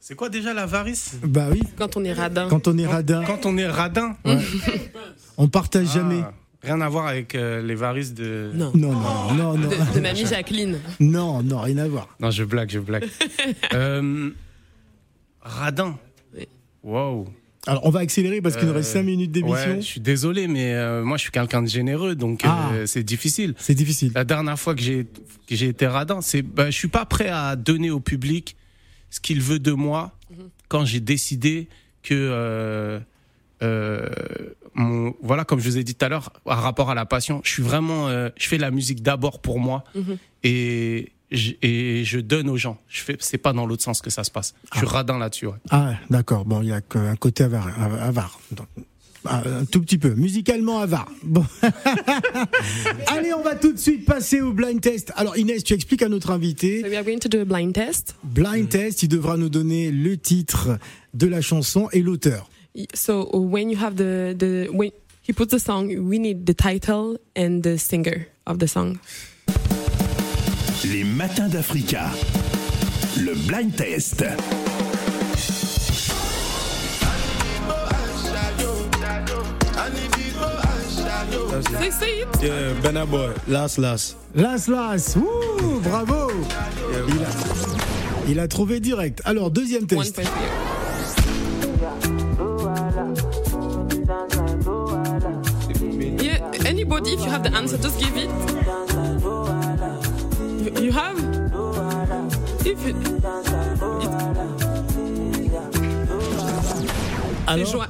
C'est 0.00 0.14
quoi 0.16 0.28
déjà 0.28 0.52
l'avarice? 0.52 1.16
Bah 1.22 1.46
oui, 1.50 1.62
Quand 1.78 1.96
on 1.96 2.04
est 2.04 2.12
radin. 2.12 2.48
quand 2.48 2.68
on 2.68 2.76
est 2.76 2.86
radin, 2.86 3.24
Quand 3.24 3.46
on 3.46 3.56
est 3.56 3.66
radin, 3.66 4.16
on 5.38 5.48
partage 5.48 5.86
Ah, 5.90 5.94
jamais. 5.94 6.22
Rien 6.62 6.80
à 6.80 6.88
voir 6.88 7.06
avec 7.06 7.34
euh, 7.34 7.60
les 7.62 7.74
varices 7.74 8.14
de. 8.14 8.50
Non. 8.54 8.70
Non, 8.74 8.92
non, 8.92 9.34
non, 9.34 9.58
non. 9.58 9.68
De, 9.68 9.94
de 9.94 10.00
mamie 10.00 10.24
Jacqueline. 10.26 10.78
Non, 11.00 11.42
non, 11.42 11.60
rien 11.60 11.76
à 11.78 11.88
voir. 11.88 12.08
Non, 12.20 12.30
je 12.30 12.42
blague, 12.44 12.70
je 12.70 12.78
blague. 12.78 13.04
euh, 13.74 14.30
radin. 15.42 15.98
Oui. 16.34 16.48
Wow. 16.82 17.26
Alors, 17.66 17.86
on 17.86 17.90
va 17.90 18.00
accélérer 18.00 18.42
parce 18.42 18.56
qu'il 18.56 18.66
nous 18.66 18.72
Euh, 18.72 18.76
reste 18.76 18.92
5 18.92 19.02
minutes 19.02 19.32
d'émission. 19.32 19.70
Ouais, 19.70 19.80
je 19.80 19.86
suis 19.86 20.00
désolé, 20.00 20.48
mais 20.48 20.74
euh, 20.74 21.02
moi, 21.02 21.16
je 21.16 21.22
suis 21.22 21.30
quelqu'un 21.30 21.62
de 21.62 21.68
généreux, 21.68 22.14
donc 22.14 22.44
euh, 22.44 22.48
Ah. 22.50 22.70
c'est 22.86 23.02
difficile. 23.02 23.54
C'est 23.58 23.74
difficile. 23.74 24.12
La 24.14 24.24
dernière 24.24 24.58
fois 24.58 24.74
que 24.74 24.82
j'ai 24.82 25.06
que 25.48 25.54
j'ai 25.56 25.68
été 25.68 25.86
radin, 25.86 26.20
c'est 26.20 26.42
bah, 26.42 26.66
je 26.70 26.76
suis 26.76 26.88
pas 26.88 27.06
prêt 27.06 27.28
à 27.28 27.56
donner 27.56 27.90
au 27.90 28.00
public 28.00 28.56
ce 29.10 29.20
qu'il 29.20 29.40
veut 29.40 29.58
de 29.60 29.72
moi 29.72 30.12
quand 30.68 30.84
j'ai 30.84 31.00
décidé 31.00 31.68
que 32.02 32.12
euh, 32.14 33.00
euh, 33.62 34.08
mon 34.74 35.14
voilà 35.22 35.44
comme 35.44 35.60
je 35.60 35.68
vous 35.70 35.78
ai 35.78 35.84
dit 35.84 35.94
tout 35.94 36.04
à 36.04 36.08
l'heure 36.08 36.30
par 36.44 36.60
rapport 36.62 36.90
à 36.90 36.94
la 36.94 37.06
passion, 37.06 37.40
je 37.44 37.50
suis 37.50 37.62
vraiment 37.62 38.08
euh, 38.08 38.28
je 38.36 38.46
fais 38.48 38.58
la 38.58 38.70
musique 38.70 39.02
d'abord 39.02 39.40
pour 39.40 39.58
moi 39.60 39.84
Mhm. 39.94 40.16
et 40.42 41.12
et 41.62 42.04
je 42.04 42.18
donne 42.20 42.48
aux 42.48 42.56
gens. 42.56 42.78
Je 42.88 43.02
fais 43.02 43.16
c'est 43.20 43.38
pas 43.38 43.52
dans 43.52 43.66
l'autre 43.66 43.82
sens 43.82 44.00
que 44.00 44.10
ça 44.10 44.24
se 44.24 44.30
passe. 44.30 44.54
Je 44.72 44.78
suis 44.78 44.86
radin 44.86 45.18
là-dessus. 45.18 45.46
ouais. 45.46 45.58
Ah, 45.70 45.94
d'accord. 46.10 46.44
Bon, 46.44 46.62
il 46.62 46.68
y 46.68 46.72
a 46.72 46.80
qu'un 46.80 47.16
côté 47.16 47.44
avare. 47.44 47.68
avare. 48.00 48.40
Donc, 48.52 48.66
ah, 49.26 49.42
un 49.60 49.64
tout 49.64 49.80
petit 49.80 49.96
peu. 49.96 50.14
Musicalement 50.14 50.80
avare. 50.80 51.10
Bon. 51.22 51.44
Allez, 53.06 53.32
on 53.32 53.42
va 53.42 53.54
tout 53.54 53.72
de 53.72 53.78
suite 53.78 54.04
passer 54.04 54.40
au 54.40 54.52
blind 54.52 54.80
test. 54.80 55.12
Alors, 55.16 55.36
Inès, 55.38 55.64
tu 55.64 55.72
expliques 55.72 56.02
à 56.02 56.08
notre 56.08 56.30
invité. 56.30 56.82
So 56.82 56.88
we 56.88 56.96
are 56.96 57.04
going 57.04 57.18
to 57.20 57.28
do 57.28 57.40
a 57.40 57.44
blind 57.44 57.72
test. 57.72 58.16
Blind 58.22 58.68
test, 58.68 59.02
il 59.02 59.08
devra 59.08 59.36
nous 59.36 59.48
donner 59.48 59.90
le 59.90 60.16
titre 60.18 60.78
de 61.14 61.26
la 61.26 61.40
chanson 61.40 61.88
et 61.92 62.00
l'auteur. 62.02 62.50
So 62.92 63.30
when 63.32 63.70
you 63.70 63.78
have 63.78 63.94
the, 63.94 64.34
the 64.36 64.68
when 64.72 64.90
he 65.26 65.32
puts 65.32 65.50
the 65.54 65.58
song, 65.60 65.88
we 65.88 66.18
need 66.18 66.44
the 66.44 66.54
title 66.54 67.16
and 67.36 67.60
the 67.62 67.78
singer 67.78 68.26
of 68.46 68.58
the 68.58 68.66
song. 68.66 68.98
Les 70.92 71.04
matins 71.04 71.48
d'Africa. 71.48 72.10
Le 73.18 73.34
blind 73.46 73.74
test. 73.74 74.24
That's 81.72 82.02
it. 82.02 82.26
Yeah, 82.42 82.72
Benna 82.82 83.06
Boy. 83.06 83.32
Last, 83.48 83.78
last. 83.78 84.16
Las 84.34 84.68
Las, 84.68 85.16
Ouh, 85.16 85.80
bravo 85.80 86.30
il 87.08 87.24
a, 87.24 88.30
il 88.30 88.40
a 88.40 88.48
trouvé 88.48 88.80
direct. 88.80 89.22
Alors, 89.24 89.50
deuxième 89.50 89.86
test. 89.86 90.20
Yeah, 96.20 96.40
anybody, 96.66 97.12
if 97.14 97.24
you 97.24 97.30
have 97.30 97.42
the 97.42 97.54
answer, 97.54 97.78
just 97.78 97.98
give 98.00 98.16
it. 98.16 98.63
You, 100.84 100.92
have? 100.92 101.16
If 102.66 102.84
you, 102.84 102.92
Alors, 107.46 107.66
Joa- 107.66 107.88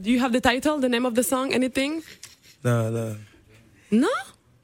Do 0.00 0.10
you 0.12 0.20
have 0.20 0.32
the 0.32 0.40
title, 0.40 0.78
the 0.78 0.88
name 0.88 1.04
of 1.04 1.14
the 1.16 1.24
song, 1.24 1.52
anything? 1.52 2.04
Nah, 2.62 2.90
nah. 2.90 3.14
No? 3.90 4.06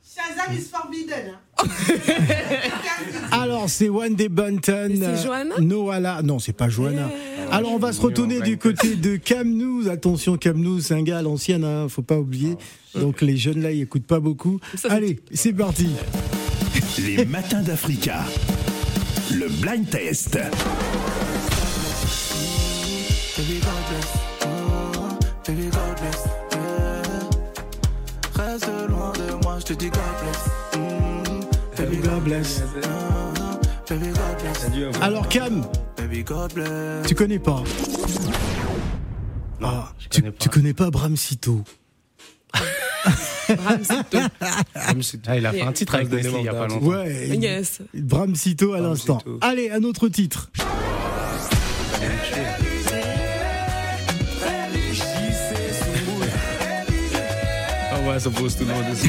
Shazam 0.07 0.57
is 0.57 0.69
forbidden. 0.69 1.35
alors 3.33 3.69
c'est 3.69 3.89
One 3.89 4.15
Day 4.15 4.29
Bunton. 4.29 4.93
C'est 5.01 5.29
euh, 5.29 5.61
Noala. 5.61 6.23
Non, 6.23 6.39
c'est 6.39 6.53
pas 6.53 6.69
Johanna. 6.69 7.11
Alors, 7.51 7.73
on 7.73 7.79
va 7.79 7.93
se 7.93 8.01
retourner 8.01 8.41
du 8.41 8.57
côté 8.57 8.95
de 8.95 9.17
Camnous. 9.17 9.89
Attention, 9.89 10.37
Camnous, 10.37 10.83
c'est 10.83 10.95
un 10.95 11.03
gars 11.03 11.19
à 11.19 11.23
l'ancienne, 11.23 11.65
hein, 11.65 11.89
faut 11.89 12.03
pas 12.03 12.19
oublier. 12.19 12.57
Donc, 12.95 13.21
les 13.21 13.37
jeunes 13.37 13.63
là, 13.63 13.73
ils 13.73 13.83
écoutent 13.83 14.07
pas 14.07 14.21
beaucoup. 14.21 14.61
Allez, 14.89 15.19
c'est 15.33 15.53
parti. 15.53 15.89
Les 16.99 17.25
matins 17.25 17.63
d'Africa. 17.63 18.25
Le 19.33 19.49
blind 19.61 19.89
test. 19.89 20.39
Oh, 24.45 25.19
baby 25.47 25.69
God 25.71 25.97
bless, 26.01 26.25
yeah. 26.53 27.03
Reste 28.45 28.69
loin 28.89 29.13
de 29.13 29.43
moi, 29.43 29.59
je 29.61 29.65
te 29.65 29.73
dis 29.75 29.91
God 29.91 30.01
bless. 30.23 30.43
Baby 31.77 31.97
God 31.97 32.25
bless. 32.25 32.63
baby 33.89 34.07
God 34.09 34.37
bless. 34.41 35.03
Alors, 35.03 35.29
Cam, 35.29 35.65
Baby 35.97 36.23
God 36.23 36.53
bless. 36.55 37.07
tu 37.07 37.15
connais 37.15 37.39
pas? 37.39 37.63
Ah, 39.63 39.93
tu, 40.11 40.23
tu 40.39 40.49
connais 40.49 40.75
pas 40.75 40.91
Bram 40.91 41.17
Sito 43.47 44.19
Ah, 45.27 45.37
il 45.37 45.47
a 45.47 45.53
fait 45.53 45.63
un 45.63 45.73
titre 45.73 45.95
avec 45.95 46.11
Wesley 46.13 46.41
il 46.41 46.45
y 46.45 46.49
a 46.49 46.55
pas 46.55 46.67
longtemps. 46.69 46.87
Ouais. 46.87 47.29
Yes. 47.37 47.81
Bram 47.95 48.35
Sito 48.35 48.73
à 48.75 48.81
l'instant. 48.81 49.19
Allez, 49.41 49.71
un 49.71 49.83
autre 49.85 50.09
titre. 50.09 50.51
How 57.91 57.99
am 57.99 58.09
I 58.09 58.19
supposed 58.19 58.59
to 58.59 58.65
know 58.65 58.81
this? 58.83 59.03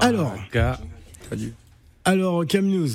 Alors, 0.00 0.32
alors 2.08 2.46
Cam 2.46 2.66
News. 2.66 2.88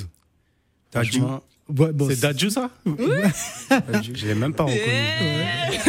franchement, 0.91 1.41
Ouais, 1.70 1.93
bon, 1.93 2.09
c'est 2.09 2.20
Dadju 2.20 2.49
ça 2.49 2.70
Je 2.86 4.28
l'ai 4.28 4.36
même 4.36 4.53
pas 4.53 4.64
reconnu. 4.66 4.82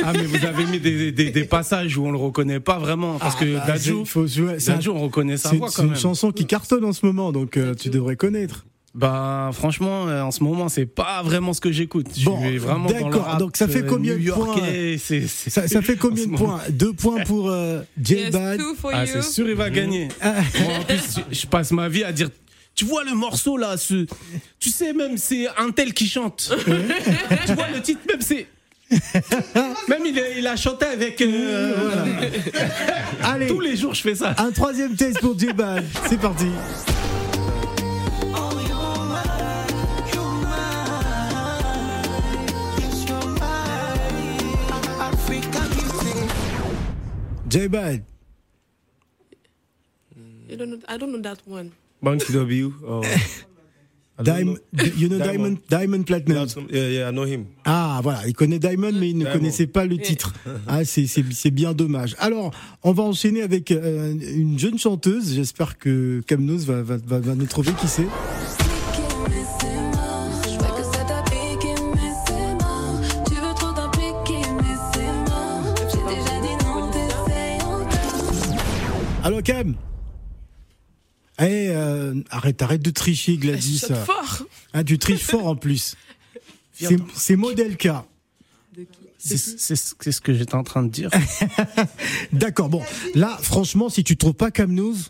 Ah 0.04 0.12
mais 0.12 0.22
vous 0.24 0.44
avez 0.46 0.64
mis 0.66 0.78
des, 0.78 1.10
des, 1.10 1.30
des 1.30 1.44
passages 1.44 1.98
où 1.98 2.06
on 2.06 2.12
le 2.12 2.16
reconnaît 2.18 2.60
pas 2.60 2.78
vraiment 2.78 3.18
parce 3.18 3.34
que 3.34 3.56
bah, 3.56 3.64
Dadju, 3.66 3.92
c'est- 3.98 4.04
faut 4.04 4.26
c'est 4.28 4.88
on 4.88 5.00
reconnaît 5.00 5.36
sa 5.36 5.50
C'est 5.50 5.56
voix 5.56 5.68
c'est 5.68 5.76
quand 5.78 5.82
une 5.82 5.90
même. 5.90 5.98
chanson 5.98 6.30
qui 6.30 6.46
cartonne 6.46 6.84
en 6.84 6.92
ce 6.92 7.04
moment, 7.04 7.32
donc 7.32 7.56
euh, 7.56 7.74
tu 7.74 7.90
devrais 7.90 8.14
connaître. 8.16 8.64
Bah 8.94 9.50
franchement 9.52 10.06
euh, 10.06 10.22
en 10.22 10.30
ce 10.30 10.44
moment 10.44 10.68
c'est 10.68 10.86
pas 10.86 11.20
vraiment 11.24 11.52
ce 11.52 11.60
que 11.60 11.72
j'écoute. 11.72 12.06
Je 12.16 12.24
Bon, 12.26 12.40
suis 12.40 12.58
vraiment 12.58 12.88
d'accord. 12.88 13.36
Donc 13.38 13.56
ça 13.56 13.66
fait 13.66 13.82
euh, 13.82 13.86
combien 13.88 14.16
de 14.16 14.30
points 14.30 14.54
c'est- 14.98 15.26
c'est- 15.26 15.50
Ça, 15.50 15.66
ça 15.66 15.82
fait 15.82 15.96
combien 15.98 16.26
de 16.28 16.36
points? 16.36 16.60
Deux 16.70 16.92
points 16.92 17.24
pour 17.24 17.50
euh, 17.50 17.80
two 18.06 18.74
for 18.80 18.92
Ah 18.94 19.04
c'est 19.06 19.22
sûr 19.22 19.48
il 19.48 19.56
va 19.56 19.68
gagner. 19.70 20.06
Ah. 20.20 20.34
En 20.80 20.84
plus 20.84 21.16
je 21.32 21.46
passe 21.48 21.72
ma 21.72 21.88
vie 21.88 22.04
à 22.04 22.12
dire 22.12 22.30
tu 22.74 22.84
vois 22.84 23.04
le 23.04 23.14
morceau 23.14 23.56
là, 23.56 23.76
ce, 23.76 24.06
tu 24.58 24.70
sais 24.70 24.92
même 24.92 25.16
c'est 25.16 25.46
un 25.56 25.70
tel 25.70 25.94
qui 25.94 26.06
chante. 26.06 26.52
tu 27.46 27.54
vois 27.54 27.68
le 27.68 27.80
titre 27.80 28.00
même 28.08 28.20
c'est 28.20 28.46
même 29.88 30.04
il 30.04 30.18
a, 30.18 30.28
il 30.30 30.46
a 30.46 30.56
chanté 30.56 30.86
avec 30.86 31.20
euh, 31.20 31.74
voilà. 31.76 32.04
Allez, 33.22 33.46
tous 33.46 33.60
les 33.60 33.76
jours 33.76 33.94
je 33.94 34.02
fais 34.02 34.14
ça. 34.14 34.34
un 34.38 34.50
troisième 34.50 34.94
test 34.94 35.20
pour 35.20 35.38
J-Bad. 35.38 35.84
C'est 36.08 36.20
parti. 36.20 36.46
Know, 50.56 50.78
I 50.88 50.96
don't 50.96 51.12
know 51.12 51.20
that 51.20 51.38
one. 51.46 51.72
W. 52.04 52.72
Oh. 52.86 53.02
Diamond, 54.22 54.58
know. 54.72 54.84
you 54.96 55.08
know 55.08 55.18
Diamond, 55.18 55.58
Diamond? 55.68 56.04
Platinum. 56.04 56.46
Platinum. 56.46 56.68
Yeah, 56.70 56.88
yeah, 56.88 57.08
I 57.08 57.10
know 57.10 57.24
him. 57.24 57.46
Ah, 57.64 57.98
voilà, 58.00 58.20
il 58.28 58.32
connaît 58.32 58.60
Diamond, 58.60 58.92
mais 58.92 59.10
il 59.10 59.18
ne 59.18 59.24
Diamond. 59.24 59.38
connaissait 59.38 59.66
pas 59.66 59.86
le 59.86 59.98
titre. 59.98 60.32
Ah, 60.68 60.84
c'est 60.84 61.50
bien 61.50 61.72
dommage. 61.72 62.14
Alors, 62.20 62.52
on 62.84 62.92
va 62.92 63.02
enchaîner 63.02 63.42
avec 63.42 63.72
euh, 63.72 64.14
une 64.36 64.56
jeune 64.58 64.78
chanteuse. 64.78 65.34
J'espère 65.34 65.78
que 65.78 66.22
Camnos 66.28 66.64
va, 66.64 66.82
va, 66.82 66.96
va, 66.96 67.18
va 67.18 67.34
nous 67.34 67.46
trouver 67.46 67.72
qui 67.72 67.88
c'est. 67.88 68.06
Alors, 79.24 79.42
Cam 79.42 79.74
Eh, 81.40 81.68
euh, 81.70 82.14
arrête, 82.30 82.62
arrête 82.62 82.82
de 82.82 82.90
tricher, 82.90 83.36
Gladys. 83.36 83.78
Saute 83.78 83.96
fort. 83.96 84.42
Ah, 84.72 84.84
tu 84.84 84.98
triches 84.98 85.24
fort 85.24 85.46
en 85.46 85.56
plus. 85.56 85.96
C'est 86.72 86.96
c'est 87.14 87.36
Model 87.36 87.76
K. 87.76 87.88
C'est 89.18 89.76
ce 89.76 90.20
que 90.20 90.34
j'étais 90.34 90.56
en 90.56 90.64
train 90.64 90.82
de 90.82 90.88
dire. 90.88 91.08
D'accord, 92.32 92.68
bon. 92.68 92.82
Là, 93.14 93.38
franchement, 93.40 93.88
si 93.88 94.02
tu 94.02 94.16
trouves 94.16 94.34
pas 94.34 94.50
pensées. 94.50 95.08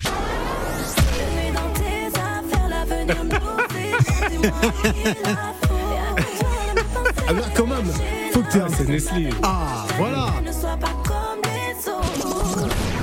alors 7.28 7.52
quand 7.54 7.66
même, 7.66 7.86
faut 8.32 8.42
que 8.42 8.52
tu 8.52 8.58
C'est 8.76 8.88
Nestlé. 8.88 9.30
Ah, 9.42 9.86
voilà. 9.96 10.34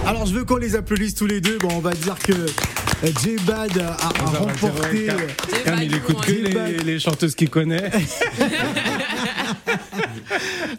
Alors, 0.06 0.26
je 0.26 0.34
veux 0.34 0.46
qu'on 0.46 0.58
les 0.58 0.76
applaudisse 0.76 1.16
tous 1.16 1.28
les 1.28 1.42
deux. 1.42 1.58
Bon, 1.58 1.70
on 1.72 1.80
va 1.80 1.94
dire 1.94 2.18
que 2.20 2.46
J-Bad 3.04 3.78
a, 3.80 3.94
a- 3.94 4.38
remporté. 4.38 5.08
Il 5.82 5.96
écoute 5.96 6.22
que 6.22 6.32
les, 6.32 6.78
les 6.84 7.00
chanteuses 7.00 7.36
qu'il 7.36 7.50
connaît. 7.50 7.90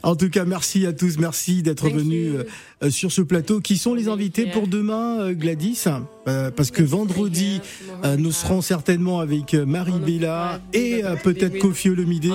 En 0.02 0.16
tout 0.16 0.30
cas, 0.30 0.44
merci 0.44 0.84
à 0.86 0.92
tous, 0.92 1.16
merci 1.18 1.62
d'être 1.62 1.84
Thank 1.84 1.94
venus 1.94 2.26
you. 2.32 2.38
euh, 2.38 2.44
euh, 2.84 2.90
sur 2.90 3.12
ce 3.12 3.22
plateau. 3.22 3.60
Qui 3.60 3.78
sont 3.78 3.94
les 3.94 4.08
invités 4.08 4.46
pour 4.46 4.66
demain, 4.66 5.20
euh, 5.20 5.32
Gladys? 5.32 5.84
Euh, 6.26 6.50
Parce 6.50 6.70
que 6.72 6.82
vendredi, 6.82 7.60
euh, 8.04 8.16
nous 8.16 8.32
serons 8.32 8.62
certainement 8.62 9.20
avec 9.20 9.54
euh, 9.54 9.64
Marie 9.64 9.92
Bella 10.04 10.60
et 10.72 11.04
euh, 11.04 11.14
peut-être 11.16 11.58
Kofi 11.58 11.90
Olomide. 11.90 12.26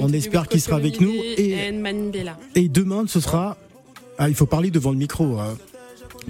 On 0.00 0.12
espère 0.12 0.42
with 0.42 0.50
qu'il 0.50 0.60
sera 0.60 0.76
avec 0.76 1.00
nous. 1.00 1.12
Et 2.54 2.68
demain, 2.68 3.04
ce 3.06 3.20
sera. 3.20 3.56
Ah, 4.18 4.28
il 4.28 4.34
faut 4.34 4.46
parler 4.46 4.70
devant 4.70 4.90
le 4.90 4.98
micro. 4.98 5.38
hein. 5.38 5.56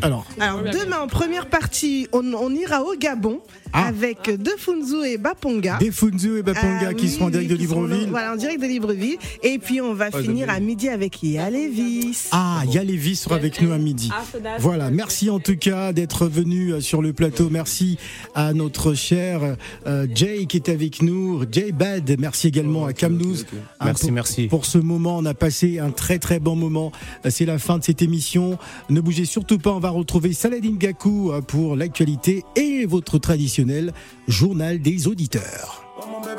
Alors, 0.02 0.26
Alors 0.40 0.62
demain 0.62 1.00
en 1.00 1.06
première 1.08 1.46
partie, 1.46 2.06
on, 2.12 2.32
on 2.34 2.50
ira 2.54 2.82
au 2.82 2.94
Gabon 2.96 3.40
Ah. 3.74 3.88
avec 3.88 4.30
Defunzu 4.30 5.04
et 5.06 5.18
Baponga. 5.18 5.76
Defunzu 5.78 6.38
et 6.38 6.42
Baponga 6.42 6.88
À 6.88 6.94
qui 6.94 7.08
seront 7.10 7.26
en 7.26 7.30
direct 7.30 7.50
de 7.50 7.54
Libreville. 7.56 8.06
Voilà, 8.08 8.32
en 8.32 8.36
direct 8.36 8.62
de 8.62 8.66
Libreville. 8.66 9.18
Et 9.42 9.58
puis 9.58 9.82
on 9.82 9.92
va 9.92 10.08
Oh, 10.14 10.18
finir 10.22 10.48
à 10.48 10.58
midi 10.58 10.88
avec 10.88 11.22
Yalevis. 11.22 12.28
Ah, 12.32 12.62
Yalevi 12.70 13.14
sera 13.14 13.34
avec 13.36 13.60
nous 13.60 13.70
à 13.72 13.76
midi. 13.78 14.10
Voilà, 14.60 14.90
merci 14.90 15.28
en 15.28 15.38
tout 15.38 15.56
cas 15.56 15.92
d'être 15.92 16.26
venu 16.28 16.72
euh, 16.72 16.80
sur 16.80 17.02
le 17.02 17.12
plateau. 17.12 17.48
Merci 17.50 17.98
à 18.34 18.54
notre 18.54 18.94
cher 18.94 19.56
euh, 19.86 20.06
Jay 20.14 20.46
qui 20.46 20.56
est 20.56 20.70
avec 20.70 21.02
nous, 21.02 21.42
Jay 21.52 21.70
Bad. 21.72 22.16
Merci 22.18 22.48
également 22.48 22.86
à 22.86 22.94
Camnouz. 22.94 23.44
Merci, 23.84 24.04
pour, 24.06 24.12
merci. 24.14 24.46
Pour 24.46 24.64
ce 24.64 24.78
moment, 24.78 25.18
on 25.18 25.26
a 25.26 25.34
passé 25.34 25.78
un 25.78 25.90
très 25.90 26.18
très 26.18 26.38
bon 26.40 26.56
moment. 26.56 26.90
Euh, 27.26 27.30
C'est 27.30 27.44
la 27.44 27.58
fin 27.58 27.76
de 27.76 27.84
cette 27.84 28.00
émission. 28.00 28.58
Ne 28.88 29.02
bougez 29.02 29.26
surtout 29.26 29.58
pas, 29.58 29.72
on 29.72 29.78
va 29.78 29.87
retrouver 29.90 30.32
Saladin 30.32 30.74
Gakou 30.74 31.32
euh, 31.32 31.40
pour 31.40 31.76
l'actualité 31.76 32.44
et 32.56 32.86
votre 32.86 33.18
traditionnel 33.18 33.92
journal 34.26 34.80
des 34.80 35.06
auditeurs. 35.06 35.84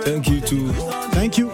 Thank 0.05 0.27
you 0.27 0.39
too. 0.39 0.71
Thank 1.11 1.37
you. 1.37 1.49